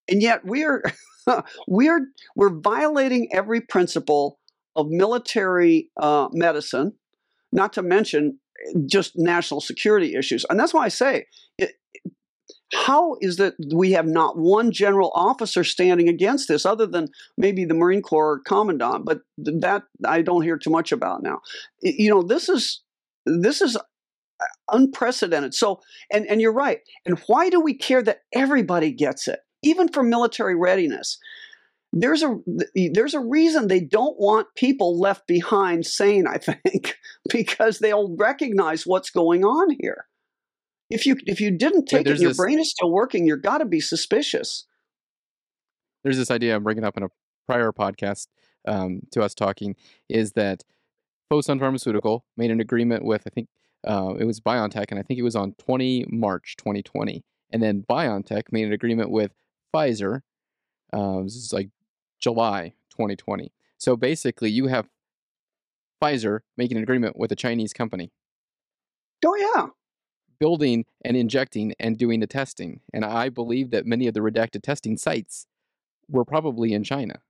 And 0.08 0.20
yet 0.20 0.44
we're 0.44 0.82
we're 1.66 2.08
we're 2.36 2.60
violating 2.60 3.28
every 3.32 3.60
principle 3.60 4.38
of 4.76 4.88
military 4.88 5.90
uh, 5.98 6.28
medicine, 6.32 6.92
not 7.52 7.72
to 7.74 7.82
mention 7.82 8.38
eh, 8.68 8.80
just 8.86 9.12
national 9.16 9.60
security 9.60 10.14
issues. 10.14 10.44
And 10.50 10.58
that's 10.58 10.74
why 10.74 10.84
I 10.84 10.88
say 10.88 11.26
how 12.72 13.16
is 13.20 13.36
that 13.36 13.54
we 13.74 13.92
have 13.92 14.06
not 14.06 14.38
one 14.38 14.72
general 14.72 15.10
officer 15.14 15.62
standing 15.62 16.08
against 16.08 16.48
this 16.48 16.64
other 16.64 16.86
than 16.86 17.08
maybe 17.36 17.64
the 17.64 17.74
Marine 17.74 18.02
Corps 18.02 18.40
commandant, 18.46 19.04
but 19.04 19.20
that 19.38 19.82
I 20.06 20.22
don't 20.22 20.42
hear 20.42 20.56
too 20.56 20.70
much 20.70 20.90
about 20.90 21.22
now. 21.22 21.40
You 21.82 22.10
know, 22.10 22.22
this 22.22 22.48
is 22.48 22.82
this 23.26 23.60
is 23.60 23.76
uh, 23.76 23.80
unprecedented. 24.70 25.54
So, 25.54 25.80
and 26.10 26.26
and 26.26 26.40
you're 26.40 26.52
right. 26.52 26.80
And 27.04 27.18
why 27.26 27.50
do 27.50 27.60
we 27.60 27.74
care 27.74 28.02
that 28.02 28.20
everybody 28.32 28.90
gets 28.90 29.28
it, 29.28 29.40
even 29.62 29.88
for 29.88 30.02
military 30.02 30.54
readiness? 30.54 31.18
There's 31.92 32.22
a 32.22 32.38
there's 32.74 33.12
a 33.12 33.20
reason 33.20 33.68
they 33.68 33.80
don't 33.80 34.18
want 34.18 34.46
people 34.56 34.98
left 34.98 35.26
behind 35.26 35.84
sane. 35.84 36.26
I 36.26 36.38
think 36.38 36.96
because 37.30 37.80
they'll 37.80 38.16
recognize 38.16 38.86
what's 38.86 39.10
going 39.10 39.44
on 39.44 39.76
here. 39.78 40.06
If 40.92 41.06
you 41.06 41.16
if 41.26 41.40
you 41.40 41.50
didn't 41.50 41.86
take 41.86 42.06
it, 42.06 42.10
and 42.10 42.20
your 42.20 42.30
this- 42.30 42.36
brain 42.36 42.58
is 42.58 42.70
still 42.70 42.90
working. 42.90 43.26
You're 43.26 43.36
got 43.36 43.58
to 43.58 43.64
be 43.64 43.80
suspicious. 43.80 44.66
There's 46.04 46.16
this 46.16 46.30
idea 46.30 46.56
I'm 46.56 46.64
bringing 46.64 46.84
up 46.84 46.96
in 46.96 47.04
a 47.04 47.08
prior 47.46 47.70
podcast 47.72 48.26
um, 48.66 49.02
to 49.12 49.22
us 49.22 49.34
talking 49.34 49.76
is 50.08 50.32
that 50.32 50.64
Fosun 51.32 51.58
Pharmaceutical 51.58 52.24
made 52.36 52.50
an 52.50 52.60
agreement 52.60 53.04
with, 53.04 53.22
I 53.26 53.30
think 53.30 53.48
uh, 53.86 54.14
it 54.18 54.24
was 54.24 54.40
BioNTech, 54.40 54.86
and 54.90 54.98
I 54.98 55.02
think 55.02 55.18
it 55.18 55.22
was 55.22 55.36
on 55.36 55.54
20 55.54 56.06
March 56.08 56.56
2020. 56.58 57.24
And 57.50 57.62
then 57.62 57.84
BioNTech 57.88 58.44
made 58.50 58.66
an 58.66 58.72
agreement 58.72 59.10
with 59.10 59.32
Pfizer. 59.74 60.22
Uh, 60.92 61.22
this 61.22 61.36
is 61.36 61.52
like 61.52 61.70
July 62.20 62.74
2020. 62.90 63.52
So 63.78 63.96
basically, 63.96 64.50
you 64.50 64.66
have 64.66 64.88
Pfizer 66.02 66.40
making 66.56 66.76
an 66.76 66.82
agreement 66.82 67.16
with 67.16 67.30
a 67.32 67.36
Chinese 67.36 67.72
company, 67.72 68.10
Oh 69.24 69.36
yeah, 69.36 69.66
building 70.42 70.84
and 71.04 71.16
injecting 71.16 71.72
and 71.78 71.96
doing 71.96 72.18
the 72.18 72.26
testing. 72.26 72.80
And 72.92 73.04
I 73.04 73.28
believe 73.28 73.70
that 73.70 73.86
many 73.86 74.08
of 74.08 74.14
the 74.14 74.18
redacted 74.18 74.62
testing 74.62 74.96
sites 74.96 75.46
were 76.08 76.24
probably 76.24 76.72
in 76.72 76.82
China 76.82 77.20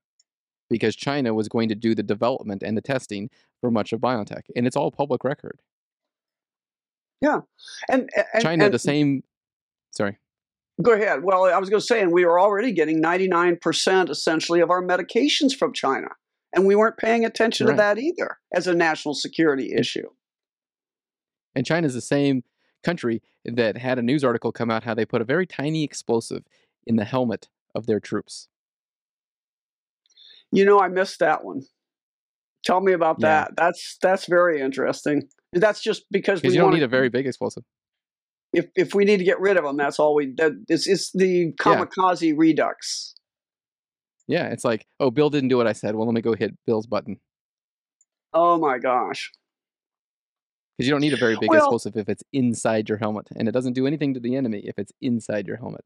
because 0.71 0.97
China 0.97 1.35
was 1.35 1.47
going 1.47 1.69
to 1.69 1.75
do 1.75 1.95
the 1.95 2.03
development 2.03 2.63
and 2.63 2.75
the 2.75 2.81
testing 2.81 3.29
for 3.61 3.71
much 3.71 3.93
of 3.93 4.01
biotech. 4.01 4.45
And 4.57 4.67
it's 4.67 4.77
all 4.77 4.91
public 4.91 5.25
record. 5.25 5.61
Yeah. 7.21 7.41
And, 7.91 8.09
and 8.33 8.43
China, 8.43 8.65
and- 8.65 8.73
the 8.75 8.79
same. 8.79 9.25
Sorry. 9.91 10.17
Go 10.81 10.93
ahead. 10.93 11.23
Well, 11.23 11.45
I 11.45 11.59
was 11.59 11.69
going 11.69 11.83
to 11.83 11.87
say, 11.87 12.01
and 12.01 12.13
we 12.13 12.25
were 12.25 12.41
already 12.41 12.73
getting 12.73 13.03
99% 13.03 14.09
essentially 14.09 14.61
of 14.61 14.71
our 14.71 14.83
medications 14.83 15.55
from 15.55 15.75
China. 15.75 16.09
And 16.55 16.65
we 16.67 16.75
weren't 16.75 16.97
paying 16.97 17.27
attention 17.27 17.67
Right. 17.67 17.75
to 17.75 17.77
that 17.77 17.99
either 17.99 18.39
as 18.55 18.67
a 18.67 18.75
national 18.75 19.15
security 19.15 19.75
issue. 19.75 20.09
And 21.55 21.67
China's 21.67 21.93
the 21.93 22.01
same 22.01 22.43
country 22.83 23.23
that 23.45 23.77
had 23.77 23.99
a 23.99 24.03
news 24.03 24.25
article 24.25 24.53
come 24.53 24.71
out 24.71 24.85
how 24.85 24.95
they 24.95 25.05
put 25.05 25.21
a 25.23 25.25
very 25.25 25.47
tiny 25.47 25.85
explosive 25.85 26.45
in 26.87 26.97
the 26.97 27.05
helmet 27.05 27.49
of 27.75 27.87
their 27.87 28.01
troops. 28.01 28.49
You 30.51 30.65
know, 30.65 30.81
I 30.81 30.89
missed 30.89 31.21
that 31.21 31.45
one. 31.45 31.63
Tell 32.65 32.81
me 32.81 32.93
about 32.93 33.17
Yeah. 33.19 33.45
that. 33.45 33.57
That's 33.57 33.99
that's 34.03 34.27
very 34.27 34.61
interesting. 34.61 35.23
That's 35.53 35.81
just 35.83 36.05
because 36.11 36.43
we 36.43 36.51
you 36.51 36.57
don't 36.57 36.67
want 36.67 36.77
need 36.77 36.83
a 36.83 36.89
very 36.89 37.09
big 37.09 37.27
explosive. 37.27 37.65
if 38.53 38.67
if 38.77 38.95
we 38.95 39.05
need 39.05 39.17
to 39.19 39.25
get 39.25 39.41
rid 39.41 39.57
of 39.57 39.65
them, 39.65 39.77
that's 39.77 39.99
all 39.99 40.15
we. 40.15 40.33
That 40.37 40.53
it's 40.69 40.87
it's 40.87 41.11
the 41.13 41.53
kamikaze 41.55 42.35
redux. 42.37 43.15
Yeah, 44.29 44.49
it's 44.49 44.65
like, 44.65 44.87
oh, 45.01 45.11
Bill 45.11 45.31
didn't 45.31 45.49
do 45.49 45.57
what 45.57 45.67
I 45.67 45.73
said. 45.73 45.95
Well, 45.97 46.07
let 46.07 46.15
me 46.15 46.21
go 46.23 46.35
hit 46.35 46.55
Bill's 46.65 46.87
button. 46.87 47.19
Oh 48.33 48.59
my 48.59 48.79
gosh. 48.79 49.31
Because 50.77 50.89
you 50.89 50.93
don't 50.93 51.01
need 51.01 51.13
a 51.13 51.17
very 51.17 51.37
big 51.37 51.51
Well- 51.51 51.59
explosive 51.59 51.97
if 51.97 52.09
it's 52.09 52.25
inside 52.33 52.89
your 52.89 52.99
helmet. 52.99 53.29
And 53.37 53.47
it 53.49 53.53
doesn't 53.53 53.75
do 53.75 53.87
anything 53.87 54.15
to 54.15 54.21
the 54.21 54.37
enemy 54.37 54.63
if 54.65 54.79
it's 54.79 54.93
inside 55.01 55.47
your 55.47 55.57
helmet. 55.59 55.85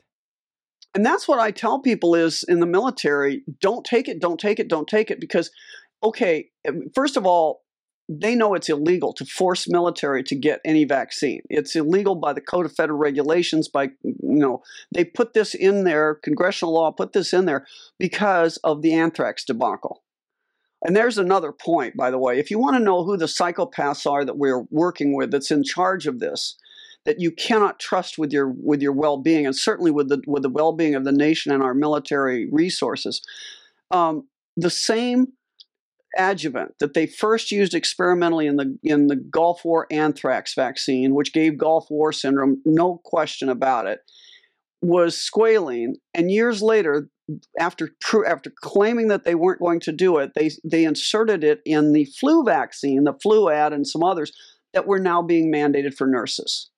and 0.95 1.05
that's 1.05 1.29
what 1.29 1.39
I 1.39 1.51
tell 1.51 1.79
people 1.81 2.15
is 2.15 2.43
in 2.49 2.61
the 2.61 2.67
military, 2.67 3.43
don't 3.61 3.85
take 3.85 4.09
it, 4.09 4.19
don't 4.19 4.41
take 4.41 4.59
it, 4.59 4.69
don't 4.69 4.89
take 4.89 5.11
it 5.11 5.21
because 5.21 5.51
okay, 6.03 6.49
um, 6.67 6.85
first 6.95 7.17
of 7.19 7.27
all, 7.27 7.65
they 8.09 8.35
know 8.35 8.55
it's 8.55 8.69
illegal 8.69 9.13
to 9.15 9.25
force 9.27 9.69
military 9.69 10.23
to 10.23 10.35
get 10.37 10.61
any 10.65 10.85
vaccine. 10.85 11.41
It's 11.51 11.75
illegal 11.77 12.15
by 12.15 12.33
the 12.33 12.41
Code 12.41 12.65
of 12.65 12.73
Federal 12.75 12.99
Regulations 12.99 13.69
by 13.69 13.91
you 14.05 14.15
know, 14.23 14.63
they 14.95 15.05
put 15.05 15.35
this 15.35 15.55
in 15.55 15.85
there, 15.85 16.15
congressional 16.15 16.73
law 16.73 16.93
put 16.93 17.13
this 17.13 17.35
in 17.35 17.45
there 17.45 17.67
because 17.99 18.57
of 18.59 18.81
the 18.81 18.95
anthrax 18.95 19.45
debacle. 19.45 20.03
And 20.87 20.95
there's 20.95 21.19
another 21.19 21.51
point, 21.51 21.97
by 21.97 22.13
the 22.13 22.19
way. 22.19 22.39
If 22.39 22.49
you 22.49 22.61
want 22.61 22.77
to 22.77 22.83
know 22.83 23.03
who 23.03 23.17
the 23.17 23.27
psychopaths 23.27 24.09
are 24.09 24.25
that 24.25 24.39
we're 24.39 24.63
working 24.71 25.17
with 25.17 25.33
that's 25.33 25.51
in 25.51 25.65
charge 25.65 26.07
of 26.07 26.21
this, 26.21 26.57
that 27.07 27.21
you 27.21 27.33
cannot 27.33 27.81
trust 27.81 28.19
with 28.19 28.33
your 28.33 28.49
with 28.49 28.83
your 28.83 28.93
well-being 28.93 29.47
and 29.47 29.57
certainly 29.57 29.91
with 29.91 30.09
the 30.09 30.23
with 30.27 30.43
the 30.43 30.51
well-being 30.51 30.95
of 30.95 31.05
the 31.05 31.13
nation 31.13 31.53
and 31.53 31.63
our 31.63 31.73
military 31.73 32.49
resources 32.51 33.23
um, 33.91 34.29
the 34.57 34.71
same 34.71 35.29
adjuvant 36.19 36.75
that 36.81 36.95
they 36.95 37.07
first 37.07 37.51
used 37.51 37.75
experimentally 37.75 38.47
in 38.47 38.57
the 38.57 38.79
in 38.83 39.07
the 39.07 39.17
Gulf 39.17 39.65
War 39.65 39.87
anthrax 39.91 40.55
vaccine 40.55 41.15
which 41.15 41.33
gave 41.33 41.57
Gulf 41.57 41.87
War 41.91 42.13
syndrome 42.13 42.61
no 42.65 43.01
question 43.05 43.49
about 43.49 43.87
it 43.87 44.01
was 44.83 45.17
squalene 45.17 45.95
and 46.13 46.31
years 46.31 46.61
later 46.61 47.09
after 47.59 47.91
after 48.27 48.53
claiming 48.61 49.09
that 49.09 49.25
they 49.25 49.35
weren't 49.35 49.61
going 49.61 49.81
to 49.81 49.93
do 49.93 50.19
it 50.19 50.33
they 50.35 50.51
they 50.65 50.85
inserted 50.85 51.43
it 51.43 51.61
in 51.65 51.93
the 51.93 52.05
flu 52.05 52.45
vaccine 52.45 53.05
the 53.05 53.19
flu 53.23 53.51
ad, 53.51 53.73
and 53.73 53.87
some 53.87 54.03
others 54.03 54.33
that 54.73 54.87
were 54.87 55.01
now 55.01 55.23
being 55.23 55.53
mandated 55.53 55.95
for 55.95 56.07
nurses 56.07 56.71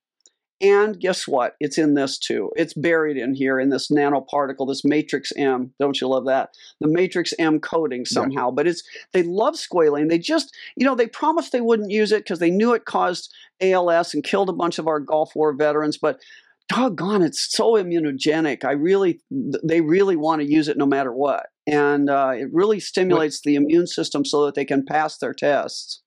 and 0.61 0.99
guess 0.99 1.29
what? 1.29 1.55
It's 1.61 1.79
in 1.79 1.95
this 1.95 2.19
too. 2.19 2.51
It's 2.57 2.75
buried 2.75 3.17
in 3.17 3.35
here 3.35 3.61
in 3.61 3.71
this 3.71 3.91
nanoparticle, 3.91 4.67
this 4.67 4.85
matrix 4.85 5.33
M. 5.37 5.73
Don't 5.79 6.01
you 6.01 6.09
love 6.09 6.27
that? 6.27 6.51
The 6.81 6.89
matrix 6.89 7.33
M 7.39 7.61
coating 7.61 8.05
somehow. 8.05 8.51
But 8.51 8.67
it's 8.67 8.83
they 9.13 9.23
love 9.23 9.55
squalene. 9.55 10.09
They 10.09 10.19
just, 10.19 10.55
you 10.77 10.85
know, 10.85 10.97
they 10.97 11.07
promised 11.07 11.53
they 11.53 11.61
wouldn't 11.61 11.93
use 11.93 12.11
it 12.11 12.25
because 12.25 12.41
they 12.41 12.51
knew 12.51 12.73
it 12.75 12.87
caused 12.87 13.33
ALS 13.61 14.15
and 14.15 14.25
killed 14.25 14.49
a 14.49 14.53
bunch 14.55 14.79
of 14.79 14.89
our 14.89 14.99
Gulf 14.99 15.37
War 15.37 15.53
veterans. 15.53 15.97
But 15.97 16.21
doggone, 16.69 17.23
it's 17.23 17.51
so 17.51 17.73
immunogenic. 17.73 18.65
I 18.65 18.73
really, 18.73 19.21
they 19.31 19.81
really 19.81 20.17
want 20.17 20.43
to 20.43 20.49
use 20.49 20.69
it 20.69 20.77
no 20.77 20.87
matter 20.87 21.13
what. 21.13 21.47
And 21.67 22.09
uh, 22.09 22.33
it 22.35 22.49
really 22.53 22.81
stimulates 22.81 23.41
the 23.41 23.55
immune 23.57 23.87
system 23.87 24.25
so 24.25 24.47
that 24.47 24.55
they 24.55 24.65
can 24.65 24.85
pass 24.85 25.19
their 25.19 25.35
tests. 25.35 26.03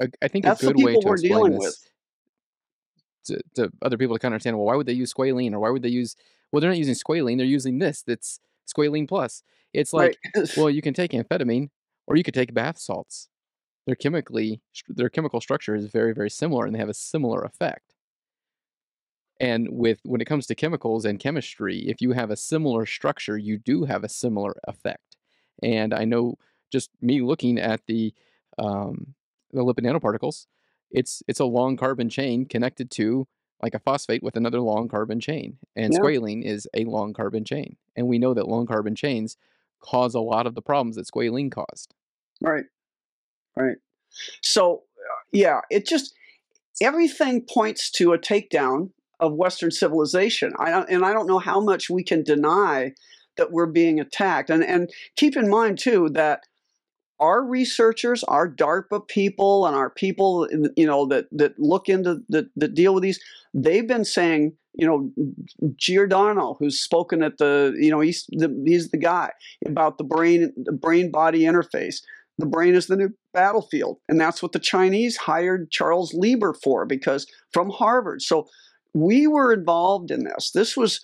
I, 0.00 0.08
I 0.22 0.28
think 0.28 0.44
That's 0.44 0.62
a 0.62 0.66
the 0.66 0.74
good 0.74 0.84
way 0.84 1.00
to 1.00 1.12
explain 1.12 1.58
this 1.58 1.88
to, 3.26 3.40
to 3.54 3.70
other 3.82 3.98
people 3.98 4.16
to 4.16 4.18
kind 4.18 4.32
of 4.32 4.36
understand, 4.36 4.56
well, 4.56 4.66
why 4.66 4.76
would 4.76 4.86
they 4.86 4.92
use 4.92 5.12
squalene 5.12 5.52
or 5.52 5.60
why 5.60 5.70
would 5.70 5.82
they 5.82 5.88
use, 5.88 6.16
well, 6.50 6.60
they're 6.60 6.70
not 6.70 6.78
using 6.78 6.94
squalene, 6.94 7.36
they're 7.36 7.46
using 7.46 7.78
this 7.78 8.02
that's 8.02 8.40
squalene 8.66 9.08
plus. 9.08 9.42
It's 9.72 9.92
like, 9.92 10.16
right. 10.34 10.48
well, 10.56 10.70
you 10.70 10.82
can 10.82 10.94
take 10.94 11.12
amphetamine 11.12 11.70
or 12.06 12.16
you 12.16 12.22
could 12.22 12.34
take 12.34 12.54
bath 12.54 12.78
salts. 12.78 13.28
They're 13.86 13.94
chemically, 13.94 14.62
their 14.88 15.08
chemical 15.08 15.40
structure 15.40 15.74
is 15.74 15.86
very, 15.86 16.12
very 16.12 16.30
similar 16.30 16.66
and 16.66 16.74
they 16.74 16.78
have 16.78 16.88
a 16.88 16.94
similar 16.94 17.42
effect. 17.42 17.95
And 19.38 19.68
with 19.70 20.00
when 20.04 20.20
it 20.20 20.26
comes 20.26 20.46
to 20.46 20.54
chemicals 20.54 21.04
and 21.04 21.18
chemistry, 21.18 21.80
if 21.88 22.00
you 22.00 22.12
have 22.12 22.30
a 22.30 22.36
similar 22.36 22.86
structure, 22.86 23.36
you 23.36 23.58
do 23.58 23.84
have 23.84 24.02
a 24.02 24.08
similar 24.08 24.54
effect. 24.66 25.16
And 25.62 25.92
I 25.92 26.04
know 26.04 26.38
just 26.72 26.90
me 27.00 27.20
looking 27.20 27.58
at 27.58 27.86
the 27.86 28.14
um, 28.58 29.14
the 29.52 29.62
lipid 29.62 29.84
nanoparticles, 29.84 30.46
it's 30.90 31.22
it's 31.28 31.40
a 31.40 31.44
long 31.44 31.76
carbon 31.76 32.08
chain 32.08 32.46
connected 32.46 32.90
to 32.92 33.28
like 33.62 33.74
a 33.74 33.78
phosphate 33.78 34.22
with 34.22 34.36
another 34.36 34.60
long 34.60 34.88
carbon 34.88 35.20
chain. 35.20 35.58
And 35.74 35.92
Yeah. 35.92 35.98
squalene 35.98 36.44
is 36.44 36.68
a 36.74 36.84
long 36.84 37.12
carbon 37.12 37.44
chain. 37.44 37.76
And 37.94 38.06
we 38.06 38.18
know 38.18 38.34
that 38.34 38.48
long 38.48 38.66
carbon 38.66 38.94
chains 38.94 39.36
cause 39.80 40.14
a 40.14 40.20
lot 40.20 40.46
of 40.46 40.54
the 40.54 40.62
problems 40.62 40.96
that 40.96 41.06
squalene 41.06 41.50
caused. 41.50 41.94
Right. 42.40 42.64
Right. 43.56 43.76
So, 44.42 44.82
uh, 44.98 45.22
yeah, 45.32 45.60
it 45.70 45.86
just 45.86 46.14
everything 46.80 47.42
points 47.42 47.90
to 47.92 48.12
a 48.12 48.18
takedown 48.18 48.90
of 49.20 49.34
Western 49.34 49.70
civilization. 49.70 50.52
I 50.58 50.82
and 50.82 51.04
I 51.04 51.12
don't 51.12 51.26
know 51.26 51.38
how 51.38 51.60
much 51.60 51.88
we 51.90 52.02
can 52.02 52.22
deny 52.22 52.92
that 53.36 53.52
we're 53.52 53.66
being 53.66 54.00
attacked. 54.00 54.50
And 54.50 54.64
and 54.64 54.90
keep 55.16 55.36
in 55.36 55.48
mind 55.48 55.78
too 55.78 56.08
that 56.10 56.40
our 57.18 57.42
researchers, 57.42 58.22
our 58.24 58.48
DARPA 58.48 59.08
people, 59.08 59.66
and 59.66 59.74
our 59.74 59.90
people, 59.90 60.48
you 60.76 60.86
know, 60.86 61.06
that 61.06 61.26
that 61.32 61.58
look 61.58 61.88
into 61.88 62.18
that 62.28 62.46
that 62.56 62.74
deal 62.74 62.94
with 62.94 63.02
these, 63.02 63.20
they've 63.54 63.86
been 63.88 64.04
saying, 64.04 64.52
you 64.74 64.86
know, 64.86 65.10
Giordano, 65.76 66.56
who's 66.58 66.78
spoken 66.78 67.22
at 67.22 67.38
the, 67.38 67.74
you 67.78 67.90
know, 67.90 68.00
he's 68.00 68.26
the 68.28 68.54
he's 68.66 68.90
the 68.90 68.98
guy 68.98 69.30
about 69.66 69.98
the 69.98 70.04
brain 70.04 70.52
the 70.56 70.72
brain 70.72 71.10
body 71.10 71.40
interface. 71.40 72.02
The 72.38 72.44
brain 72.44 72.74
is 72.74 72.86
the 72.86 72.96
new 72.96 73.14
battlefield, 73.32 73.96
and 74.10 74.20
that's 74.20 74.42
what 74.42 74.52
the 74.52 74.58
Chinese 74.58 75.16
hired 75.16 75.70
Charles 75.70 76.12
Lieber 76.12 76.52
for, 76.52 76.84
because 76.84 77.26
from 77.50 77.70
Harvard. 77.70 78.20
So 78.20 78.46
we 78.96 79.26
were 79.26 79.52
involved 79.52 80.10
in 80.10 80.24
this. 80.24 80.50
This 80.52 80.76
was 80.76 81.00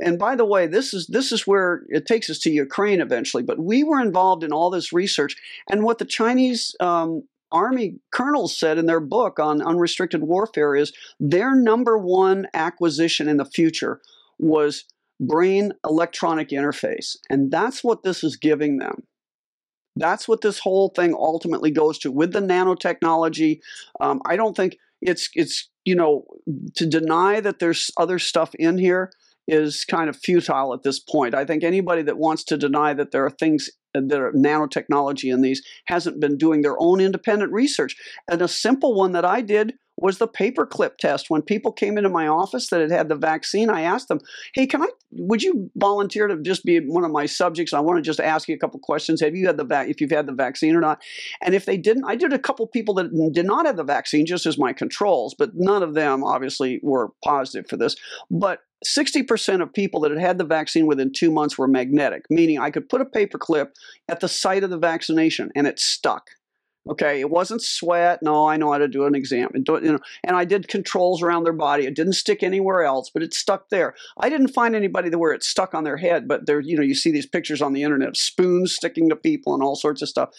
and 0.00 0.18
by 0.18 0.36
the 0.36 0.44
way, 0.44 0.66
this 0.66 0.94
is 0.94 1.08
this 1.08 1.32
is 1.32 1.46
where 1.46 1.82
it 1.88 2.06
takes 2.06 2.30
us 2.30 2.38
to 2.40 2.50
Ukraine 2.50 3.00
eventually. 3.00 3.42
But 3.42 3.58
we 3.58 3.82
were 3.82 4.00
involved 4.00 4.44
in 4.44 4.52
all 4.52 4.70
this 4.70 4.92
research, 4.92 5.36
and 5.68 5.82
what 5.82 5.98
the 5.98 6.04
Chinese 6.04 6.74
um, 6.80 7.24
army 7.50 7.96
colonels 8.12 8.56
said 8.56 8.78
in 8.78 8.86
their 8.86 9.00
book 9.00 9.38
on 9.38 9.60
unrestricted 9.60 10.22
warfare 10.22 10.76
is 10.76 10.92
their 11.18 11.54
number 11.54 11.98
one 11.98 12.46
acquisition 12.54 13.28
in 13.28 13.36
the 13.36 13.44
future 13.44 14.00
was 14.38 14.84
brain 15.20 15.72
electronic 15.84 16.50
interface, 16.50 17.16
and 17.28 17.50
that's 17.50 17.82
what 17.82 18.04
this 18.04 18.22
is 18.22 18.36
giving 18.36 18.78
them. 18.78 19.02
That's 19.96 20.28
what 20.28 20.40
this 20.40 20.60
whole 20.60 20.90
thing 20.90 21.12
ultimately 21.14 21.72
goes 21.72 21.98
to 21.98 22.12
with 22.12 22.32
the 22.32 22.40
nanotechnology. 22.40 23.58
Um, 24.00 24.22
I 24.24 24.36
don't 24.36 24.56
think 24.56 24.78
it's 25.02 25.28
it's 25.34 25.68
you 25.88 25.94
know 25.94 26.24
to 26.74 26.84
deny 26.86 27.40
that 27.40 27.60
there's 27.60 27.90
other 27.96 28.18
stuff 28.18 28.54
in 28.56 28.76
here 28.76 29.10
is 29.46 29.86
kind 29.86 30.10
of 30.10 30.16
futile 30.16 30.74
at 30.74 30.82
this 30.82 31.00
point. 31.00 31.34
I 31.34 31.46
think 31.46 31.64
anybody 31.64 32.02
that 32.02 32.18
wants 32.18 32.44
to 32.44 32.58
deny 32.58 32.92
that 32.92 33.10
there 33.12 33.24
are 33.24 33.30
things 33.30 33.70
uh, 33.94 34.02
that 34.06 34.20
are 34.20 34.32
nanotechnology 34.32 35.32
in 35.32 35.40
these 35.40 35.62
hasn't 35.86 36.20
been 36.20 36.36
doing 36.36 36.60
their 36.60 36.76
own 36.78 37.00
independent 37.00 37.50
research. 37.52 37.96
And 38.30 38.42
a 38.42 38.48
simple 38.48 38.94
one 38.94 39.12
that 39.12 39.24
I 39.24 39.40
did 39.40 39.72
was 40.00 40.18
the 40.18 40.28
paperclip 40.28 40.96
test. 40.98 41.28
When 41.28 41.42
people 41.42 41.72
came 41.72 41.98
into 41.98 42.08
my 42.08 42.26
office 42.26 42.68
that 42.68 42.80
had 42.80 42.90
had 42.90 43.08
the 43.08 43.16
vaccine, 43.16 43.70
I 43.70 43.82
asked 43.82 44.08
them, 44.08 44.20
"Hey, 44.54 44.66
can 44.66 44.82
I? 44.82 44.88
Would 45.12 45.42
you 45.42 45.70
volunteer 45.76 46.26
to 46.26 46.36
just 46.40 46.64
be 46.64 46.78
one 46.78 47.04
of 47.04 47.10
my 47.10 47.26
subjects? 47.26 47.72
I 47.72 47.80
want 47.80 47.98
to 47.98 48.02
just 48.02 48.20
ask 48.20 48.48
you 48.48 48.54
a 48.54 48.58
couple 48.58 48.80
questions. 48.80 49.20
Have 49.20 49.34
you 49.34 49.46
had 49.46 49.56
the 49.56 49.64
vac? 49.64 49.88
If 49.88 50.00
you've 50.00 50.10
had 50.10 50.26
the 50.26 50.32
vaccine 50.32 50.74
or 50.74 50.80
not?" 50.80 51.02
And 51.42 51.54
if 51.54 51.64
they 51.64 51.76
didn't, 51.76 52.04
I 52.06 52.14
did 52.14 52.32
a 52.32 52.38
couple 52.38 52.66
people 52.66 52.94
that 52.94 53.32
did 53.32 53.46
not 53.46 53.66
have 53.66 53.76
the 53.76 53.84
vaccine 53.84 54.26
just 54.26 54.46
as 54.46 54.58
my 54.58 54.72
controls, 54.72 55.34
but 55.34 55.50
none 55.54 55.82
of 55.82 55.94
them 55.94 56.24
obviously 56.24 56.80
were 56.82 57.12
positive 57.24 57.68
for 57.68 57.76
this. 57.76 57.96
But 58.30 58.60
60% 58.84 59.60
of 59.60 59.72
people 59.72 60.00
that 60.00 60.12
had 60.12 60.20
had 60.20 60.38
the 60.38 60.44
vaccine 60.44 60.86
within 60.86 61.12
two 61.12 61.30
months 61.30 61.58
were 61.58 61.66
magnetic, 61.66 62.24
meaning 62.30 62.58
I 62.58 62.70
could 62.70 62.88
put 62.88 63.00
a 63.00 63.04
paperclip 63.04 63.70
at 64.08 64.20
the 64.20 64.28
site 64.28 64.62
of 64.62 64.70
the 64.70 64.78
vaccination 64.78 65.50
and 65.56 65.66
it 65.66 65.80
stuck. 65.80 66.30
Okay, 66.88 67.20
it 67.20 67.28
wasn't 67.30 67.62
sweat. 67.62 68.22
No, 68.22 68.48
I 68.48 68.56
know 68.56 68.72
how 68.72 68.78
to 68.78 68.88
do 68.88 69.04
an 69.04 69.14
exam. 69.14 69.50
And, 69.52 69.66
you 69.68 69.92
know, 69.92 69.98
and 70.24 70.36
I 70.36 70.44
did 70.44 70.68
controls 70.68 71.22
around 71.22 71.44
their 71.44 71.52
body. 71.52 71.84
It 71.84 71.94
didn't 71.94 72.14
stick 72.14 72.42
anywhere 72.42 72.82
else, 72.82 73.10
but 73.10 73.22
it 73.22 73.34
stuck 73.34 73.68
there. 73.68 73.94
I 74.18 74.30
didn't 74.30 74.48
find 74.48 74.74
anybody 74.74 75.14
where 75.14 75.32
it 75.32 75.42
stuck 75.42 75.74
on 75.74 75.84
their 75.84 75.98
head, 75.98 76.26
but 76.26 76.46
there, 76.46 76.60
you 76.60 76.76
know, 76.76 76.82
you 76.82 76.94
see 76.94 77.10
these 77.10 77.26
pictures 77.26 77.60
on 77.60 77.74
the 77.74 77.82
internet 77.82 78.08
of 78.08 78.16
spoons 78.16 78.74
sticking 78.74 79.08
to 79.10 79.16
people 79.16 79.52
and 79.52 79.62
all 79.62 79.76
sorts 79.76 80.00
of 80.00 80.08
stuff. 80.08 80.30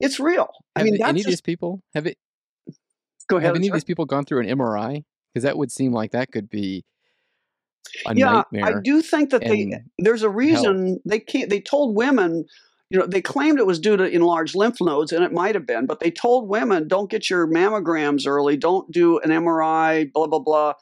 It's 0.00 0.18
real. 0.18 0.48
I 0.74 0.80
Have 0.80 0.86
mean, 0.86 1.02
any 1.02 1.20
of 1.20 1.26
these 1.26 1.42
people 1.42 1.82
have 1.94 2.06
it? 2.06 2.18
go 3.28 3.36
ahead. 3.36 3.48
Have 3.48 3.56
any 3.56 3.68
of 3.68 3.74
these 3.74 3.84
people 3.84 4.04
gone 4.04 4.24
through 4.24 4.40
an 4.40 4.58
MRI? 4.58 5.04
Because 5.32 5.44
that 5.44 5.58
would 5.58 5.70
seem 5.70 5.92
like 5.92 6.12
that 6.12 6.32
could 6.32 6.48
be 6.48 6.84
a 8.06 8.14
yeah, 8.14 8.42
I 8.62 8.80
do 8.82 9.00
think 9.02 9.30
that 9.30 9.42
they 9.42 9.72
there's 9.98 10.22
a 10.22 10.26
hell. 10.26 10.34
reason 10.34 11.00
they 11.04 11.20
can't. 11.20 11.50
They 11.50 11.60
told 11.60 11.94
women, 11.94 12.46
you 12.90 12.98
know, 12.98 13.06
they 13.06 13.20
claimed 13.20 13.58
it 13.58 13.66
was 13.66 13.80
due 13.80 13.96
to 13.96 14.04
enlarged 14.04 14.54
lymph 14.54 14.80
nodes, 14.80 15.12
and 15.12 15.24
it 15.24 15.32
might 15.32 15.54
have 15.54 15.66
been, 15.66 15.86
but 15.86 16.00
they 16.00 16.10
told 16.10 16.48
women 16.48 16.86
don't 16.86 17.10
get 17.10 17.28
your 17.28 17.46
mammograms 17.46 18.26
early, 18.26 18.56
don't 18.56 18.90
do 18.92 19.18
an 19.20 19.30
MRI, 19.30 20.12
blah 20.12 20.26
blah 20.26 20.38
blah. 20.38 20.74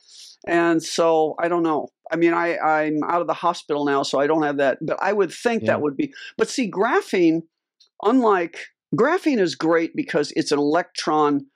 And 0.46 0.82
so 0.82 1.34
I 1.38 1.48
don't 1.48 1.62
know. 1.62 1.88
I 2.12 2.16
mean, 2.16 2.34
I 2.34 2.58
I'm 2.58 3.02
out 3.04 3.22
of 3.22 3.26
the 3.26 3.34
hospital 3.34 3.84
now, 3.86 4.02
so 4.02 4.20
I 4.20 4.26
don't 4.26 4.42
have 4.42 4.58
that. 4.58 4.78
But 4.82 4.98
I 5.02 5.12
would 5.12 5.32
think 5.32 5.62
Yeah. 5.62 5.72
that 5.72 5.80
would 5.82 5.96
be. 5.96 6.12
But 6.36 6.48
see, 6.48 6.70
graphene, 6.70 7.42
unlike 8.02 8.58
graphene, 8.94 9.40
is 9.40 9.54
great 9.54 9.92
because 9.96 10.32
it's 10.36 10.52
an 10.52 10.58
electron 10.58 11.46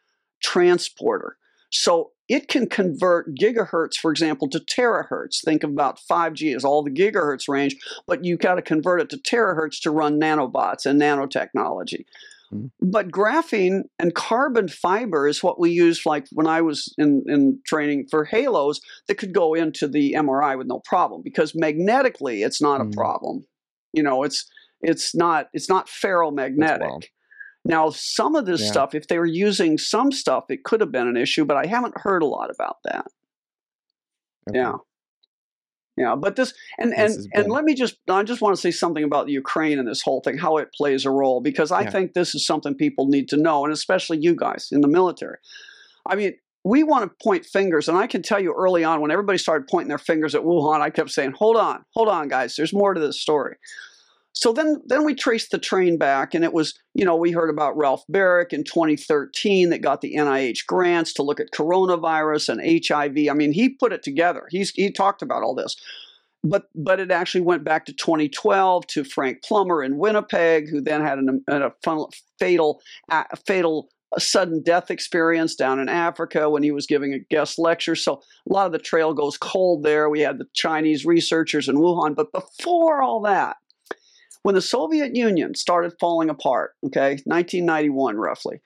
transporter. 0.43 1.37
So 1.71 2.13
it 2.29 2.49
can 2.49 2.69
convert 2.69 3.35
gigahertz, 3.35 3.97
for 3.97 4.11
example, 4.11 4.49
to 4.51 4.61
terahertz. 4.61 5.43
Think 5.45 5.63
about 5.65 5.99
5G 6.11 6.55
as 6.55 6.65
all 6.65 6.83
the 6.83 6.91
gigahertz 6.91 7.49
range, 7.49 7.77
but 8.07 8.25
you've 8.25 8.41
got 8.41 8.57
to 8.57 8.63
convert 8.63 9.01
it 9.01 9.11
to 9.11 9.17
terahertz 9.17 9.81
to 9.83 9.91
run 9.91 10.21
nanobots 10.21 10.85
and 10.87 11.01
nanotechnology. 11.01 12.05
Mhm. 12.53 12.71
But 12.81 13.09
graphene 13.11 13.83
and 13.99 14.15
carbon 14.15 14.69
fiber 14.69 15.29
is 15.29 15.43
what 15.43 15.59
we 15.61 15.71
use, 15.71 16.07
like 16.07 16.27
when 16.33 16.47
I 16.47 16.61
was 16.63 16.95
in, 16.99 17.23
in 17.27 17.61
training 17.67 18.07
for 18.11 18.25
halos, 18.25 18.81
that 19.07 19.17
could 19.17 19.35
go 19.35 19.55
into 19.55 19.87
the 19.87 20.15
MRI 20.15 20.57
with 20.57 20.67
no 20.67 20.81
problem 20.85 21.23
because 21.23 21.55
magnetically 21.55 22.43
it's 22.43 22.61
not 22.63 22.81
Mm. 22.81 22.93
a 22.93 22.97
problem. 22.97 23.47
You 23.93 24.03
know, 24.03 24.23
it's 24.23 24.47
it's 24.81 25.15
not 25.15 25.49
it's 25.53 25.69
not 25.69 25.89
ferromagnetic. 25.89 27.05
Now, 27.65 27.91
some 27.91 28.35
of 28.35 28.47
this 28.47 28.63
Yeah. 28.63 28.71
stuff, 28.71 28.95
if 28.95 29.09
they 29.09 29.19
were 29.19 29.27
using 29.27 29.79
some 29.79 30.11
stuff, 30.13 30.45
it 30.49 30.65
could 30.65 30.81
have 30.81 30.93
been 30.93 31.09
an 31.09 31.17
issue, 31.17 31.45
but 31.45 31.57
I 31.57 31.67
haven't 31.67 31.99
heard 31.99 32.23
a 32.23 32.27
lot 32.27 32.51
about 32.51 32.79
that. 32.85 33.07
Okay. 34.49 34.59
Yeah. 34.59 34.77
Yeah, 35.97 36.15
but 36.15 36.37
this 36.37 36.55
and 36.79 36.93
this 36.93 37.17
and 37.17 37.27
and 37.35 37.53
let 37.53 37.65
me 37.65 37.75
just 37.75 37.97
I 38.09 38.23
just 38.23 38.41
want 38.41 38.55
to 38.55 38.61
say 38.61 38.71
something 38.71 39.03
about 39.03 39.27
the 39.27 39.33
Ukraine 39.33 39.81
and 39.81 39.89
this 39.89 40.01
whole 40.01 40.21
thing, 40.21 40.39
how 40.39 40.57
it 40.59 40.69
plays 40.73 41.05
a 41.05 41.11
role, 41.11 41.41
because 41.41 41.73
I 41.73 41.83
Yeah. 41.83 41.91
think 41.91 42.13
this 42.13 42.37
is 42.37 42.47
something 42.47 42.77
people 42.77 43.09
need 43.09 43.29
to 43.31 43.37
know, 43.37 43.65
and 43.65 43.73
especially 43.73 44.19
you 44.19 44.37
guys 44.37 44.69
in 44.71 44.81
the 44.81 44.87
military. 44.89 45.39
I 46.07 46.15
mean, 46.15 46.35
we 46.65 46.85
want 46.85 47.05
to 47.11 47.25
point 47.25 47.45
fingers, 47.47 47.89
and 47.89 47.99
I 47.99 48.07
can 48.07 48.23
tell 48.23 48.41
you 48.41 48.55
early 48.57 48.85
on 48.85 49.01
when 49.01 49.11
everybody 49.11 49.39
started 49.39 49.67
pointing 49.69 49.89
their 49.89 49.99
fingers 49.99 50.37
at 50.37 50.43
Wuhan, 50.43 50.81
I 50.81 50.91
kept 50.91 51.11
saying, 51.11 51.33
"Hold 51.33 51.57
on, 51.57 51.85
hold 51.95 52.09
on, 52.09 52.29
guys. 52.29 52.55
There's 52.55 52.73
more 52.73 52.95
to 52.95 53.01
this 53.01 53.21
story." 53.21 53.57
So 54.39 54.53
then, 54.53 54.81
then 54.87 55.05
we 55.05 55.17
traced 55.17 55.51
the 55.51 55.59
train 55.59 55.99
back, 55.99 56.33
and 56.33 56.45
it 56.45 56.53
was, 56.53 56.79
you 56.95 57.05
know, 57.05 57.17
we 57.17 57.33
heard 57.33 57.51
about 57.51 57.77
Ralph 57.77 58.05
Barrick 58.09 58.53
in 58.53 58.63
2013 58.63 59.71
that 59.71 59.83
got 59.83 60.01
the 60.01 60.15
NIH 60.15 60.65
grants 60.65 61.13
to 61.15 61.25
look 61.25 61.41
at 61.41 61.51
coronavirus 61.51 62.51
and 62.51 62.87
HIV. 62.87 63.29
I 63.29 63.35
mean, 63.35 63.51
he 63.51 63.71
put 63.71 63.93
it 63.93 64.05
together. 64.05 64.47
He's 64.49 64.71
he 64.71 64.93
talked 64.93 65.23
about 65.23 65.43
all 65.43 65.57
this, 65.57 65.75
but 66.45 66.67
but 66.77 67.01
it 67.01 67.11
actually 67.11 67.41
went 67.41 67.65
back 67.65 67.87
to 67.87 67.93
2012 67.93 68.87
to 68.87 69.03
Frank 69.03 69.43
Plummer 69.43 69.83
in 69.83 69.99
Winnipeg, 69.99 70.69
who 70.71 70.81
then 70.81 71.01
had 71.01 71.19
an, 71.19 71.43
a 71.49 71.73
fatal 72.39 72.81
a 73.11 73.37
fatal 73.45 73.89
sudden 74.19 74.63
death 74.63 74.89
experience 74.89 75.57
down 75.57 75.81
in 75.81 75.89
Africa 75.89 76.49
when 76.49 76.63
he 76.63 76.71
was 76.71 76.87
giving 76.87 77.13
a 77.13 77.19
guest 77.19 77.59
lecture. 77.59 77.97
So 77.97 78.23
a 78.49 78.53
lot 78.53 78.67
of 78.67 78.73
the 78.73 78.79
trail 78.79 79.15
goes 79.15 79.37
cold 79.37 79.83
there. 79.83 80.09
We 80.09 80.21
had 80.21 80.39
the 80.39 80.47
Chinese 80.55 81.05
researchers 81.05 81.69
in 81.69 81.75
Wuhan, 81.75 82.15
but 82.15 82.31
before 82.31 83.03
all 83.03 83.23
that 83.23 83.57
when 84.43 84.55
the 84.55 84.63
Soviet 84.63 85.15
Union 85.15 85.55
started 85.55 85.95
falling 86.01 86.31
apart, 86.31 86.73
okay, 86.85 87.19
1991 87.25 88.17
roughly, 88.17 88.61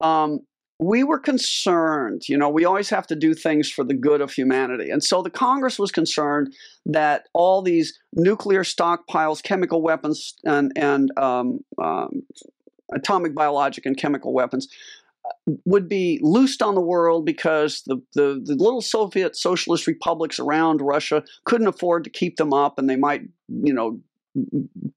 um, 0.00 0.40
we 0.80 1.02
were 1.02 1.18
concerned, 1.18 2.22
you 2.28 2.36
know, 2.36 2.48
we 2.48 2.64
always 2.64 2.88
have 2.90 3.06
to 3.08 3.16
do 3.16 3.34
things 3.34 3.68
for 3.68 3.82
the 3.82 3.94
good 3.94 4.20
of 4.20 4.32
humanity. 4.32 4.90
And 4.90 5.02
so 5.02 5.22
the 5.22 5.30
Congress 5.30 5.78
was 5.78 5.90
concerned 5.90 6.54
that 6.86 7.24
all 7.34 7.62
these 7.62 7.98
nuclear 8.12 8.62
stockpiles, 8.62 9.42
chemical 9.42 9.82
weapons, 9.82 10.34
and, 10.44 10.70
and 10.76 11.10
um, 11.18 11.60
um, 11.82 12.22
atomic, 12.94 13.34
biologic, 13.34 13.86
and 13.86 13.96
chemical 13.96 14.32
weapons 14.32 14.68
uh, 15.24 15.52
would 15.64 15.88
be 15.88 16.20
loosed 16.22 16.62
on 16.62 16.76
the 16.76 16.80
world 16.80 17.26
because 17.26 17.82
the, 17.86 17.96
the, 18.14 18.40
the, 18.44 18.54
little 18.54 18.80
Soviet 18.80 19.36
socialist 19.36 19.88
republics 19.88 20.38
around 20.38 20.80
Russia 20.80 21.24
couldn't 21.44 21.66
afford 21.66 22.04
to 22.04 22.10
keep 22.10 22.36
them 22.36 22.54
up 22.54 22.78
and 22.78 22.88
they 22.88 22.96
might, 22.96 23.22
you 23.48 23.74
know, 23.74 24.00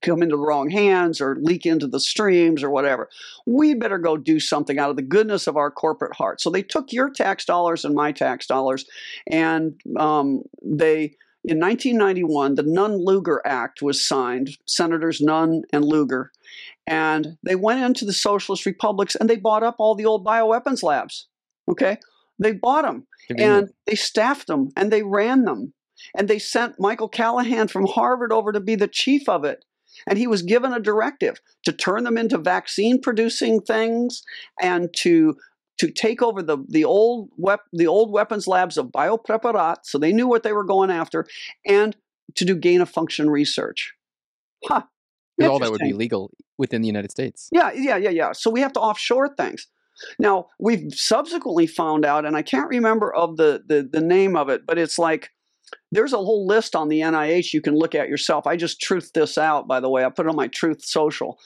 come 0.02 0.22
into 0.22 0.36
the 0.36 0.42
wrong 0.42 0.70
hands 0.70 1.22
or 1.22 1.38
leak 1.42 1.66
into 1.66 1.88
the 1.88 2.00
streams 2.00 2.64
or 2.64 2.70
whatever. 2.70 3.10
We'd 3.46 3.80
better 3.80 3.98
go 3.98 4.18
do 4.18 4.40
something 4.40 4.80
out 4.80 4.90
of 4.90 4.96
the 4.96 5.02
goodness 5.02 5.48
of 5.48 5.58
our 5.58 5.72
corporate 5.72 6.16
heart. 6.16 6.42
So 6.42 6.50
they 6.50 6.64
took 6.64 6.92
your 6.92 7.10
tax 7.10 7.46
dollars 7.46 7.86
and 7.86 7.96
my 7.96 8.12
tax 8.12 8.48
dollars, 8.48 8.86
and 9.28 9.80
um, 9.98 10.44
they. 10.64 11.16
In 11.44 11.60
1991, 11.60 12.54
the 12.54 12.62
Nunn 12.62 13.04
Lugar 13.04 13.42
Act 13.46 13.82
was 13.82 14.06
signed, 14.06 14.52
Senators 14.68 15.22
Nunn 15.22 15.64
and 15.74 15.84
Lugar, 15.84 16.32
and 16.86 17.38
they 17.42 17.56
went 17.56 17.82
into 17.82 18.06
the 18.06 18.14
socialist 18.14 18.66
republics 18.66 19.16
and 19.16 19.30
they 19.30 19.38
bought 19.38 19.64
up 19.64 19.78
all 19.80 19.96
the 19.96 20.06
old 20.06 20.24
bioweapons 20.26 20.84
labs. 20.84 21.28
Okay? 21.68 21.98
They 22.38 22.52
bought 22.54 22.84
them 22.84 23.08
and 23.38 23.70
they 23.86 23.96
staffed 23.96 24.48
them 24.48 24.70
and 24.76 24.92
they 24.92 25.04
ran 25.04 25.46
them 25.46 25.74
and 26.18 26.28
they 26.28 26.40
sent 26.40 26.80
Michael 26.80 27.10
Callahan 27.10 27.68
from 27.68 27.88
Harvard 27.88 28.32
over 28.32 28.52
to 28.52 28.60
be 28.60 28.76
the 28.76 28.88
chief 28.88 29.28
of 29.30 29.44
it. 29.44 29.66
And 30.08 30.18
he 30.18 30.26
was 30.26 30.42
given 30.42 30.74
a 30.74 30.80
directive 30.80 31.42
to 31.66 31.74
turn 31.74 32.06
them 32.06 32.18
into 32.18 32.38
vaccine 32.38 33.02
producing 33.02 33.62
things 33.62 34.24
and 34.62 34.90
to 34.98 35.36
to 35.80 35.90
take 35.90 36.22
over 36.22 36.44
the, 36.44 36.60
the 36.70 36.86
old 36.86 37.32
wep- 37.38 37.66
the 37.74 37.88
old 37.88 38.12
weapons 38.12 38.48
labs 38.48 38.78
of 38.78 38.88
biopreparat, 38.88 39.78
so 39.84 39.98
they 39.98 40.14
knew 40.14 40.28
what 40.28 40.44
they 40.44 40.54
were 40.54 40.64
going 40.64 40.92
after, 40.92 41.26
and 41.66 41.98
to 42.36 42.46
do 42.46 42.56
gain 42.56 42.82
of 42.82 42.90
function 42.90 43.32
research. 43.32 43.94
Huh. 44.64 44.84
All 45.42 45.58
that 45.58 45.72
would 45.72 45.82
be 45.82 45.94
legal 45.94 46.30
within 46.60 46.82
the 46.82 46.88
United 46.88 47.10
States. 47.10 47.50
Yeah, 47.52 47.72
yeah, 47.74 47.98
yeah, 47.98 48.12
yeah. 48.12 48.32
So 48.32 48.52
we 48.52 48.62
have 48.62 48.74
to 48.74 48.80
offshore 48.80 49.34
things. 49.36 49.66
Now 50.20 50.50
we've 50.60 50.94
subsequently 50.94 51.66
found 51.66 52.06
out, 52.06 52.26
and 52.26 52.38
I 52.38 52.44
can't 52.44 52.70
remember 52.70 53.12
of 53.14 53.38
the 53.38 53.64
the, 53.66 53.88
the 53.92 54.02
name 54.02 54.36
of 54.36 54.50
it, 54.50 54.68
but 54.68 54.78
it's 54.78 55.00
like 55.00 55.32
there's 55.92 56.14
a 56.14 56.18
whole 56.18 56.48
list 56.48 56.76
on 56.76 56.88
the 56.88 57.02
NIH 57.02 57.54
you 57.54 57.62
can 57.62 57.76
look 57.76 57.96
at 57.96 58.10
yourself. 58.10 58.48
I 58.48 58.56
just 58.56 58.82
truthed 58.82 59.14
this 59.14 59.38
out, 59.38 59.68
by 59.68 59.80
the 59.80 59.90
way. 59.90 60.06
I 60.06 60.10
put 60.10 60.26
it 60.26 60.30
on 60.30 60.36
my 60.36 60.48
Truth 60.48 60.84
Social 60.86 61.38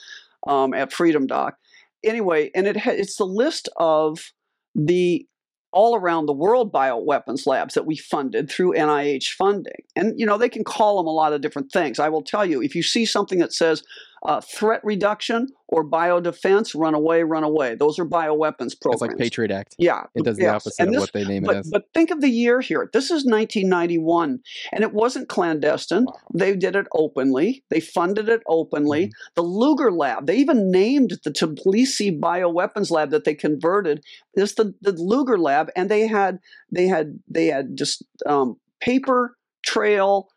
um, 0.46 0.72
at 0.72 0.92
Freedom 0.92 1.26
Doc. 1.26 1.56
Anyway, 2.04 2.50
and 2.54 2.66
it 2.66 2.76
ha- 2.76 2.90
it's 2.90 3.16
the 3.16 3.24
list 3.24 3.68
of 3.76 4.32
the 4.74 5.26
all 5.72 5.94
around 5.94 6.24
the 6.24 6.32
world 6.32 6.72
bioweapons 6.72 7.46
labs 7.46 7.74
that 7.74 7.84
we 7.84 7.96
funded 7.96 8.50
through 8.50 8.72
NIH 8.72 9.28
funding. 9.32 9.82
And, 9.94 10.18
you 10.18 10.24
know, 10.24 10.38
they 10.38 10.48
can 10.48 10.64
call 10.64 10.96
them 10.96 11.06
a 11.06 11.12
lot 11.12 11.34
of 11.34 11.42
different 11.42 11.70
things. 11.70 11.98
I 11.98 12.08
will 12.08 12.22
tell 12.22 12.46
you, 12.46 12.62
if 12.62 12.74
you 12.74 12.82
see 12.82 13.04
something 13.04 13.40
that 13.40 13.52
says 13.52 13.82
uh, 14.24 14.40
threat 14.40 14.80
reduction 14.84 15.48
or 15.68 15.84
biodefense, 15.84 16.78
run 16.78 16.94
away, 16.94 17.22
run 17.22 17.42
away. 17.42 17.74
Those 17.74 17.98
are 17.98 18.04
bioweapons 18.06 18.80
programs. 18.80 18.94
It's 18.94 19.00
like 19.02 19.18
Patriot 19.18 19.50
Act. 19.50 19.74
Yeah. 19.78 20.04
It 20.14 20.24
does 20.24 20.36
the 20.36 20.44
yes. 20.44 20.54
opposite 20.66 20.80
And 20.82 20.88
of 20.88 20.94
this- 20.94 21.00
what 21.02 21.12
they 21.12 21.24
name 21.24 21.42
But, 21.42 21.56
it 21.56 21.58
as. 21.60 21.70
but 21.70 21.84
think 21.92 22.10
of 22.10 22.20
the 22.20 22.28
year 22.28 22.60
here. 22.60 22.88
This 22.92 23.06
is 23.06 23.24
1991, 23.24 24.40
and 24.72 24.82
it 24.84 24.92
wasn't 24.92 25.28
clandestine. 25.28 26.04
Wow. 26.04 26.14
They 26.34 26.54
did 26.56 26.76
it 26.76 26.86
openly. 26.92 27.64
They 27.70 27.80
funded 27.80 28.28
it 28.28 28.42
openly. 28.46 29.06
Mm-hmm. 29.06 29.32
The 29.34 29.42
Luger 29.42 29.90
Lab, 29.92 30.26
they 30.26 30.36
even 30.36 30.70
named 30.70 31.14
the 31.24 31.30
Tbilisi 31.30 32.18
bioweapons 32.18 32.90
lab 32.90 33.10
that 33.10 33.24
they 33.24 33.34
converted 33.34 34.02
This 34.34 34.54
the, 34.54 34.74
the 34.80 34.92
Lugar 34.92 35.38
Lab, 35.38 35.70
and 35.76 35.90
they 35.90 36.06
had 36.06 36.38
they 36.70 36.86
had 36.86 37.18
they 37.28 37.46
had 37.46 37.76
just 37.76 38.04
um, 38.26 38.56
paper 38.80 39.36
trail 39.64 40.28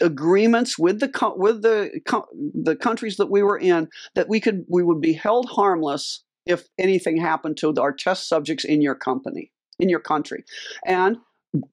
agreements 0.00 0.78
with 0.78 1.00
the 1.00 1.34
with 1.36 1.62
the 1.62 2.00
the 2.54 2.76
countries 2.76 3.16
that 3.16 3.30
we 3.30 3.42
were 3.42 3.58
in 3.58 3.88
that 4.14 4.28
we 4.28 4.40
could 4.40 4.64
we 4.68 4.82
would 4.82 5.00
be 5.00 5.12
held 5.12 5.48
harmless 5.50 6.24
if 6.46 6.66
anything 6.78 7.16
happened 7.16 7.56
to 7.56 7.72
our 7.78 7.92
test 7.92 8.28
subjects 8.28 8.64
in 8.64 8.82
your 8.82 8.94
company 8.94 9.50
in 9.78 9.88
your 9.88 10.00
country 10.00 10.44
and 10.84 11.18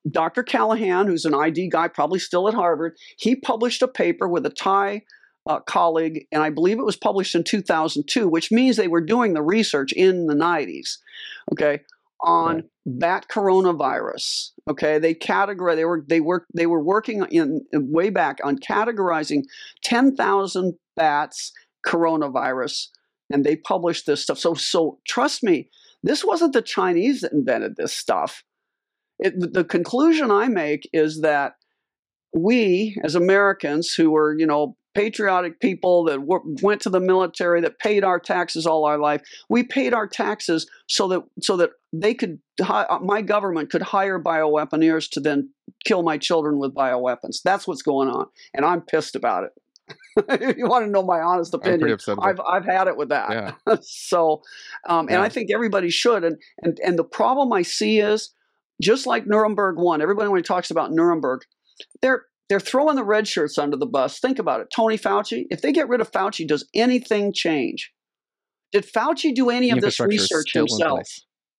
Dr. 0.10 0.42
Callahan, 0.42 1.06
who's 1.06 1.26
an 1.26 1.36
ID 1.36 1.70
guy, 1.70 1.88
probably 1.88 2.18
still 2.18 2.48
at 2.48 2.56
Harvard, 2.56 2.98
he 3.18 3.36
published 3.36 3.84
a 3.84 3.88
paper 3.88 4.28
with 4.28 4.44
a 4.46 4.50
Thai 4.50 5.04
uh, 5.48 5.60
colleague, 5.60 6.26
and 6.32 6.44
I 6.44 6.50
believe 6.50 6.80
it 6.80 6.86
was 6.86 6.98
published 6.98 7.36
in 7.36 7.44
2002, 7.44 8.28
which 8.28 8.52
means 8.52 8.76
they 8.76 8.88
were 8.88 9.02
doing 9.02 9.34
the 9.34 9.42
research 9.42 9.92
in 9.94 10.28
the 10.28 10.34
90s, 10.34 10.98
okay, 11.54 11.82
on 12.22 12.64
bat 12.86 13.28
coronavirus. 13.30 14.52
Okay, 14.70 14.98
they 15.00 15.14
categorize. 15.14 15.76
They 15.76 15.86
were 15.86 16.06
they 16.08 16.22
were 16.22 16.46
they 16.54 16.66
were 16.66 16.84
working 16.84 17.26
in, 17.32 17.62
in 17.72 17.92
way 17.92 18.10
back 18.10 18.40
on 18.44 18.58
categorizing 18.58 19.44
10,000 19.84 20.74
bats 20.96 21.52
coronavirus, 21.86 22.88
and 23.30 23.44
they 23.46 23.56
published 23.56 24.06
this 24.06 24.24
stuff. 24.24 24.38
So 24.38 24.54
so 24.54 25.00
trust 25.08 25.44
me, 25.44 25.70
this 26.04 26.24
wasn't 26.24 26.54
the 26.54 26.62
Chinese 26.62 27.22
that 27.22 27.34
invented 27.34 27.76
this 27.76 27.94
stuff. 27.94 28.44
It, 29.20 29.34
the 29.54 29.64
conclusion 29.64 30.32
I 30.32 30.48
make 30.48 30.88
is 30.94 31.22
that 31.22 31.54
we, 32.36 33.00
as 33.04 33.16
Americans, 33.16 33.94
who 33.94 34.12
were 34.12 34.36
you 34.38 34.46
know 34.46 34.76
patriotic 34.98 35.60
people 35.60 36.04
that 36.06 36.18
w- 36.20 36.56
went 36.64 36.82
to 36.82 36.90
the 36.90 37.00
military, 37.00 37.62
that 37.62 37.78
paid 37.78 38.04
our 38.04 38.20
taxes 38.20 38.66
all 38.66 38.84
our 38.86 38.98
life, 38.98 39.22
we 39.48 39.64
paid 39.64 39.94
our 39.94 40.08
taxes 40.08 40.68
so 40.88 41.08
that 41.08 41.22
so 41.42 41.56
that 41.58 41.70
they 41.94 42.14
could 42.16 42.40
hi- 42.60 42.88
uh, 42.90 43.00
my 43.00 43.22
government 43.22 43.70
could 43.70 43.84
hire 43.84 44.20
bioweaponeers 44.22 45.10
to 45.12 45.20
then 45.20 45.50
kill 45.86 46.02
my 46.04 46.18
children 46.18 46.58
with 46.58 46.74
bioweapons. 46.74 47.38
That's 47.44 47.68
what's 47.68 47.84
going 47.84 48.10
on, 48.10 48.26
and 48.56 48.66
I'm 48.66 48.82
pissed 48.82 49.16
about 49.16 49.44
it. 49.44 49.52
if 50.18 50.58
you 50.58 50.68
want 50.68 50.84
to 50.86 50.92
know 50.92 51.04
my 51.04 51.20
honest 51.20 51.54
opinion, 51.54 51.98
I've 52.20 52.40
I've 52.40 52.66
had 52.66 52.88
it 52.88 52.98
with 52.98 53.10
that. 53.10 53.30
Yeah. 53.68 53.76
so, 53.82 54.42
um, 54.90 55.02
and 55.08 55.12
Yeah. 55.12 55.22
I 55.22 55.30
think 55.30 55.52
everybody 55.52 55.90
should. 55.92 56.24
And 56.24 56.38
and 56.64 56.80
and 56.84 56.98
the 56.98 57.04
problem 57.04 57.54
I 57.54 57.62
see 57.62 58.00
is 58.00 58.34
just 58.82 59.06
like 59.06 59.28
Nuremberg 59.28 59.78
one. 59.78 60.02
Everybody 60.02 60.28
when 60.30 60.40
he 60.40 60.44
talks 60.44 60.72
about 60.72 60.92
Nuremberg, 60.92 61.42
they're 62.02 62.24
they're 62.50 62.60
throwing 62.60 62.96
the 62.96 63.04
red 63.04 63.28
shirts 63.28 63.58
under 63.58 63.78
the 63.78 63.86
bus. 63.86 64.20
Think 64.20 64.40
about 64.40 64.62
it, 64.62 64.68
Tony 64.74 64.98
Fauci. 64.98 65.46
If 65.50 65.62
they 65.62 65.72
get 65.72 65.90
rid 65.90 66.02
of 66.02 66.12
Fauci, 66.12 66.48
does 66.48 66.68
anything 66.74 67.34
change? 67.34 67.92
Did 68.72 68.86
Fauci 68.86 69.34
do 69.34 69.50
any 69.50 69.70
of 69.70 69.78
this 69.82 69.98
research 70.20 70.54
himself? 70.80 71.00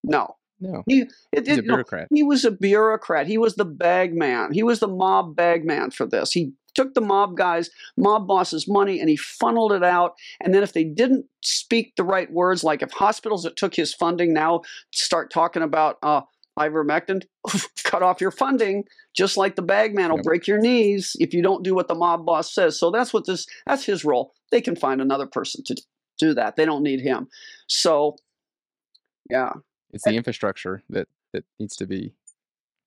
No. 0.05 0.35
No, 0.61 0.83
He, 0.89 1.03
it, 1.33 1.47
it- 1.47 1.65
no, 2.09 2.09
he 2.13 2.25
was 2.25 2.45
a 2.45 2.51
bureaucrat. 2.51 3.29
He 3.29 3.39
was 3.39 3.55
the 3.55 3.65
bag 3.65 4.13
man. 4.15 4.53
He 4.53 4.65
was 4.65 4.81
the 4.81 4.89
mob 4.89 5.37
bag 5.37 5.65
man 5.65 5.93
for 5.93 6.05
this. 6.05 6.33
He 6.33 6.53
took 6.75 6.95
the 6.95 7.01
mob 7.01 7.37
guys, 7.37 7.71
mob 7.97 8.27
bosses' 8.27 8.67
money, 8.67 8.99
and 8.99 9.09
he 9.09 9.15
funneled 9.17 9.73
it 9.73 9.85
out. 9.85 10.15
And 10.41 10.53
then 10.53 10.65
if 10.65 10.73
they 10.73 10.83
didn't 10.83 11.27
speak 11.43 11.95
the 11.97 12.03
right 12.03 12.31
words, 12.33 12.65
like 12.65 12.83
if 12.83 12.91
hospitals 12.91 13.45
that 13.45 13.55
took 13.57 13.75
his 13.77 13.95
funding 13.95 14.33
now 14.35 14.63
start 14.93 15.31
talking 15.33 15.63
about 15.63 15.99
uh, 16.03 16.23
ivermectin, 16.59 17.23
cut 17.85 18.03
off 18.03 18.21
your 18.21 18.31
funding, 18.31 18.85
just 19.17 19.37
like 19.37 19.57
the 19.57 19.63
bagman 19.63 20.11
will 20.11 20.19
Yep. 20.19 20.25
break 20.25 20.47
your 20.47 20.59
knees 20.59 21.17
if 21.21 21.33
you 21.33 21.43
don't 21.43 21.63
do 21.65 21.75
what 21.75 21.89
the 21.89 21.95
mob 21.95 22.27
boss 22.27 22.53
says. 22.55 22.79
So 22.79 22.91
that's 22.91 23.13
what 23.13 23.27
this. 23.27 23.47
That's 23.67 23.85
his 23.85 24.05
role. 24.05 24.33
They 24.51 24.61
can 24.61 24.77
find 24.77 25.01
another 25.01 25.27
person 25.27 25.63
to 25.65 25.77
do 26.19 26.35
that. 26.35 26.57
They 26.57 26.65
don't 26.65 26.83
need 26.83 27.01
him. 27.01 27.29
So, 27.69 28.17
yeah. 29.31 29.53
It's 29.93 30.05
the 30.05 30.15
infrastructure 30.17 30.83
that 30.91 31.09
that 31.33 31.45
needs 31.59 31.77
to 31.77 31.87
be. 31.87 32.13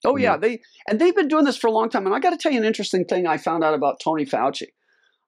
Oh 0.04 0.16
yeah, 0.16 0.32
Yeah. 0.32 0.36
they 0.36 0.60
and 0.88 1.00
they've 1.00 1.14
been 1.14 1.28
doing 1.28 1.44
this 1.44 1.56
for 1.56 1.66
a 1.68 1.72
long 1.72 1.88
time. 1.88 2.06
And 2.06 2.14
I 2.14 2.18
got 2.20 2.30
to 2.30 2.36
tell 2.36 2.52
you 2.52 2.58
an 2.58 2.64
interesting 2.64 3.04
thing 3.04 3.26
I 3.26 3.38
found 3.38 3.64
out 3.64 3.74
about 3.74 4.00
Tony 4.00 4.24
Fauci. 4.26 4.68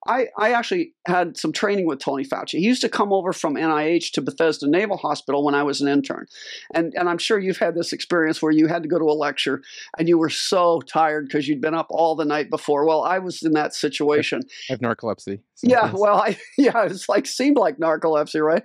I, 0.06 0.28
I 0.38 0.52
actually 0.52 0.92
had 1.06 1.36
some 1.36 1.52
training 1.52 1.86
with 1.86 1.98
Tony 1.98 2.24
Fauci. 2.24 2.58
He 2.58 2.66
used 2.66 2.82
to 2.82 2.88
come 2.88 3.12
over 3.12 3.32
from 3.32 3.54
NIH 3.54 4.12
to 4.12 4.22
Bethesda 4.22 4.68
Naval 4.68 4.96
Hospital 4.96 5.44
when 5.44 5.54
I 5.54 5.62
was 5.62 5.80
an 5.80 5.88
intern. 5.88 6.26
And, 6.74 6.92
and 6.96 7.08
I'm 7.08 7.18
sure 7.18 7.38
you've 7.38 7.58
had 7.58 7.74
this 7.74 7.92
experience 7.92 8.42
where 8.42 8.52
you 8.52 8.66
had 8.66 8.82
to 8.82 8.88
go 8.88 8.98
to 8.98 9.04
a 9.04 9.12
lecture 9.12 9.62
and 9.98 10.08
you 10.08 10.18
were 10.18 10.30
so 10.30 10.80
tired 10.82 11.26
because 11.26 11.48
you'd 11.48 11.60
been 11.60 11.74
up 11.74 11.86
all 11.90 12.14
the 12.14 12.24
night 12.24 12.50
before. 12.50 12.86
Well, 12.86 13.02
I 13.02 13.18
was 13.18 13.42
in 13.42 13.52
that 13.52 13.74
situation. 13.74 14.42
I 14.68 14.74
have 14.74 14.80
narcolepsy. 14.80 15.40
so 15.54 15.68
Yeah, 15.68 15.92
well, 15.94 16.20
I 16.20 16.38
yeah, 16.58 16.84
it's 16.84 17.08
like 17.08 17.26
seemed 17.26 17.56
like 17.56 17.78
narcolepsy, 17.78 18.44
right? 18.44 18.64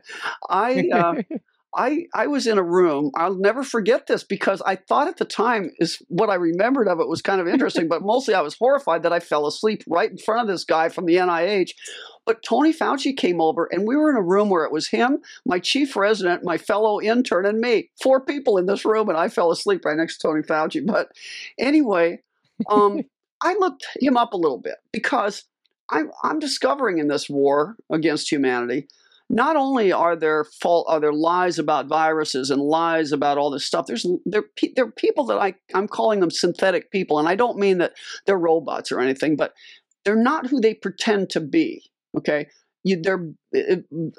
I 0.49 0.89
uh, 0.93 1.37
I 1.76 2.05
I 2.13 2.28
was 2.28 2.47
in 2.47 2.57
a 2.57 2.63
room. 2.63 3.11
I'll 3.15 3.36
never 3.36 3.63
forget 3.63 4.07
this 4.07 4.24
because 4.24 4.61
I 4.65 4.76
thought 4.76 5.07
at 5.07 5.17
the 5.17 5.26
time 5.26 5.72
is 5.78 6.01
what 6.07 6.30
I 6.30 6.36
remembered 6.36 6.88
of 6.88 6.99
it 6.99 7.07
was 7.07 7.22
kind 7.22 7.39
of 7.39 7.47
interesting, 7.47 7.88
but 7.88 8.01
mostly 8.03 8.34
I 8.34 8.41
was 8.41 8.57
horrified 8.57 9.03
that 9.03 9.13
I 9.13 9.20
fell 9.20 9.45
asleep 9.45 9.84
right 9.88 10.09
in 10.09 10.17
front 10.17 10.41
of 10.41 10.47
this 10.47 10.63
guy 10.63 10.89
from 10.89 11.05
the 11.05 11.15
NIH. 11.15 11.72
But 12.26 12.43
Tony 12.43 12.74
Fauci 12.74 13.15
came 13.15 13.41
over, 13.41 13.67
and 13.72 13.88
we 13.88 13.95
were 13.95 14.09
in 14.09 14.15
a 14.15 14.22
room 14.22 14.49
where 14.49 14.65
it 14.65 14.72
was 14.72 14.89
him, 14.89 15.20
my 15.45 15.59
chief 15.59 15.95
resident, 15.95 16.43
my 16.43 16.57
fellow 16.57 17.01
intern, 17.01 17.45
and 17.45 17.59
me. 17.59 17.89
Four 18.01 18.22
people 18.24 18.57
in 18.57 18.65
this 18.65 18.86
room, 18.86 19.09
and 19.09 19.17
I 19.17 19.30
fell 19.30 19.51
asleep 19.51 19.86
right 19.86 19.97
next 19.97 20.17
to 20.17 20.28
Tony 20.28 20.41
Fauci. 20.41 20.86
But 20.86 21.11
anyway, 21.57 22.22
um, 22.70 23.01
I 23.41 23.53
looked 23.53 23.86
him 23.99 24.17
up 24.17 24.34
a 24.34 24.38
little 24.38 24.59
bit 24.59 24.76
because 24.91 25.45
I'm, 25.89 26.11
I'm 26.24 26.39
discovering 26.39 26.99
in 26.99 27.07
this 27.07 27.30
war 27.30 27.76
against 27.89 28.32
humanity 28.32 28.88
not 29.30 29.55
only 29.55 29.91
are 29.91 30.15
there 30.15 30.43
fault, 30.43 30.88
are 30.89 30.99
there 30.99 31.13
lies 31.13 31.59
about 31.59 31.88
viruses 31.88 32.49
and 32.49 32.61
lies 32.61 33.11
about 33.11 33.38
all 33.38 33.51
this 33.51 33.65
stuff. 33.65 33.86
There's 33.86 34.05
there 34.25 34.45
there 34.75 34.86
are 34.86 34.91
people 34.91 35.25
that 35.25 35.38
I 35.38 35.53
I'm 35.73 35.88
calling 35.88 36.19
them 36.19 36.32
synthetic 36.32 36.91
people, 36.91 37.19
and 37.19 37.30
I 37.30 37.36
don't 37.36 37.59
mean 37.59 37.77
that 37.77 37.93
they're 38.25 38.39
robots 38.39 38.91
or 38.91 38.99
anything, 38.99 39.36
but 39.36 39.53
they're 40.03 40.15
not 40.15 40.47
who 40.47 40.59
they 40.59 40.73
pretend 40.73 41.30
to 41.32 41.39
be. 41.39 41.84
Okay, 42.17 42.47
you, 42.84 42.99
they're 43.01 43.30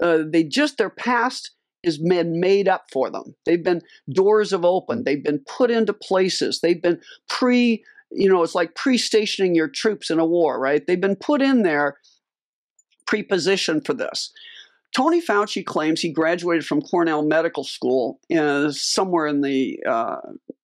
uh, 0.01 0.19
they 0.27 0.45
just 0.45 0.79
their 0.79 0.91
past 0.91 1.51
is 1.83 1.99
been 1.99 2.39
made 2.39 2.69
up 2.69 2.85
for 2.93 3.11
them. 3.11 3.35
They've 3.47 3.63
been 3.63 3.83
doors 4.13 4.53
have 4.53 4.65
opened. 4.65 5.07
They've 5.07 5.25
been 5.25 5.41
put 5.41 5.71
into 5.71 5.93
places. 5.93 6.61
They've 6.61 6.81
been 6.81 7.01
pre 7.29 7.83
you 8.13 8.29
know 8.29 8.45
it's 8.45 8.55
like 8.55 8.77
pre-stationing 8.77 9.57
your 9.57 9.69
troops 9.69 10.09
in 10.09 10.21
a 10.21 10.27
war, 10.27 10.61
right? 10.61 10.87
They've 10.87 11.01
been 11.01 11.17
put 11.17 11.43
in 11.43 11.63
there 11.65 11.99
pre-positioned 13.09 13.85
for 13.85 13.95
this. 13.95 14.33
Tony 14.95 15.23
Fauci 15.23 15.65
claims 15.65 16.01
he 16.01 16.11
graduated 16.11 16.67
from 16.67 16.83
Cornell 16.83 17.23
Medical 17.23 17.65
School 17.65 18.19
in, 18.29 18.73
somewhere 18.73 19.27
in 19.27 19.41
the 19.41 19.79
uh, 19.89 20.17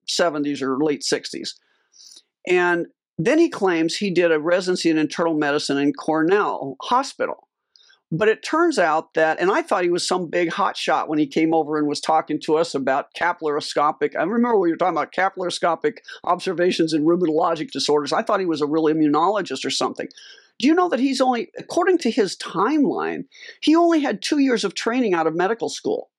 70s 0.09 0.63
or 0.63 0.83
late 0.83 1.03
60s. 1.03 1.55
And 2.47 2.87
then 3.19 3.39
he 3.39 3.49
claims 3.49 3.97
he 3.97 4.11
did 4.11 4.33
a 4.33 4.39
residency 4.39 4.91
in 4.91 4.99
internal 4.99 5.35
medicine 5.35 5.79
in 5.79 5.93
Cornell 5.93 6.77
Hospital. 6.83 7.49
But 8.13 8.29
it 8.29 8.45
turns 8.45 8.79
out 8.79 9.15
that, 9.15 9.41
and 9.41 9.51
I 9.51 9.63
thought 9.63 9.83
he 9.83 9.91
was 9.91 10.07
some 10.07 10.29
big 10.29 10.51
hotshot 10.51 11.09
when 11.09 11.19
he 11.19 11.27
came 11.27 11.53
over 11.53 11.77
and 11.77 11.89
was 11.89 12.01
talking 12.01 12.41
to 12.43 12.57
us 12.57 12.73
about 12.73 13.13
capillaroscopic. 13.15 14.15
I 14.15 14.23
remember 14.23 14.57
we 14.57 14.71
were 14.71 14.77
talking 14.77 14.97
about 14.97 15.13
capillaroscopic 15.13 15.99
observations 16.23 16.93
in 16.93 17.05
rheumatologic 17.05 17.73
disorders. 17.73 18.13
I 18.13 18.23
thought 18.23 18.39
he 18.39 18.47
was 18.47 18.61
a 18.61 18.67
real 18.67 18.85
immunologist 18.85 19.65
or 19.65 19.71
something. 19.71 20.09
Do 20.59 20.67
you 20.67 20.75
know 20.75 20.89
that 20.89 21.01
he's 21.01 21.21
only, 21.21 21.51
according 21.59 21.99
to 21.99 22.11
his 22.11 22.37
timeline, 22.37 23.25
he 23.61 23.77
only 23.77 24.01
had 24.01 24.23
two 24.23 24.39
years 24.39 24.65
of 24.65 24.75
training 24.75 25.15
out 25.15 25.27
of 25.27 25.37
medical 25.37 25.69
school, 25.69 26.11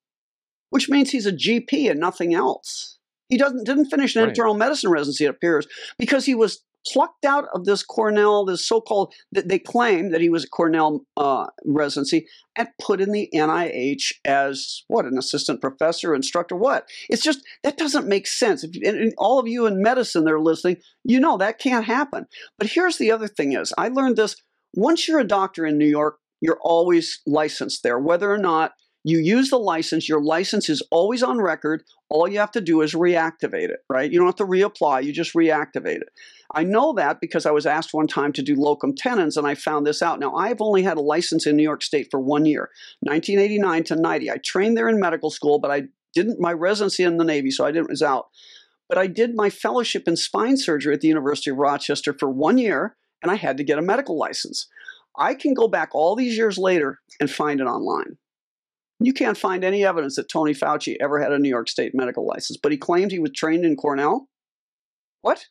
which 0.69 0.89
means 0.89 1.11
he's 1.11 1.25
a 1.25 1.31
GP 1.31 1.89
and 1.89 1.99
nothing 1.99 2.33
else. 2.33 2.99
He 3.29 3.37
doesn't 3.37 3.65
didn't 3.65 3.89
finish 3.89 4.15
an 4.15 4.21
right. 4.21 4.29
internal 4.29 4.53
medicine 4.53 4.89
residency, 4.89 5.25
it 5.25 5.29
appears, 5.29 5.67
because 5.97 6.25
he 6.25 6.35
was 6.35 6.63
plucked 6.91 7.25
out 7.25 7.45
of 7.53 7.65
this 7.65 7.83
Cornell, 7.83 8.45
this 8.45 8.65
so-called 8.65 9.13
that 9.31 9.47
they 9.47 9.59
claim 9.59 10.11
that 10.11 10.21
he 10.21 10.29
was 10.29 10.45
a 10.45 10.49
Cornell 10.49 11.05
uh, 11.15 11.47
residency, 11.65 12.27
and 12.57 12.67
put 12.81 13.01
in 13.01 13.11
the 13.11 13.29
NIH 13.33 14.13
as 14.25 14.83
what 14.87 15.05
an 15.05 15.17
assistant 15.17 15.61
professor, 15.61 16.15
instructor. 16.15 16.55
What? 16.55 16.87
It's 17.09 17.23
just 17.23 17.41
that 17.63 17.77
doesn't 17.77 18.07
make 18.07 18.27
sense. 18.27 18.63
If, 18.63 18.75
and, 18.75 18.97
and 18.97 19.13
all 19.17 19.39
of 19.39 19.47
you 19.47 19.65
in 19.65 19.81
medicine 19.81 20.23
that 20.25 20.33
are 20.33 20.39
listening, 20.39 20.77
you 21.03 21.19
know 21.19 21.37
that 21.37 21.59
can't 21.59 21.85
happen. 21.85 22.25
But 22.57 22.69
here's 22.69 22.97
the 22.97 23.11
other 23.11 23.27
thing: 23.27 23.53
is 23.53 23.73
I 23.77 23.89
learned 23.89 24.17
this. 24.17 24.35
Once 24.73 25.07
you're 25.07 25.19
a 25.19 25.27
doctor 25.27 25.65
in 25.65 25.77
New 25.77 25.87
York, 25.87 26.17
you're 26.41 26.59
always 26.61 27.21
licensed 27.25 27.83
there, 27.83 27.99
whether 27.99 28.31
or 28.31 28.37
not 28.37 28.73
you 29.03 29.19
use 29.19 29.49
the 29.49 29.57
license, 29.57 30.09
your 30.09 30.21
license 30.21 30.69
is 30.69 30.83
always 30.91 31.23
on 31.23 31.39
record. 31.39 31.83
All 32.09 32.27
you 32.27 32.39
have 32.39 32.51
to 32.51 32.61
do 32.61 32.81
is 32.81 32.93
reactivate 32.93 33.69
it, 33.69 33.79
right? 33.89 34.09
You 34.09 34.19
don't 34.19 34.27
have 34.27 34.35
to 34.37 34.45
reapply, 34.45 35.03
you 35.03 35.11
just 35.11 35.33
reactivate 35.33 36.01
it. 36.01 36.09
I 36.53 36.63
know 36.63 36.93
that 36.93 37.19
because 37.19 37.45
I 37.45 37.51
was 37.51 37.65
asked 37.65 37.93
one 37.93 38.07
time 38.07 38.31
to 38.33 38.41
do 38.41 38.55
locum 38.55 38.95
tenens 38.95 39.35
and 39.35 39.45
I 39.45 39.55
found 39.55 39.85
this 39.85 40.01
out. 40.01 40.19
Now, 40.19 40.33
I've 40.35 40.61
only 40.61 40.83
had 40.83 40.97
a 40.97 41.01
license 41.01 41.45
in 41.45 41.57
New 41.57 41.63
York 41.63 41.83
State 41.83 42.07
for 42.09 42.19
one 42.19 42.45
year, 42.45 42.69
1989 43.01 43.83
to 43.85 43.95
90. 43.97 44.31
I 44.31 44.37
trained 44.37 44.77
there 44.77 44.87
in 44.87 44.99
medical 44.99 45.29
school, 45.29 45.59
but 45.59 45.71
I 45.71 45.83
didn't, 46.13 46.39
my 46.39 46.53
residency 46.53 47.03
in 47.03 47.17
the 47.17 47.25
Navy, 47.25 47.51
so 47.51 47.65
I 47.65 47.71
didn't, 47.71 47.89
was 47.89 48.01
out. 48.01 48.27
But 48.87 48.97
I 48.97 49.07
did 49.07 49.35
my 49.35 49.49
fellowship 49.49 50.07
in 50.07 50.15
spine 50.15 50.55
surgery 50.55 50.93
at 50.93 51.01
the 51.01 51.09
University 51.09 51.49
of 51.49 51.57
Rochester 51.57 52.13
for 52.17 52.29
one 52.29 52.57
year 52.57 52.95
and 53.21 53.31
I 53.31 53.35
had 53.35 53.57
to 53.57 53.63
get 53.63 53.79
a 53.79 53.83
medical 53.83 54.17
license. 54.17 54.67
I 55.17 55.33
can 55.33 55.53
go 55.53 55.67
back 55.67 55.89
all 55.93 56.15
these 56.15 56.37
years 56.37 56.57
later 56.57 56.99
and 57.19 57.29
find 57.29 57.59
it 57.59 57.65
online. 57.65 58.17
You 58.99 59.13
can't 59.13 59.37
find 59.37 59.63
any 59.63 59.85
evidence 59.85 60.15
that 60.15 60.29
Tony 60.29 60.53
Fauci 60.53 60.95
ever 60.99 61.19
had 61.19 61.31
a 61.31 61.37
New 61.37 61.49
York 61.49 61.69
State 61.69 61.93
medical 61.93 62.25
license, 62.25 62.57
but 62.61 62.71
he 62.71 62.77
claimed 62.77 63.11
he 63.11 63.19
was 63.19 63.31
trained 63.31 63.63
in 63.63 63.75
Cornell. 63.75 64.27
What? 65.21 65.45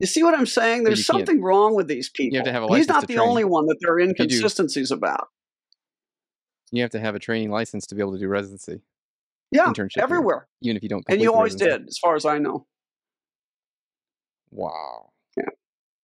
You 0.00 0.06
see 0.06 0.22
what 0.22 0.34
I'm 0.34 0.46
saying? 0.46 0.84
There's 0.84 1.06
something 1.06 1.42
wrong 1.42 1.74
with 1.74 1.88
these 1.88 2.08
people. 2.08 2.34
You 2.34 2.38
have 2.40 2.46
to 2.46 2.52
have 2.52 2.62
a 2.62 2.66
license 2.66 2.86
He's 2.86 2.88
not 2.88 3.06
the 3.06 3.14
train. 3.14 3.28
only 3.28 3.44
one 3.44 3.66
that 3.66 3.76
there 3.80 3.92
are 3.92 4.00
inconsistencies 4.00 4.90
you 4.90 4.96
about. 4.96 5.28
You 6.72 6.82
have 6.82 6.90
to 6.92 7.00
have 7.00 7.14
a 7.14 7.18
training 7.18 7.50
license 7.50 7.86
to 7.88 7.94
be 7.94 8.00
able 8.00 8.12
to 8.12 8.18
do 8.18 8.28
residency. 8.28 8.80
Yeah, 9.50 9.66
internship 9.66 9.98
everywhere. 9.98 10.48
Here, 10.60 10.70
even 10.70 10.76
if 10.78 10.82
you 10.82 10.88
don't. 10.88 11.04
And 11.08 11.20
you 11.20 11.34
always 11.34 11.52
residency. 11.52 11.78
did, 11.78 11.88
as 11.88 11.98
far 11.98 12.16
as 12.16 12.24
I 12.24 12.38
know. 12.38 12.66
Wow. 14.50 15.10
Yeah. 15.36 15.44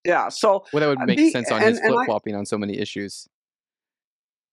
Yeah. 0.05 0.29
So. 0.29 0.65
Well, 0.71 0.81
that 0.81 0.87
would 0.87 1.01
uh, 1.01 1.05
make 1.05 1.17
the, 1.17 1.31
sense 1.31 1.51
on 1.51 1.61
and, 1.61 1.71
his 1.71 1.79
flip 1.79 2.05
flopping 2.05 2.35
on 2.35 2.45
so 2.45 2.57
many 2.57 2.77
issues 2.77 3.27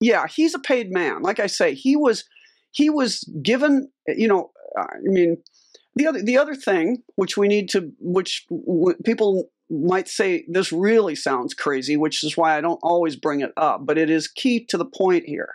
yeah, 0.01 0.27
he's 0.27 0.55
a 0.55 0.59
paid 0.59 0.91
man. 0.91 1.23
Like 1.23 1.41
I 1.41 1.47
say, 1.47 1.75
he 1.75 1.97
was 1.97 2.25
he 2.73 2.91
was 2.91 3.25
given. 3.43 3.91
You 4.07 4.29
know, 4.29 4.51
uh, 4.79 4.83
I 4.83 4.99
mean, 5.03 5.39
the 5.95 6.07
other 6.07 6.23
the 6.23 6.39
other 6.39 6.55
thing 6.55 7.03
which 7.17 7.37
we 7.37 7.49
need 7.49 7.69
to 7.71 7.93
which 8.01 8.47
w- 8.51 8.97
people 9.05 9.49
might 9.69 10.09
say 10.09 10.45
this 10.49 10.73
really 10.73 11.15
sounds 11.15 11.55
crazy, 11.55 11.97
which 11.97 12.23
is 12.23 12.37
why 12.37 12.57
I 12.57 12.61
don't 12.61 12.81
always 12.83 13.17
bring 13.17 13.41
it 13.41 13.53
up, 13.57 13.85
but 13.85 13.99
it 13.99 14.11
is 14.11 14.29
key 14.29 14.65
to 14.67 14.79
the 14.79 14.85
point 14.85 15.25
here. 15.27 15.55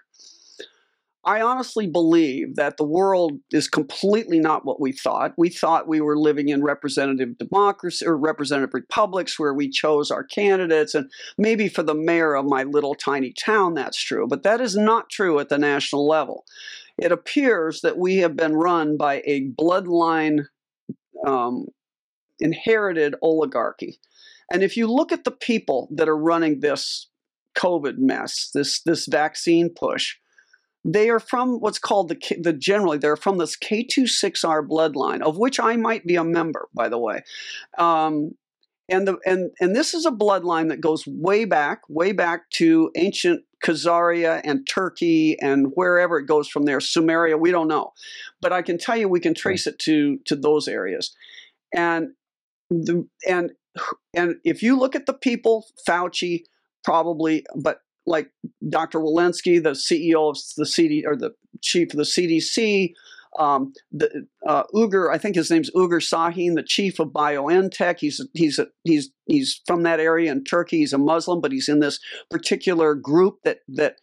I 1.24 1.42
honestly 1.42 1.86
believe 1.86 2.56
that 2.56 2.78
the 2.78 2.84
world 2.84 3.40
is 3.52 3.68
completely 3.68 4.40
not 4.40 4.66
what 4.66 4.82
we 4.82 4.92
thought. 4.92 5.34
We 5.38 5.50
thought 5.50 5.88
we 5.88 6.02
were 6.02 6.18
living 6.18 6.50
in 6.50 6.64
representative 6.64 7.38
democracy 7.38 8.06
or 8.08 8.18
representative 8.18 8.74
republics 8.74 9.38
where 9.38 9.54
we 9.54 9.70
chose 9.70 10.10
our 10.10 10.24
candidates. 10.24 10.96
And 10.96 11.12
maybe 11.38 11.70
for 11.70 11.84
the 11.84 11.94
mayor 11.94 12.36
of 12.36 12.46
my 12.46 12.64
little 12.64 12.96
tiny 12.96 13.34
town, 13.34 13.76
that's 13.76 14.02
true. 14.02 14.28
But 14.28 14.42
that 14.44 14.62
is 14.62 14.76
not 14.76 15.12
true 15.12 15.40
at 15.40 15.50
the 15.50 15.60
national 15.60 16.08
level. 16.08 16.46
It 16.98 17.12
appears 17.12 17.82
that 17.82 18.00
we 18.00 18.18
have 18.18 18.36
been 18.36 18.56
run 18.56 18.98
by 18.98 19.22
a 19.26 19.48
bloodline 19.50 20.46
um, 21.26 21.68
inherited 22.40 23.14
oligarchy. 23.22 24.00
And 24.52 24.64
if 24.64 24.76
you 24.76 24.88
look 24.88 25.12
at 25.12 25.24
the 25.24 25.32
people 25.32 25.88
that 25.92 26.10
are 26.10 26.18
running 26.18 26.60
this 26.60 27.10
COVID 27.56 28.00
mess, 28.00 28.50
this, 28.56 28.82
this 28.82 29.06
vaccine 29.06 29.70
push, 29.70 30.16
they 30.84 31.10
are 31.10 31.20
from 31.20 31.60
what's 31.60 31.80
called 31.80 32.10
the, 32.10 32.38
the 32.40 32.54
generally 32.54 32.98
they're 32.98 33.16
from 33.16 33.38
this 33.38 33.56
K26R 33.56 34.68
bloodline, 34.68 35.22
of 35.22 35.38
which 35.38 35.60
I 35.60 35.76
might 35.76 36.06
be 36.06 36.16
a 36.16 36.24
member, 36.24 36.68
by 36.74 36.90
the 36.90 36.98
way. 36.98 37.22
Um, 37.78 38.32
and 38.90 39.08
the 39.08 39.18
and 39.26 39.52
and 39.60 39.76
this 39.76 39.94
is 39.94 40.06
a 40.06 40.12
bloodline 40.12 40.70
that 40.70 40.82
goes 40.82 41.06
way 41.08 41.46
back, 41.46 41.82
way 41.88 42.12
back 42.12 42.50
to 42.52 42.92
ancient 42.96 43.44
Khazaria 43.64 44.42
and 44.44 44.68
Turkey 44.68 45.38
and 45.40 45.72
wherever 45.76 46.18
it 46.18 46.26
goes 46.26 46.48
from 46.48 46.64
there, 46.64 46.80
Sumeria, 46.80 47.40
we 47.40 47.52
don't 47.52 47.68
know, 47.68 47.94
but 48.42 48.52
I 48.52 48.62
can 48.62 48.78
tell 48.78 48.98
you 48.98 49.08
we 49.08 49.20
can 49.20 49.34
trace 49.34 49.66
it 49.66 49.80
to 49.80 50.18
to 50.26 50.36
those 50.36 50.68
areas, 50.68 51.16
and 51.74 52.10
the 52.70 53.08
and 53.28 53.52
and 54.14 54.36
if 54.44 54.62
you 54.62 54.78
look 54.78 54.96
at 54.96 55.06
the 55.06 55.14
people, 55.14 55.68
Fauci 55.88 56.44
probably, 56.84 57.46
but 57.56 57.82
like 58.06 58.32
Dr. 58.70 59.00
Walensky, 59.00 59.62
the 59.62 59.72
CEO 59.72 60.30
of 60.30 60.38
the 60.58 60.66
CD 60.66 61.06
or 61.06 61.16
the 61.16 61.32
chief 61.62 61.94
of 61.94 61.98
the 61.98 62.04
CDC, 62.04 62.94
um, 63.40 63.74
the 63.92 64.28
uh, 64.46 64.64
Ugur, 64.74 65.14
I 65.14 65.18
think 65.18 65.36
his 65.36 65.50
name's 65.50 65.72
Ugur 65.72 66.02
Sahin, 66.02 66.56
the 66.56 66.64
chief 66.64 67.00
of 67.00 67.10
BioNTech. 67.10 68.00
He's 68.00 68.26
he's 68.34 68.60
a, 68.60 68.68
he's 68.84 69.10
he's 69.26 69.62
from 69.66 69.84
that 69.84 70.00
area 70.00 70.32
in 70.32 70.44
Turkey. 70.44 70.80
He's 70.80 70.94
a 70.94 70.98
Muslim, 70.98 71.40
but 71.40 71.52
he's 71.52 71.70
in 71.70 71.80
this 71.80 72.00
particular 72.30 72.94
group 72.94 73.38
that 73.44 73.60
that 73.70 73.98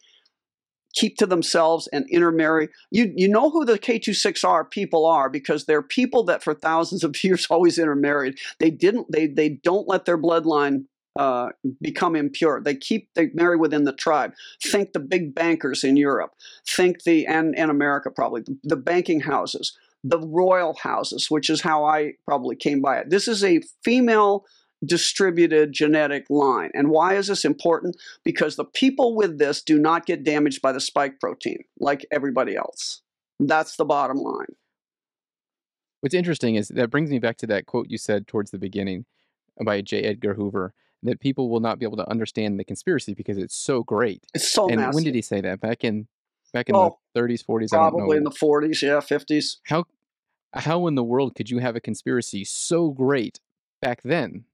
keep 0.95 1.17
to 1.17 1.27
themselves 1.27 1.87
and 1.93 2.09
intermarry. 2.09 2.69
You 2.89 3.13
you 3.15 3.27
know 3.27 3.51
who 3.51 3.65
the 3.65 3.77
K26R 3.77 4.71
people 4.71 5.05
are 5.05 5.29
because 5.29 5.65
they're 5.65 5.83
people 5.83 6.23
that 6.23 6.43
for 6.43 6.55
thousands 6.55 7.03
of 7.03 7.15
years 7.23 7.45
always 7.49 7.77
intermarried. 7.77 8.39
They 8.59 8.71
didn't 8.71 9.11
they 9.11 9.27
they 9.27 9.49
don't 9.49 9.87
let 9.87 10.05
their 10.05 10.17
bloodline 10.17 10.85
uh, 11.17 11.49
become 11.81 12.15
impure. 12.15 12.61
They 12.61 12.75
keep 12.75 13.09
they 13.15 13.29
marry 13.33 13.57
within 13.57 13.83
the 13.83 13.93
tribe. 13.93 14.33
Think 14.63 14.93
the 14.93 14.99
big 14.99 15.33
bankers 15.33 15.83
in 15.83 15.97
Europe. 15.97 16.33
Think 16.67 17.03
the 17.03 17.25
and, 17.25 17.57
and 17.57 17.71
America 17.71 18.11
probably 18.11 18.41
the, 18.41 18.57
the 18.63 18.77
banking 18.77 19.21
houses, 19.21 19.77
the 20.03 20.19
royal 20.19 20.75
houses, 20.81 21.29
which 21.29 21.49
is 21.49 21.61
how 21.61 21.85
I 21.85 22.13
probably 22.25 22.55
came 22.55 22.81
by 22.81 22.99
it. 22.99 23.09
This 23.09 23.27
is 23.27 23.43
a 23.43 23.61
female 23.83 24.45
distributed 24.85 25.73
genetic 25.73 26.25
line. 26.29 26.71
And 26.73 26.89
why 26.89 27.15
is 27.15 27.27
this 27.27 27.43
important? 27.43 27.97
Because 28.23 28.55
the 28.55 28.65
people 28.65 29.15
with 29.15 29.37
this 29.37 29.61
do 29.61 29.77
not 29.77 30.05
get 30.05 30.23
damaged 30.23 30.61
by 30.61 30.71
the 30.71 30.79
spike 30.79 31.19
protein 31.19 31.63
like 31.79 32.05
everybody 32.11 32.55
else. 32.55 33.01
That's 33.39 33.75
the 33.75 33.85
bottom 33.85 34.17
line. 34.17 34.55
What's 36.01 36.15
interesting 36.15 36.55
is 36.55 36.69
that 36.69 36.89
brings 36.89 37.09
me 37.09 37.19
back 37.19 37.37
to 37.37 37.47
that 37.47 37.65
quote 37.65 37.87
you 37.89 37.97
said 37.97 38.25
towards 38.27 38.51
the 38.51 38.57
beginning 38.57 39.05
by 39.61 39.81
J. 39.81 40.03
Edgar 40.03 40.35
Hoover 40.35 40.73
that 41.03 41.19
people 41.19 41.49
will 41.49 41.59
not 41.59 41.79
be 41.79 41.85
able 41.85 41.97
to 41.97 42.09
understand 42.09 42.59
the 42.59 42.63
conspiracy 42.63 43.13
because 43.13 43.37
it's 43.37 43.55
so 43.55 43.83
great. 43.83 44.25
It's 44.33 44.51
so 44.51 44.67
and 44.67 44.77
massive. 44.77 44.95
when 44.95 45.03
did 45.03 45.15
he 45.15 45.21
say 45.21 45.41
that? 45.41 45.61
Back 45.61 45.83
in 45.83 46.07
back 46.53 46.69
in 46.69 46.75
the 46.75 46.91
30s, 47.15 47.45
40s. 47.45 47.69
Probably 47.69 48.17
in 48.17 48.23
the 48.23 48.31
40s, 48.31 48.81
yeah, 48.81 48.97
50s. 48.97 49.57
How 49.65 49.85
how 50.53 50.87
in 50.87 50.95
the 50.95 51.03
world 51.03 51.35
could 51.35 51.49
you 51.49 51.59
have 51.59 51.75
a 51.75 51.79
conspiracy 51.79 52.43
so 52.43 52.89
great 52.89 53.39
back 53.81 54.01
then 54.03 54.45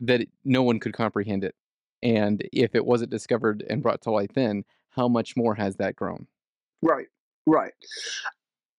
that 0.00 0.26
no 0.44 0.62
one 0.62 0.80
could 0.80 0.92
comprehend 0.92 1.44
it? 1.44 1.54
And 2.02 2.46
if 2.52 2.74
it 2.74 2.84
wasn't 2.84 3.10
discovered 3.10 3.64
and 3.68 3.82
brought 3.82 4.02
to 4.02 4.10
light 4.10 4.32
then, 4.34 4.64
how 4.90 5.08
much 5.08 5.36
more 5.36 5.54
has 5.54 5.76
that 5.76 5.96
grown? 5.96 6.26
Right, 6.82 7.06
right. 7.46 7.72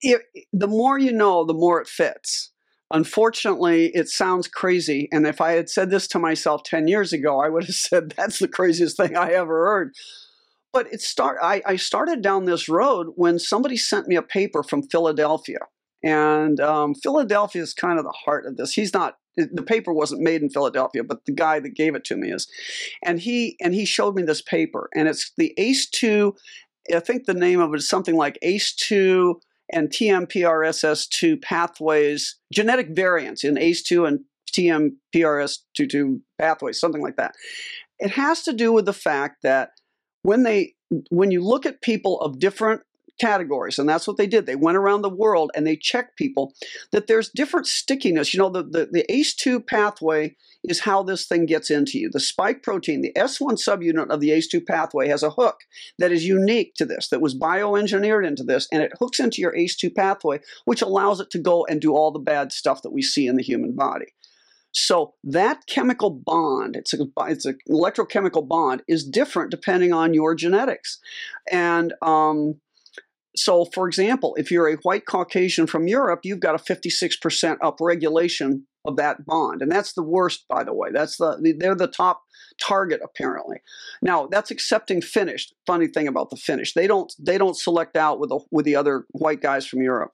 It, 0.01 0.21
the 0.53 0.67
more 0.67 0.97
you 0.97 1.11
know, 1.11 1.43
the 1.43 1.53
more 1.53 1.81
it 1.81 1.87
fits. 1.87 2.51
Unfortunately, 2.91 3.91
it 3.93 4.09
sounds 4.09 4.47
crazy. 4.47 5.07
And 5.11 5.27
if 5.27 5.41
I 5.41 5.51
had 5.51 5.69
said 5.69 5.91
this 5.91 6.07
to 6.09 6.19
myself 6.19 6.63
10 6.63 6.87
years 6.87 7.13
ago, 7.13 7.39
I 7.39 7.49
would 7.49 7.65
have 7.65 7.75
said, 7.75 8.13
that's 8.17 8.39
the 8.39 8.47
craziest 8.47 8.97
thing 8.97 9.15
I 9.15 9.33
ever 9.33 9.67
heard. 9.67 9.93
But 10.71 10.91
it 10.93 11.01
start, 11.01 11.37
I, 11.41 11.61
I 11.65 11.75
started 11.75 12.21
down 12.21 12.45
this 12.45 12.69
road 12.69 13.07
when 13.15 13.39
somebody 13.39 13.77
sent 13.77 14.07
me 14.07 14.15
a 14.15 14.21
paper 14.21 14.63
from 14.63 14.83
Philadelphia. 14.83 15.59
And 16.03 16.59
um, 16.59 16.95
Philadelphia 16.95 17.61
is 17.61 17.73
kind 17.73 17.99
of 17.99 18.05
the 18.05 18.15
heart 18.25 18.45
of 18.45 18.57
this. 18.57 18.73
He's 18.73 18.93
not 18.93 19.15
the 19.35 19.63
paper 19.63 19.93
wasn't 19.93 20.21
made 20.21 20.41
in 20.41 20.49
Philadelphia, 20.49 21.03
but 21.03 21.25
the 21.25 21.31
guy 21.31 21.59
that 21.59 21.69
gave 21.69 21.95
it 21.95 22.03
to 22.05 22.17
me 22.17 22.31
is, 22.31 22.47
and 23.03 23.19
he 23.19 23.55
and 23.61 23.73
he 23.73 23.85
showed 23.85 24.15
me 24.15 24.23
this 24.23 24.41
paper, 24.41 24.89
and 24.95 25.07
it's 25.07 25.31
the 25.37 25.53
ACE2. 25.57 26.33
I 26.93 26.99
think 26.99 27.25
the 27.25 27.33
name 27.33 27.59
of 27.59 27.73
it 27.73 27.77
is 27.77 27.87
something 27.87 28.15
like 28.15 28.37
ACE2 28.43 29.35
and 29.71 29.89
TMPRSS2 29.89 31.41
pathways, 31.41 32.37
genetic 32.51 32.89
variants 32.89 33.43
in 33.43 33.55
ACE2 33.55 34.07
and 34.07 34.19
TMPRSS2 34.51 36.21
pathways, 36.39 36.79
something 36.79 37.01
like 37.01 37.17
that. 37.17 37.35
It 37.99 38.11
has 38.11 38.43
to 38.43 38.53
do 38.53 38.71
with 38.71 38.85
the 38.85 38.93
fact 38.93 39.43
that 39.43 39.71
when 40.23 40.43
they 40.43 40.73
when 41.11 41.29
you 41.29 41.41
look 41.41 41.65
at 41.65 41.81
people 41.81 42.19
of 42.21 42.39
different 42.39 42.81
categories 43.19 43.77
and 43.79 43.87
that's 43.87 44.07
what 44.07 44.17
they 44.17 44.27
did. 44.27 44.45
They 44.45 44.55
went 44.55 44.77
around 44.77 45.01
the 45.01 45.09
world 45.09 45.51
and 45.55 45.65
they 45.65 45.75
checked 45.75 46.17
people 46.17 46.53
that 46.91 47.07
there's 47.07 47.29
different 47.29 47.67
stickiness. 47.67 48.33
You 48.33 48.39
know 48.39 48.49
the, 48.49 48.63
the, 48.63 48.89
the 48.91 49.05
ace2 49.09 49.65
pathway 49.65 50.35
is 50.63 50.81
how 50.81 51.03
this 51.03 51.25
thing 51.25 51.45
gets 51.45 51.69
into 51.69 51.97
you. 51.99 52.09
The 52.11 52.19
spike 52.19 52.63
protein 52.63 53.01
the 53.01 53.13
s1 53.13 53.63
subunit 53.63 54.09
of 54.09 54.19
the 54.19 54.29
ace2 54.29 54.65
pathway 54.65 55.07
has 55.07 55.23
a 55.23 55.31
hook 55.31 55.61
that 55.97 56.11
is 56.11 56.25
unique 56.25 56.73
to 56.75 56.85
this 56.85 57.09
that 57.09 57.21
was 57.21 57.37
bioengineered 57.37 58.25
into 58.25 58.43
this 58.43 58.67
and 58.71 58.81
it 58.81 58.93
hooks 58.99 59.19
into 59.19 59.41
your 59.41 59.55
ace2 59.55 59.93
pathway 59.95 60.39
which 60.65 60.81
allows 60.81 61.19
it 61.19 61.29
to 61.31 61.39
go 61.39 61.65
and 61.69 61.81
do 61.81 61.93
all 61.93 62.11
the 62.11 62.19
bad 62.19 62.51
stuff 62.51 62.81
that 62.81 62.93
we 62.93 63.01
see 63.01 63.27
in 63.27 63.35
the 63.35 63.43
human 63.43 63.75
body. 63.75 64.07
So 64.71 65.15
that 65.23 65.65
chemical 65.67 66.11
bond, 66.11 66.75
it's 66.75 66.93
a, 66.93 67.05
it's 67.21 67.45
an 67.45 67.57
electrochemical 67.69 68.47
bond, 68.47 68.83
is 68.87 69.03
different 69.03 69.51
depending 69.51 69.93
on 69.93 70.13
your 70.13 70.35
genetics. 70.35 70.99
And 71.51 71.93
um, 72.01 72.55
so, 73.39 73.65
for 73.73 73.87
example, 73.87 74.35
if 74.37 74.51
you're 74.51 74.69
a 74.69 74.75
white 74.77 75.05
Caucasian 75.05 75.65
from 75.67 75.87
Europe, 75.87 76.21
you've 76.23 76.39
got 76.39 76.55
a 76.55 76.57
56% 76.57 77.57
upregulation 77.59 78.63
of 78.85 78.97
that 78.97 79.25
bond, 79.25 79.61
and 79.61 79.71
that's 79.71 79.93
the 79.93 80.03
worst, 80.03 80.45
by 80.49 80.63
the 80.63 80.73
way. 80.73 80.89
That's 80.91 81.17
the 81.17 81.55
they're 81.57 81.75
the 81.75 81.87
top 81.87 82.21
target 82.61 83.01
apparently. 83.03 83.57
Now, 84.01 84.27
that's 84.27 84.51
accepting 84.51 85.01
Finnish. 85.01 85.51
Funny 85.65 85.87
thing 85.87 86.07
about 86.07 86.29
the 86.29 86.37
Finnish, 86.37 86.73
they 86.73 86.87
don't 86.87 87.13
they 87.19 87.37
don't 87.37 87.57
select 87.57 87.95
out 87.95 88.19
with 88.19 88.29
the 88.29 88.39
with 88.51 88.65
the 88.65 88.75
other 88.75 89.05
white 89.11 89.41
guys 89.41 89.65
from 89.65 89.81
Europe. 89.81 90.11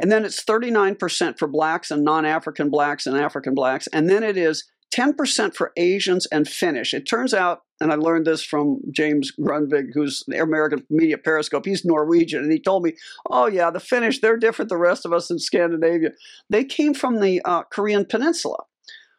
And 0.00 0.12
then 0.12 0.24
it's 0.24 0.44
39% 0.44 1.38
for 1.38 1.48
blacks 1.48 1.90
and 1.90 2.04
non-African 2.04 2.70
blacks 2.70 3.06
and 3.06 3.16
African 3.16 3.54
blacks, 3.54 3.88
and 3.92 4.08
then 4.08 4.22
it 4.22 4.36
is 4.36 4.64
10% 4.94 5.54
for 5.54 5.72
Asians 5.76 6.26
and 6.26 6.46
Finnish. 6.46 6.94
It 6.94 7.08
turns 7.08 7.32
out, 7.34 7.62
and 7.82 7.92
I 7.92 7.96
learned 7.96 8.26
this 8.26 8.44
from 8.44 8.80
James 8.90 9.32
Grundvig, 9.38 9.88
who's 9.92 10.22
the 10.28 10.40
American 10.40 10.86
Media 10.88 11.18
Periscope, 11.18 11.66
he's 11.66 11.84
Norwegian, 11.84 12.42
and 12.42 12.52
he 12.52 12.60
told 12.60 12.84
me, 12.84 12.94
oh, 13.28 13.46
yeah, 13.46 13.70
the 13.70 13.80
Finnish, 13.80 14.20
they're 14.20 14.36
different 14.36 14.68
the 14.68 14.76
rest 14.76 15.04
of 15.04 15.12
us 15.12 15.30
in 15.30 15.38
Scandinavia. 15.38 16.10
They 16.48 16.64
came 16.64 16.94
from 16.94 17.20
the 17.20 17.42
uh, 17.44 17.64
Korean 17.64 18.04
Peninsula. 18.04 18.58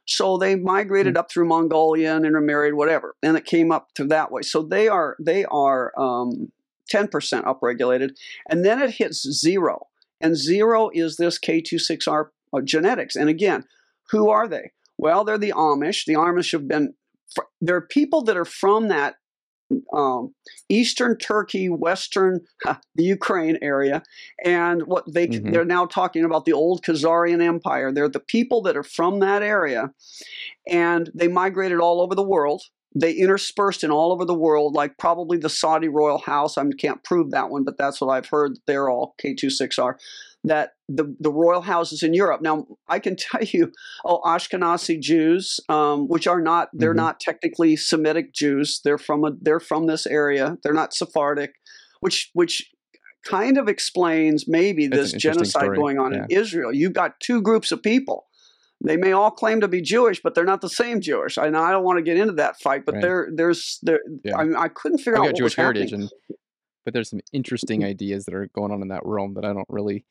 So 0.05 0.37
they 0.37 0.55
migrated 0.55 1.13
mm-hmm. 1.13 1.19
up 1.19 1.31
through 1.31 1.47
Mongolia 1.47 2.15
and 2.15 2.25
intermarried, 2.25 2.73
whatever, 2.73 3.15
and 3.21 3.37
it 3.37 3.45
came 3.45 3.71
up 3.71 3.89
through 3.95 4.07
that 4.07 4.31
way. 4.31 4.41
So 4.41 4.61
they 4.61 4.87
are 4.87 5.15
they 5.19 5.45
are 5.45 5.93
um, 5.97 6.51
10% 6.93 7.09
upregulated, 7.45 8.11
and 8.49 8.65
then 8.65 8.81
it 8.81 8.91
hits 8.91 9.21
zero, 9.21 9.87
and 10.19 10.35
zero 10.35 10.89
is 10.93 11.15
this 11.15 11.39
K26R 11.39 12.25
uh, 12.51 12.61
genetics. 12.61 13.15
And 13.15 13.29
again, 13.29 13.63
who 14.11 14.29
are 14.29 14.47
they? 14.47 14.71
Well, 14.97 15.23
they're 15.23 15.37
the 15.37 15.53
Amish. 15.53 16.05
The 16.05 16.13
Amish 16.13 16.51
have 16.51 16.67
been, 16.67 16.93
there 17.61 17.75
are 17.75 17.87
people 17.87 18.23
that 18.23 18.37
are 18.37 18.45
from 18.45 18.89
that 18.89 19.15
um, 19.93 20.33
eastern 20.69 21.17
Turkey, 21.17 21.69
western 21.69 22.41
the 22.63 23.03
Ukraine 23.03 23.57
area, 23.61 24.03
and 24.43 24.83
what 24.83 25.11
they 25.11 25.27
mm-hmm. 25.27 25.51
they're 25.51 25.65
now 25.65 25.85
talking 25.85 26.23
about 26.23 26.45
the 26.45 26.53
old 26.53 26.83
Khazarian 26.83 27.41
Empire. 27.41 27.91
They're 27.91 28.09
the 28.09 28.19
people 28.19 28.61
that 28.63 28.77
are 28.77 28.83
from 28.83 29.19
that 29.19 29.41
area, 29.41 29.91
and 30.67 31.09
they 31.13 31.27
migrated 31.27 31.79
all 31.79 32.01
over 32.01 32.15
the 32.15 32.23
world. 32.23 32.63
They 32.95 33.13
interspersed 33.13 33.83
in 33.83 33.89
all 33.89 34.11
over 34.11 34.23
the 34.23 34.35
world, 34.35 34.75
like 34.75 34.99
probably 34.99 35.37
the 35.37 35.49
Saudi 35.49 35.87
royal 35.87 36.19
house. 36.19 36.57
I 36.57 36.63
can't 36.77 37.03
prove 37.03 37.31
that 37.31 37.49
one, 37.49 37.63
but 37.63 37.77
that's 37.77 37.99
what 37.99 38.11
I've 38.11 38.27
heard. 38.27 38.59
They're 38.67 38.89
all 38.89 39.15
K26R 39.23 39.95
that 40.43 40.71
the, 40.89 41.15
the 41.19 41.31
royal 41.31 41.61
houses 41.61 42.03
in 42.03 42.13
Europe. 42.13 42.41
Now, 42.41 42.65
I 42.87 42.99
can 42.99 43.15
tell 43.19 43.43
you, 43.43 43.71
oh, 44.05 44.21
Ashkenazi 44.25 44.99
Jews, 44.99 45.59
um, 45.69 46.07
which 46.07 46.27
are 46.27 46.41
not, 46.41 46.69
they're 46.73 46.91
mm-hmm. 46.91 46.97
not 46.97 47.19
technically 47.19 47.75
Semitic 47.75 48.33
Jews. 48.33 48.81
They're 48.83 48.97
from 48.97 49.23
a, 49.23 49.31
they're 49.39 49.59
from 49.59 49.87
this 49.87 50.05
area. 50.05 50.57
They're 50.63 50.73
not 50.73 50.93
Sephardic, 50.93 51.53
which 52.01 52.29
which 52.33 52.69
kind 53.25 53.57
of 53.57 53.69
explains 53.69 54.45
maybe 54.47 54.87
That's 54.87 55.13
this 55.13 55.21
genocide 55.21 55.63
story. 55.63 55.77
going 55.77 55.99
on 55.99 56.13
yeah. 56.13 56.25
in 56.29 56.37
Israel. 56.37 56.73
You've 56.73 56.93
got 56.93 57.19
two 57.21 57.41
groups 57.41 57.71
of 57.71 57.81
people. 57.81 58.25
They 58.85 58.97
may 58.97 59.13
all 59.13 59.31
claim 59.31 59.61
to 59.61 59.69
be 59.69 59.81
Jewish, 59.81 60.19
but 60.21 60.35
they're 60.35 60.43
not 60.43 60.59
the 60.59 60.69
same 60.69 60.99
Jewish. 60.99 61.37
I, 61.37 61.45
I 61.45 61.71
don't 61.71 61.85
want 61.85 61.99
to 61.99 62.03
get 62.03 62.17
into 62.17 62.33
that 62.33 62.59
fight, 62.59 62.85
but 62.85 62.95
right. 62.95 63.01
there, 63.01 63.29
there's, 63.33 63.79
there. 63.81 64.01
Yeah. 64.25 64.37
I, 64.37 64.43
mean, 64.43 64.57
I 64.57 64.67
couldn't 64.67 64.97
figure 64.97 65.15
I've 65.15 65.21
out 65.21 65.27
got 65.27 65.37
Jewish 65.37 65.55
heritage, 65.55 65.93
and 65.93 66.09
but 66.83 66.93
there's 66.93 67.09
some 67.09 67.21
interesting 67.31 67.83
ideas 67.85 68.25
that 68.25 68.33
are 68.33 68.49
going 68.53 68.73
on 68.73 68.81
in 68.81 68.89
that 68.89 69.01
realm 69.05 69.35
that 69.35 69.45
I 69.45 69.53
don't 69.53 69.67
really 69.69 70.05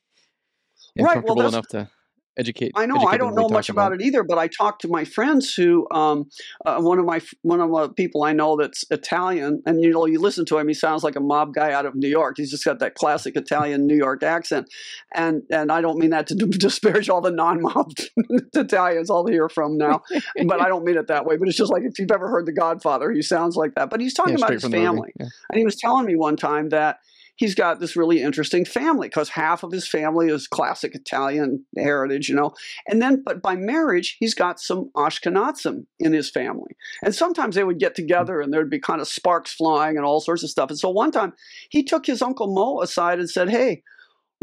and 0.95 1.05
right. 1.05 1.13
comfortable 1.13 1.37
well, 1.37 1.47
enough 1.49 1.67
to 1.69 1.89
educate. 2.37 2.71
I 2.75 2.85
know. 2.85 2.97
I 2.97 3.17
don't 3.17 3.35
know 3.35 3.47
much 3.49 3.69
about, 3.69 3.87
about, 3.87 4.01
it 4.01 4.05
either, 4.05 4.23
but 4.23 4.37
I 4.37 4.47
talked 4.47 4.81
to 4.81 4.87
my 4.87 5.05
friends 5.05 5.53
who, 5.53 5.87
um, 5.91 6.29
uh, 6.65 6.79
one 6.79 6.99
of 6.99 7.05
my 7.05 7.21
one 7.41 7.61
of 7.61 7.71
the 7.71 7.89
people 7.89 8.23
I 8.23 8.33
know 8.33 8.57
that's 8.57 8.83
Italian, 8.89 9.61
and 9.65 9.81
you 9.81 9.91
know, 9.91 10.05
you 10.05 10.19
listen 10.19 10.45
to 10.45 10.57
him, 10.57 10.67
he 10.67 10.73
sounds 10.73 11.03
like 11.03 11.15
a 11.15 11.19
mob 11.19 11.53
guy 11.53 11.71
out 11.71 11.85
of 11.85 11.95
New 11.95 12.07
York. 12.07 12.35
He's 12.37 12.51
just 12.51 12.65
got 12.65 12.79
that 12.79 12.95
classic 12.95 13.35
Italian 13.35 13.87
New 13.87 13.95
York 13.95 14.23
accent, 14.23 14.67
and 15.13 15.43
and 15.51 15.71
I 15.71 15.81
don't 15.81 15.97
mean 15.97 16.11
that 16.11 16.27
to 16.27 16.35
disparage 16.35 17.09
all 17.09 17.21
the 17.21 17.31
non-mob 17.31 17.91
Italians 18.53 19.09
I'll 19.09 19.27
hear 19.27 19.49
from 19.49 19.77
now, 19.77 20.01
but 20.45 20.61
I 20.61 20.67
don't 20.69 20.85
mean 20.85 20.97
it 20.97 21.07
that 21.07 21.25
way. 21.25 21.37
But 21.37 21.47
it's 21.47 21.57
just 21.57 21.71
like 21.71 21.83
if 21.83 21.99
you've 21.99 22.11
ever 22.11 22.29
heard 22.29 22.45
The 22.45 22.53
Godfather, 22.53 23.11
he 23.11 23.21
sounds 23.21 23.55
like 23.55 23.75
that. 23.75 23.89
But 23.89 24.01
he's 24.01 24.13
talking 24.13 24.37
yeah, 24.37 24.45
about 24.45 24.53
his 24.53 24.63
family, 24.63 25.11
yeah. 25.19 25.27
and 25.49 25.57
he 25.57 25.65
was 25.65 25.75
telling 25.75 26.05
me 26.05 26.15
one 26.15 26.35
time 26.35 26.69
that 26.69 26.97
he's 27.35 27.55
got 27.55 27.79
this 27.79 27.95
really 27.95 28.21
interesting 28.21 28.65
family 28.65 29.07
because 29.07 29.29
half 29.29 29.63
of 29.63 29.71
his 29.71 29.87
family 29.87 30.29
is 30.29 30.47
classic 30.47 30.95
Italian 30.95 31.65
heritage, 31.77 32.29
you 32.29 32.35
know. 32.35 32.53
And 32.87 33.01
then, 33.01 33.23
but 33.25 33.41
by 33.41 33.55
marriage, 33.55 34.17
he's 34.19 34.33
got 34.33 34.59
some 34.59 34.91
Ashkenazim 34.95 35.85
in 35.99 36.13
his 36.13 36.29
family. 36.29 36.75
And 37.03 37.13
sometimes 37.13 37.55
they 37.55 37.63
would 37.63 37.79
get 37.79 37.95
together 37.95 38.39
and 38.39 38.53
there'd 38.53 38.69
be 38.69 38.79
kind 38.79 39.01
of 39.01 39.07
sparks 39.07 39.53
flying 39.53 39.97
and 39.97 40.05
all 40.05 40.21
sorts 40.21 40.43
of 40.43 40.49
stuff. 40.49 40.69
And 40.69 40.79
so 40.79 40.89
one 40.89 41.11
time 41.11 41.33
he 41.69 41.83
took 41.83 42.05
his 42.05 42.21
Uncle 42.21 42.53
Mo 42.53 42.81
aside 42.81 43.19
and 43.19 43.29
said, 43.29 43.49
Hey, 43.49 43.83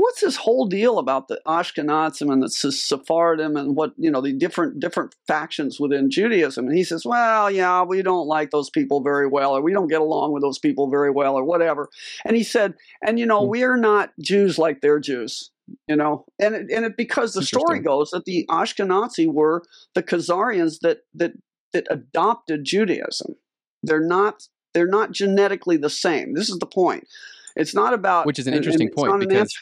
what's 0.01 0.23
this 0.23 0.37
whole 0.37 0.67
deal 0.67 0.99
about 0.99 1.29
the 1.29 1.41
Ashkenazim 1.47 2.33
and 2.33 2.43
the 2.43 2.49
Sephardim 2.49 3.57
and 3.57 3.77
what 3.77 3.93
you 3.97 4.11
know 4.11 4.21
the 4.21 4.33
different 4.33 4.81
different 4.81 5.15
factions 5.27 5.79
within 5.79 6.11
Judaism? 6.11 6.67
And 6.67 6.77
he 6.77 6.85
says, 6.85 7.05
well, 7.05 7.51
yeah, 7.51 7.83
we 7.83 8.03
don't 8.03 8.27
like 8.27 8.51
those 8.51 8.71
people 8.71 9.03
very 9.03 9.27
well, 9.27 9.57
or 9.57 9.63
we 9.63 9.73
don't 9.73 9.89
get 9.89 10.01
along 10.01 10.33
with 10.33 10.43
those 10.43 10.59
people 10.59 10.91
very 10.91 11.11
well, 11.11 11.35
or 11.35 11.45
whatever. 11.45 11.89
And 12.25 12.37
he 12.37 12.43
said, 12.43 12.75
and 13.07 13.19
you 13.19 13.27
know, 13.27 13.43
hmm. 13.45 13.51
we're 13.51 13.77
not 13.77 14.13
Jews 14.21 14.59
like 14.59 14.81
they're 14.81 15.01
Jews. 15.01 15.51
You 15.87 15.95
know, 15.95 16.25
and 16.41 16.55
it, 16.55 16.71
and 16.73 16.85
it, 16.85 16.97
because 16.97 17.33
the 17.33 17.45
story 17.45 17.79
goes 17.79 18.11
that 18.11 18.25
the 18.25 18.45
Ashkenazi 18.51 19.33
were 19.33 19.63
the 19.95 20.03
Khazarians 20.03 20.81
that 20.81 21.03
that 21.15 21.33
that 21.73 21.87
adopted 21.91 22.65
Judaism. 22.65 23.37
They're 23.83 24.05
not 24.05 24.49
they're 24.75 24.89
not 24.89 25.13
genetically 25.13 25.77
the 25.77 25.91
same. 25.91 26.35
This 26.35 26.49
is 26.49 26.59
the 26.59 26.67
point. 26.67 27.07
It's 27.55 27.75
not 27.75 27.95
about 27.95 28.27
which 28.27 28.39
is 28.39 28.47
an 28.47 28.55
interesting 28.55 28.91
point 28.91 29.21
because 29.21 29.55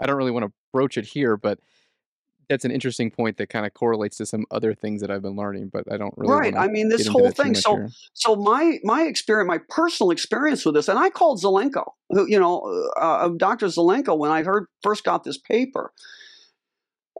I 0.00 0.06
don't 0.06 0.16
really 0.16 0.30
want 0.30 0.46
to 0.46 0.52
broach 0.72 0.96
it 0.96 1.06
here, 1.06 1.36
but 1.36 1.58
that's 2.50 2.64
an 2.64 2.72
interesting 2.72 3.12
point 3.12 3.36
that 3.36 3.48
kind 3.48 3.64
of 3.64 3.72
correlates 3.74 4.16
to 4.16 4.26
some 4.26 4.44
other 4.50 4.74
things 4.74 5.00
that 5.02 5.10
I've 5.10 5.22
been 5.22 5.36
learning, 5.36 5.70
but 5.72 5.84
I 5.90 5.96
don't 5.96 6.12
really. 6.16 6.34
Right. 6.34 6.56
I 6.56 6.66
mean, 6.66 6.88
this 6.88 7.06
whole 7.06 7.30
thing. 7.30 7.54
So, 7.54 7.76
here. 7.76 7.90
so 8.12 8.34
my 8.34 8.78
my 8.82 9.02
experience, 9.02 9.46
my 9.46 9.60
personal 9.68 10.10
experience 10.10 10.66
with 10.66 10.74
this, 10.74 10.88
and 10.88 10.98
I 10.98 11.10
called 11.10 11.40
Zelenko, 11.40 11.92
who 12.10 12.26
you 12.28 12.40
know, 12.40 12.90
uh, 12.98 13.28
Dr. 13.36 13.66
Zelenko, 13.66 14.18
when 14.18 14.32
I 14.32 14.42
heard 14.42 14.66
first 14.82 15.04
got 15.04 15.22
this 15.22 15.38
paper, 15.38 15.92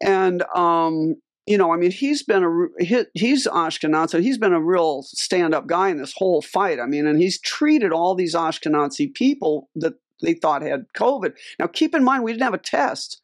and 0.02 0.42
um, 0.54 1.14
you 1.46 1.56
know, 1.56 1.72
I 1.72 1.76
mean, 1.76 1.92
he's 1.92 2.24
been 2.24 2.42
a 2.44 2.84
he, 2.84 3.04
he's 3.14 3.46
Ashkenazi. 3.46 4.22
He's 4.22 4.38
been 4.38 4.52
a 4.52 4.60
real 4.60 5.02
stand-up 5.02 5.68
guy 5.68 5.90
in 5.90 5.98
this 5.98 6.14
whole 6.16 6.42
fight. 6.42 6.80
I 6.80 6.86
mean, 6.86 7.06
and 7.06 7.20
he's 7.20 7.40
treated 7.40 7.92
all 7.92 8.16
these 8.16 8.34
Ashkenazi 8.34 9.14
people 9.14 9.68
that 9.76 9.94
they 10.22 10.34
thought 10.34 10.62
had 10.62 10.86
COVID. 10.96 11.34
Now, 11.58 11.66
keep 11.66 11.94
in 11.94 12.04
mind, 12.04 12.24
we 12.24 12.32
didn't 12.32 12.44
have 12.44 12.54
a 12.54 12.58
test. 12.58 13.20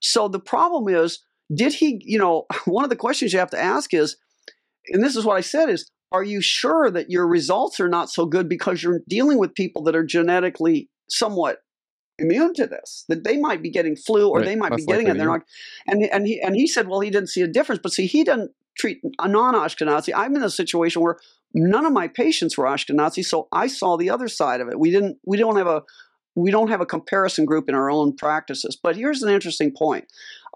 So 0.00 0.28
the 0.28 0.40
problem 0.40 0.92
is, 0.92 1.20
did 1.54 1.74
he, 1.74 2.00
you 2.04 2.18
know, 2.18 2.46
one 2.64 2.84
of 2.84 2.90
the 2.90 2.96
questions 2.96 3.32
you 3.32 3.38
have 3.38 3.50
to 3.50 3.60
ask 3.60 3.94
is, 3.94 4.16
and 4.88 5.02
this 5.02 5.16
is 5.16 5.24
what 5.24 5.36
I 5.36 5.40
said 5.40 5.68
is, 5.68 5.88
are 6.10 6.22
you 6.22 6.42
sure 6.42 6.90
that 6.90 7.10
your 7.10 7.26
results 7.26 7.80
are 7.80 7.88
not 7.88 8.10
so 8.10 8.26
good 8.26 8.48
because 8.48 8.82
you're 8.82 9.00
dealing 9.08 9.38
with 9.38 9.54
people 9.54 9.82
that 9.84 9.96
are 9.96 10.04
genetically 10.04 10.90
somewhat 11.08 11.58
immune 12.18 12.52
to 12.54 12.66
this? 12.66 13.04
That 13.08 13.24
they 13.24 13.38
might 13.38 13.62
be 13.62 13.70
getting 13.70 13.96
flu 13.96 14.28
or 14.28 14.38
Right, 14.38 14.44
they 14.44 14.56
might 14.56 14.76
be 14.76 14.84
getting 14.84 15.08
it 15.08 15.16
they're 15.16 15.26
not 15.26 15.42
and 15.86 16.04
and 16.04 16.26
he 16.26 16.40
and 16.40 16.54
he 16.54 16.66
said 16.66 16.86
well 16.86 17.00
he 17.00 17.08
didn't 17.08 17.30
see 17.30 17.40
a 17.40 17.48
difference. 17.48 17.80
But 17.82 17.92
see 17.92 18.06
he 18.06 18.24
doesn't 18.24 18.50
treat 18.76 19.00
a 19.18 19.26
non-ashkenazi. 19.26 20.12
I'm 20.14 20.36
in 20.36 20.42
a 20.42 20.50
situation 20.50 21.00
where 21.00 21.18
none 21.54 21.86
of 21.86 21.92
my 21.92 22.08
patients 22.08 22.56
were 22.56 22.64
ashkenazi 22.64 23.22
so 23.24 23.46
i 23.52 23.66
saw 23.66 23.96
the 23.96 24.10
other 24.10 24.28
side 24.28 24.60
of 24.60 24.68
it. 24.68 24.78
We 24.78 24.90
didn't 24.90 25.18
we 25.24 25.38
don't 25.38 25.56
have 25.56 25.66
a 25.66 25.82
we 26.34 26.50
don't 26.50 26.68
have 26.68 26.80
a 26.80 26.86
comparison 26.86 27.44
group 27.44 27.68
in 27.68 27.74
our 27.74 27.90
own 27.90 28.14
practices 28.16 28.76
but 28.82 28.96
here's 28.96 29.22
an 29.22 29.32
interesting 29.32 29.72
point. 29.72 30.06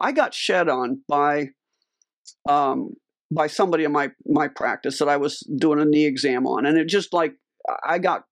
I 0.00 0.12
got 0.12 0.34
shed 0.34 0.68
on 0.68 1.02
by 1.08 1.50
um 2.48 2.94
by 3.30 3.46
somebody 3.46 3.84
in 3.84 3.92
my 3.92 4.10
my 4.26 4.48
practice 4.48 4.98
that 4.98 5.08
i 5.08 5.16
was 5.16 5.40
doing 5.56 5.80
a 5.80 5.84
knee 5.84 6.06
exam 6.06 6.46
on 6.46 6.66
and 6.66 6.78
it 6.78 6.86
just 6.86 7.12
like 7.12 7.34
i 7.84 7.98
got 7.98 8.24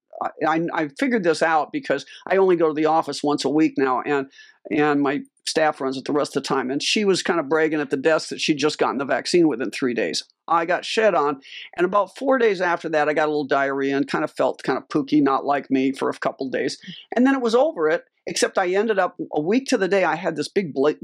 I, 0.46 0.66
I 0.72 0.88
figured 0.98 1.24
this 1.24 1.42
out 1.42 1.72
because 1.72 2.06
I 2.26 2.36
only 2.36 2.56
go 2.56 2.68
to 2.68 2.74
the 2.74 2.86
office 2.86 3.22
once 3.22 3.44
a 3.44 3.48
week 3.48 3.74
now, 3.76 4.02
and 4.02 4.30
and 4.70 5.00
my 5.00 5.20
staff 5.46 5.80
runs 5.80 5.96
it 5.96 6.04
the 6.04 6.12
rest 6.12 6.36
of 6.36 6.42
the 6.42 6.48
time. 6.48 6.70
And 6.70 6.82
she 6.82 7.04
was 7.04 7.22
kind 7.22 7.38
of 7.38 7.48
bragging 7.48 7.80
at 7.80 7.90
the 7.90 7.98
desk 7.98 8.30
that 8.30 8.40
she'd 8.40 8.56
just 8.56 8.78
gotten 8.78 8.98
the 8.98 9.04
vaccine 9.04 9.46
within 9.46 9.70
three 9.70 9.92
days. 9.92 10.22
I 10.48 10.64
got 10.64 10.84
shed 10.84 11.14
on, 11.14 11.40
and 11.76 11.84
about 11.84 12.16
four 12.16 12.38
days 12.38 12.60
after 12.60 12.88
that, 12.90 13.08
I 13.08 13.14
got 13.14 13.26
a 13.26 13.30
little 13.30 13.46
diarrhea 13.46 13.96
and 13.96 14.08
kind 14.08 14.24
of 14.24 14.30
felt 14.30 14.62
kind 14.62 14.78
of 14.78 14.88
pooky, 14.88 15.22
not 15.22 15.44
like 15.44 15.70
me, 15.70 15.92
for 15.92 16.08
a 16.08 16.14
couple 16.14 16.48
days. 16.48 16.78
And 17.14 17.26
then 17.26 17.34
it 17.34 17.42
was 17.42 17.54
over 17.54 17.88
it. 17.88 18.04
Except 18.26 18.56
I 18.56 18.68
ended 18.72 18.98
up 18.98 19.16
a 19.34 19.40
week 19.40 19.66
to 19.66 19.76
the 19.76 19.86
day 19.86 20.02
I 20.04 20.14
had 20.14 20.34
this 20.34 20.48
big 20.48 20.72
ble- 20.72 20.94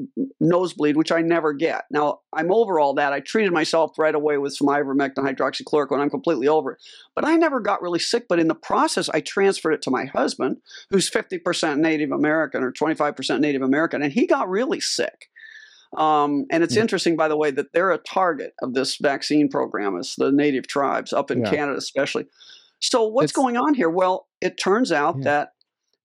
nosebleed, 0.40 0.96
which 0.96 1.12
I 1.12 1.20
never 1.20 1.52
get. 1.52 1.84
Now 1.90 2.20
I'm 2.32 2.50
over 2.50 2.80
all 2.80 2.94
that. 2.94 3.12
I 3.12 3.20
treated 3.20 3.52
myself 3.52 3.98
right 3.98 4.14
away 4.14 4.38
with 4.38 4.54
some 4.54 4.68
ivermectin, 4.68 5.18
hydroxychloroquine. 5.18 6.00
I'm 6.00 6.08
completely 6.08 6.48
over 6.48 6.72
it. 6.72 6.78
But 7.14 7.26
I 7.26 7.36
never 7.36 7.60
got 7.60 7.82
really 7.82 7.98
sick. 7.98 8.24
But 8.26 8.38
in 8.40 8.48
the 8.48 8.54
process, 8.54 9.10
I 9.10 9.20
transferred 9.20 9.72
it 9.74 9.82
to 9.82 9.90
my 9.90 10.06
husband, 10.06 10.58
who's 10.88 11.10
50% 11.10 11.78
Native 11.78 12.10
American 12.10 12.62
or 12.62 12.72
25% 12.72 13.40
Native 13.40 13.60
American, 13.62 14.02
and 14.02 14.12
he 14.12 14.26
got 14.26 14.48
really 14.48 14.80
sick. 14.80 15.26
Um, 15.96 16.46
and 16.50 16.62
it's 16.62 16.76
Yeah. 16.76 16.82
interesting, 16.82 17.16
by 17.16 17.28
the 17.28 17.36
way, 17.36 17.50
that 17.50 17.72
they're 17.74 17.90
a 17.90 17.98
target 17.98 18.54
of 18.62 18.74
this 18.74 18.96
vaccine 18.96 19.48
program. 19.48 19.96
It's 19.98 20.14
the 20.16 20.30
Native 20.32 20.66
tribes 20.68 21.12
up 21.12 21.30
in 21.30 21.40
Yeah. 21.40 21.50
Canada, 21.50 21.76
especially. 21.78 22.26
So 22.80 23.06
what's 23.08 23.32
It's- 23.32 23.36
going 23.36 23.56
on 23.58 23.74
here? 23.74 23.90
Well, 23.90 24.28
it 24.40 24.56
turns 24.56 24.90
out 24.92 25.16
Yeah. 25.18 25.24
that 25.24 25.48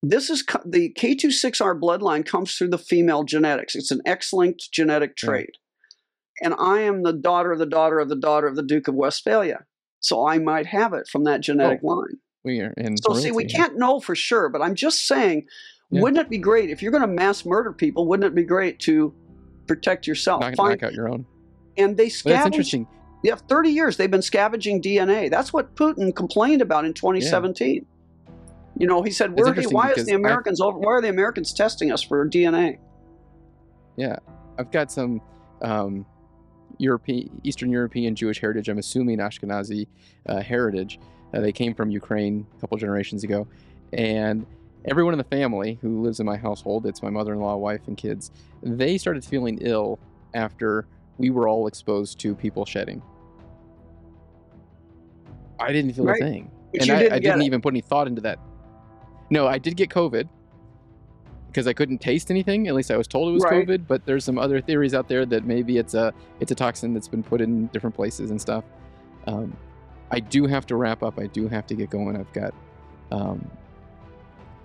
this 0.10 0.30
is 0.30 0.43
the 0.66 0.93
K26R 0.97 1.80
bloodline 1.80 2.26
comes 2.26 2.56
through 2.56 2.70
the 2.70 2.78
female 2.78 3.24
genetics. 3.24 3.76
It's 3.76 3.91
an 3.91 4.01
X-linked 4.06 4.72
genetic 4.72 5.14
Yeah. 5.22 5.28
trait, 5.30 5.58
and 6.41 6.53
I 6.60 6.82
am 6.82 7.03
the 7.03 7.14
daughter 7.14 7.51
of 7.51 7.60
the 7.60 7.66
daughter 7.66 7.99
of 7.99 8.10
the 8.10 8.16
daughter 8.16 8.47
of 8.47 8.56
the 8.56 8.64
Duke 8.64 8.88
of 8.88 8.95
Westphalia, 8.95 9.66
so 9.99 10.28
I 10.28 10.38
might 10.38 10.68
have 10.68 10.93
it 10.93 11.08
from 11.08 11.24
that 11.26 11.39
oh. 11.39 11.41
genetic 11.41 11.84
line. 11.84 12.18
We 12.43 12.60
are 12.62 12.74
in. 12.78 12.97
So 12.97 13.14
see, 13.16 13.32
we 13.32 13.45
can't 13.45 13.78
know 13.78 13.99
for 13.99 14.16
sure, 14.16 14.49
but 14.49 14.62
I'm 14.62 14.76
just 14.76 15.08
saying, 15.08 15.47
Yeah. 15.89 16.01
wouldn't 16.01 16.22
it 16.22 16.30
be 16.30 16.38
great 16.38 16.70
if 16.70 16.82
you're 16.84 16.91
going 16.91 17.01
to 17.01 17.08
mass 17.08 17.45
murder 17.45 17.74
people? 17.74 18.08
Wouldn't 18.08 18.26
it 18.26 18.36
be 18.36 18.43
great 18.43 18.80
to 18.82 19.14
protect 19.68 20.06
yourself? 20.06 20.41
knock, 20.41 20.56
Find- 20.56 20.80
knock 20.80 20.84
out 20.84 20.93
your 20.93 21.10
own. 21.10 21.26
and 21.78 21.97
they 21.97 22.10
But 22.10 22.24
that's 22.26 22.45
interesting. 22.45 22.88
Yeah, 23.24 23.36
30 23.36 23.72
years 23.72 23.97
they've 23.97 24.12
been 24.12 24.22
scavenging 24.22 24.80
DNA. 24.84 25.32
That's 25.32 25.51
what 25.51 25.76
Putin 25.76 26.16
complained 26.16 26.62
about 26.62 26.86
in 26.86 26.93
2017. 26.93 27.88
You 28.78 28.88
know, 28.88 29.01
he 29.03 29.11
said, 29.11 29.38
"Where 29.39 29.53
the, 29.53 29.67
why 29.69 29.91
is 29.91 30.05
the 30.05 30.11
I've- 30.13 30.21
Americans 30.21 30.59
over? 30.61 30.78
Why 30.78 30.91
are 30.93 31.01
the 31.01 31.09
Americans 31.09 31.53
testing 31.53 31.91
us 31.91 32.01
for 32.01 32.28
DNA?" 32.28 32.78
Yeah, 33.95 34.17
I've 34.59 34.71
got 34.71 34.91
some 34.91 35.21
um, 35.61 36.05
European, 36.78 37.30
Eastern 37.43 37.69
European 37.69 38.15
Jewish 38.15 38.39
heritage. 38.41 38.67
I'm 38.67 38.78
assuming 38.78 39.19
Ashkenazi 39.19 39.88
uh, 40.28 40.41
heritage. 40.41 40.99
Uh, 41.34 41.39
they 41.39 41.53
came 41.53 41.73
from 41.73 41.89
Ukraine 41.89 42.45
a 42.57 42.61
couple 42.61 42.78
generations 42.78 43.23
ago, 43.23 43.47
and 43.93 44.45
everyone 44.84 45.13
in 45.13 45.17
the 45.17 45.23
family 45.23 45.80
who 45.82 46.01
lives 46.01 46.19
in 46.19 46.26
my 46.26 46.36
household, 46.38 46.86
it's 46.86 47.01
my 47.01 47.09
mother-in-law, 47.09 47.55
wife, 47.55 47.82
and 47.88 47.95
kids, 47.97 48.32
they 48.61 48.97
started 48.97 49.23
feeling 49.23 49.57
ill 49.61 49.97
after 50.34 50.86
we 51.17 51.30
were 51.30 51.47
all 51.47 51.67
exposed 51.67 52.19
to 52.19 52.36
people 52.36 52.65
shedding. 52.65 53.01
I 55.59 55.71
didn't 55.71 55.93
feel 55.93 56.05
Right. 56.05 56.21
a 56.21 56.26
thing, 56.26 56.51
But 56.73 56.82
and 56.82 56.91
I, 56.91 56.99
didn't 56.99 57.13
I 57.13 57.19
didn't 57.19 57.41
even 57.43 57.61
put 57.61 57.73
any 57.73 57.82
thought 57.82 58.07
into 58.07 58.21
that. 58.21 58.39
No, 59.36 59.47
I 59.47 59.57
did 59.57 59.75
get 59.75 59.89
COVID 59.89 60.27
because 61.47 61.67
I 61.67 61.73
couldn't 61.73 61.99
taste 61.99 62.31
anything. 62.31 62.67
At 62.67 62.73
least 62.75 62.91
I 62.91 62.97
was 62.97 63.07
told 63.07 63.29
it 63.29 63.33
was 63.33 63.43
Right. 63.43 63.67
COVID. 63.67 63.86
But 63.88 64.05
there's 64.05 64.23
some 64.23 64.38
other 64.38 64.61
theories 64.61 64.93
out 64.93 65.07
there 65.07 65.25
that 65.25 65.45
maybe 65.45 65.77
it's 65.77 65.93
a 65.93 66.13
it's 66.39 66.51
a 66.51 66.55
toxin 66.55 66.93
that's 66.93 67.07
been 67.07 67.23
put 67.23 67.41
in 67.41 67.67
different 67.67 67.95
places 67.95 68.31
and 68.31 68.39
stuff. 68.41 68.63
Um, 69.27 69.55
I 70.11 70.19
do 70.19 70.45
have 70.47 70.65
to 70.67 70.75
wrap 70.75 71.03
up. 71.03 71.19
I 71.19 71.27
do 71.27 71.47
have 71.47 71.65
to 71.67 71.75
get 71.75 71.89
going. 71.89 72.15
I've 72.15 72.31
got, 72.33 72.53
um, 73.11 73.49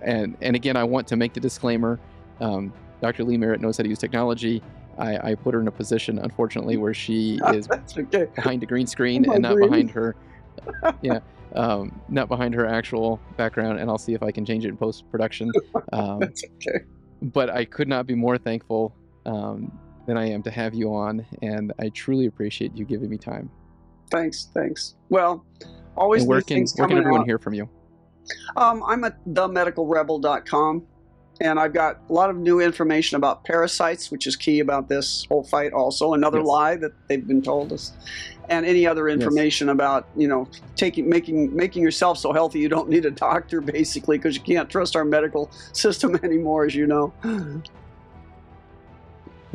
and 0.01 0.37
and 0.41 0.55
again, 0.55 0.77
I 0.77 0.83
want 0.83 1.07
to 1.07 1.15
make 1.15 1.33
the 1.33 1.39
disclaimer. 1.39 1.99
Um, 2.39 2.73
Dr. 3.01 3.23
Lee 3.23 3.37
Merritt 3.37 3.61
knows 3.61 3.77
how 3.77 3.83
to 3.83 3.89
use 3.89 3.99
technology. 3.99 4.61
I, 4.97 5.31
I 5.31 5.35
put 5.35 5.53
her 5.53 5.61
in 5.61 5.67
a 5.67 5.71
position, 5.71 6.19
unfortunately, 6.19 6.77
where 6.77 6.93
she 6.93 7.39
is 7.53 7.67
okay. 7.97 8.27
behind 8.35 8.61
a 8.63 8.65
green 8.65 8.85
screen 8.85 9.29
and 9.29 9.41
not 9.41 9.55
green. 9.55 9.69
behind 9.69 9.91
her 9.91 10.15
yeah 11.01 11.19
um, 11.55 12.01
not 12.09 12.27
behind 12.27 12.53
her 12.53 12.65
actual 12.65 13.19
background 13.37 13.79
and 13.79 13.89
i'll 13.89 13.97
see 13.97 14.13
if 14.13 14.23
i 14.23 14.31
can 14.31 14.45
change 14.45 14.65
it 14.65 14.69
in 14.69 14.77
post-production 14.77 15.51
um, 15.93 16.19
That's 16.19 16.43
okay. 16.55 16.85
but 17.21 17.49
i 17.49 17.65
could 17.65 17.87
not 17.87 18.05
be 18.07 18.15
more 18.15 18.37
thankful 18.37 18.95
um, 19.25 19.71
than 20.07 20.17
i 20.17 20.25
am 20.29 20.41
to 20.43 20.51
have 20.51 20.73
you 20.73 20.93
on 20.93 21.25
and 21.41 21.73
i 21.79 21.89
truly 21.89 22.25
appreciate 22.27 22.75
you 22.75 22.85
giving 22.85 23.09
me 23.09 23.17
time 23.17 23.49
Thanks, 24.09 24.49
thanks. 24.53 24.95
Well, 25.07 25.45
always 25.95 26.23
and 26.23 26.29
where 26.29 26.41
can, 26.41 26.65
where 26.75 26.87
can 26.89 26.97
everyone 26.97 27.21
out. 27.21 27.25
hear 27.27 27.39
from 27.39 27.53
you 27.53 27.69
Um, 28.57 28.83
I'm 28.85 29.05
at 29.05 29.23
themedicalrebel.com, 29.25 30.83
and 31.41 31.59
I've 31.59 31.73
got 31.73 31.97
a 32.09 32.13
lot 32.13 32.29
of 32.29 32.37
new 32.37 32.59
information 32.61 33.17
about 33.17 33.43
parasites, 33.43 34.11
which 34.11 34.27
is 34.27 34.35
key 34.35 34.59
about 34.59 34.87
this 34.87 35.25
whole 35.27 35.43
fight. 35.43 35.73
Also, 35.73 36.13
another 36.13 36.37
Yes. 36.37 36.47
lie 36.47 36.75
that 36.77 36.91
they've 37.07 37.27
been 37.27 37.41
told 37.41 37.73
us, 37.73 37.91
and 38.47 38.65
any 38.65 38.85
other 38.85 39.09
information 39.09 39.69
about 39.69 40.07
you 40.15 40.27
know 40.27 40.47
taking 40.75 41.09
making 41.09 41.53
making 41.55 41.81
yourself 41.81 42.19
so 42.19 42.31
healthy 42.31 42.59
you 42.59 42.69
don't 42.69 42.89
need 42.89 43.05
a 43.05 43.11
doctor, 43.11 43.59
basically, 43.79 44.17
because 44.17 44.35
you 44.35 44.41
can't 44.43 44.69
trust 44.69 44.95
our 44.95 45.03
medical 45.03 45.49
system 45.73 46.17
anymore, 46.23 46.65
as 46.65 46.75
you 46.75 46.85
know. 46.85 47.11
well, 47.23 47.61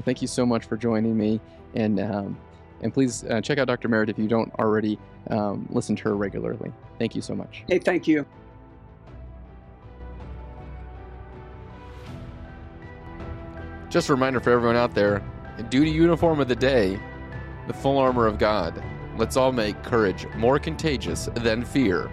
thank 0.04 0.20
you 0.20 0.28
so 0.28 0.44
much 0.44 0.64
for 0.64 0.76
joining 0.76 1.16
me 1.16 1.40
and 1.74 2.00
um, 2.00 2.36
and 2.82 2.92
please 2.92 3.24
uh, 3.24 3.40
check 3.40 3.58
out 3.58 3.66
dr 3.66 3.88
merritt 3.88 4.08
if 4.10 4.18
you 4.18 4.28
don't 4.28 4.52
already 4.58 4.98
um, 5.30 5.66
listen 5.70 5.96
to 5.96 6.04
her 6.04 6.14
regularly 6.16 6.70
thank 6.98 7.14
you 7.14 7.22
so 7.22 7.34
much 7.34 7.64
Hey, 7.68 7.78
thank 7.78 8.06
you. 8.06 8.26
Just 13.96 14.10
a 14.10 14.12
reminder 14.12 14.40
for 14.40 14.50
everyone 14.50 14.76
out 14.76 14.94
there 14.94 15.22
duty 15.70 15.90
uniform 15.90 16.38
of 16.38 16.48
the 16.48 16.54
day, 16.54 17.00
the 17.66 17.72
full 17.72 17.96
armor 17.96 18.26
of 18.26 18.36
God. 18.36 18.84
Let's 19.16 19.38
all 19.38 19.52
make 19.52 19.82
courage 19.84 20.26
more 20.36 20.58
contagious 20.58 21.30
than 21.36 21.64
fear. 21.64 22.10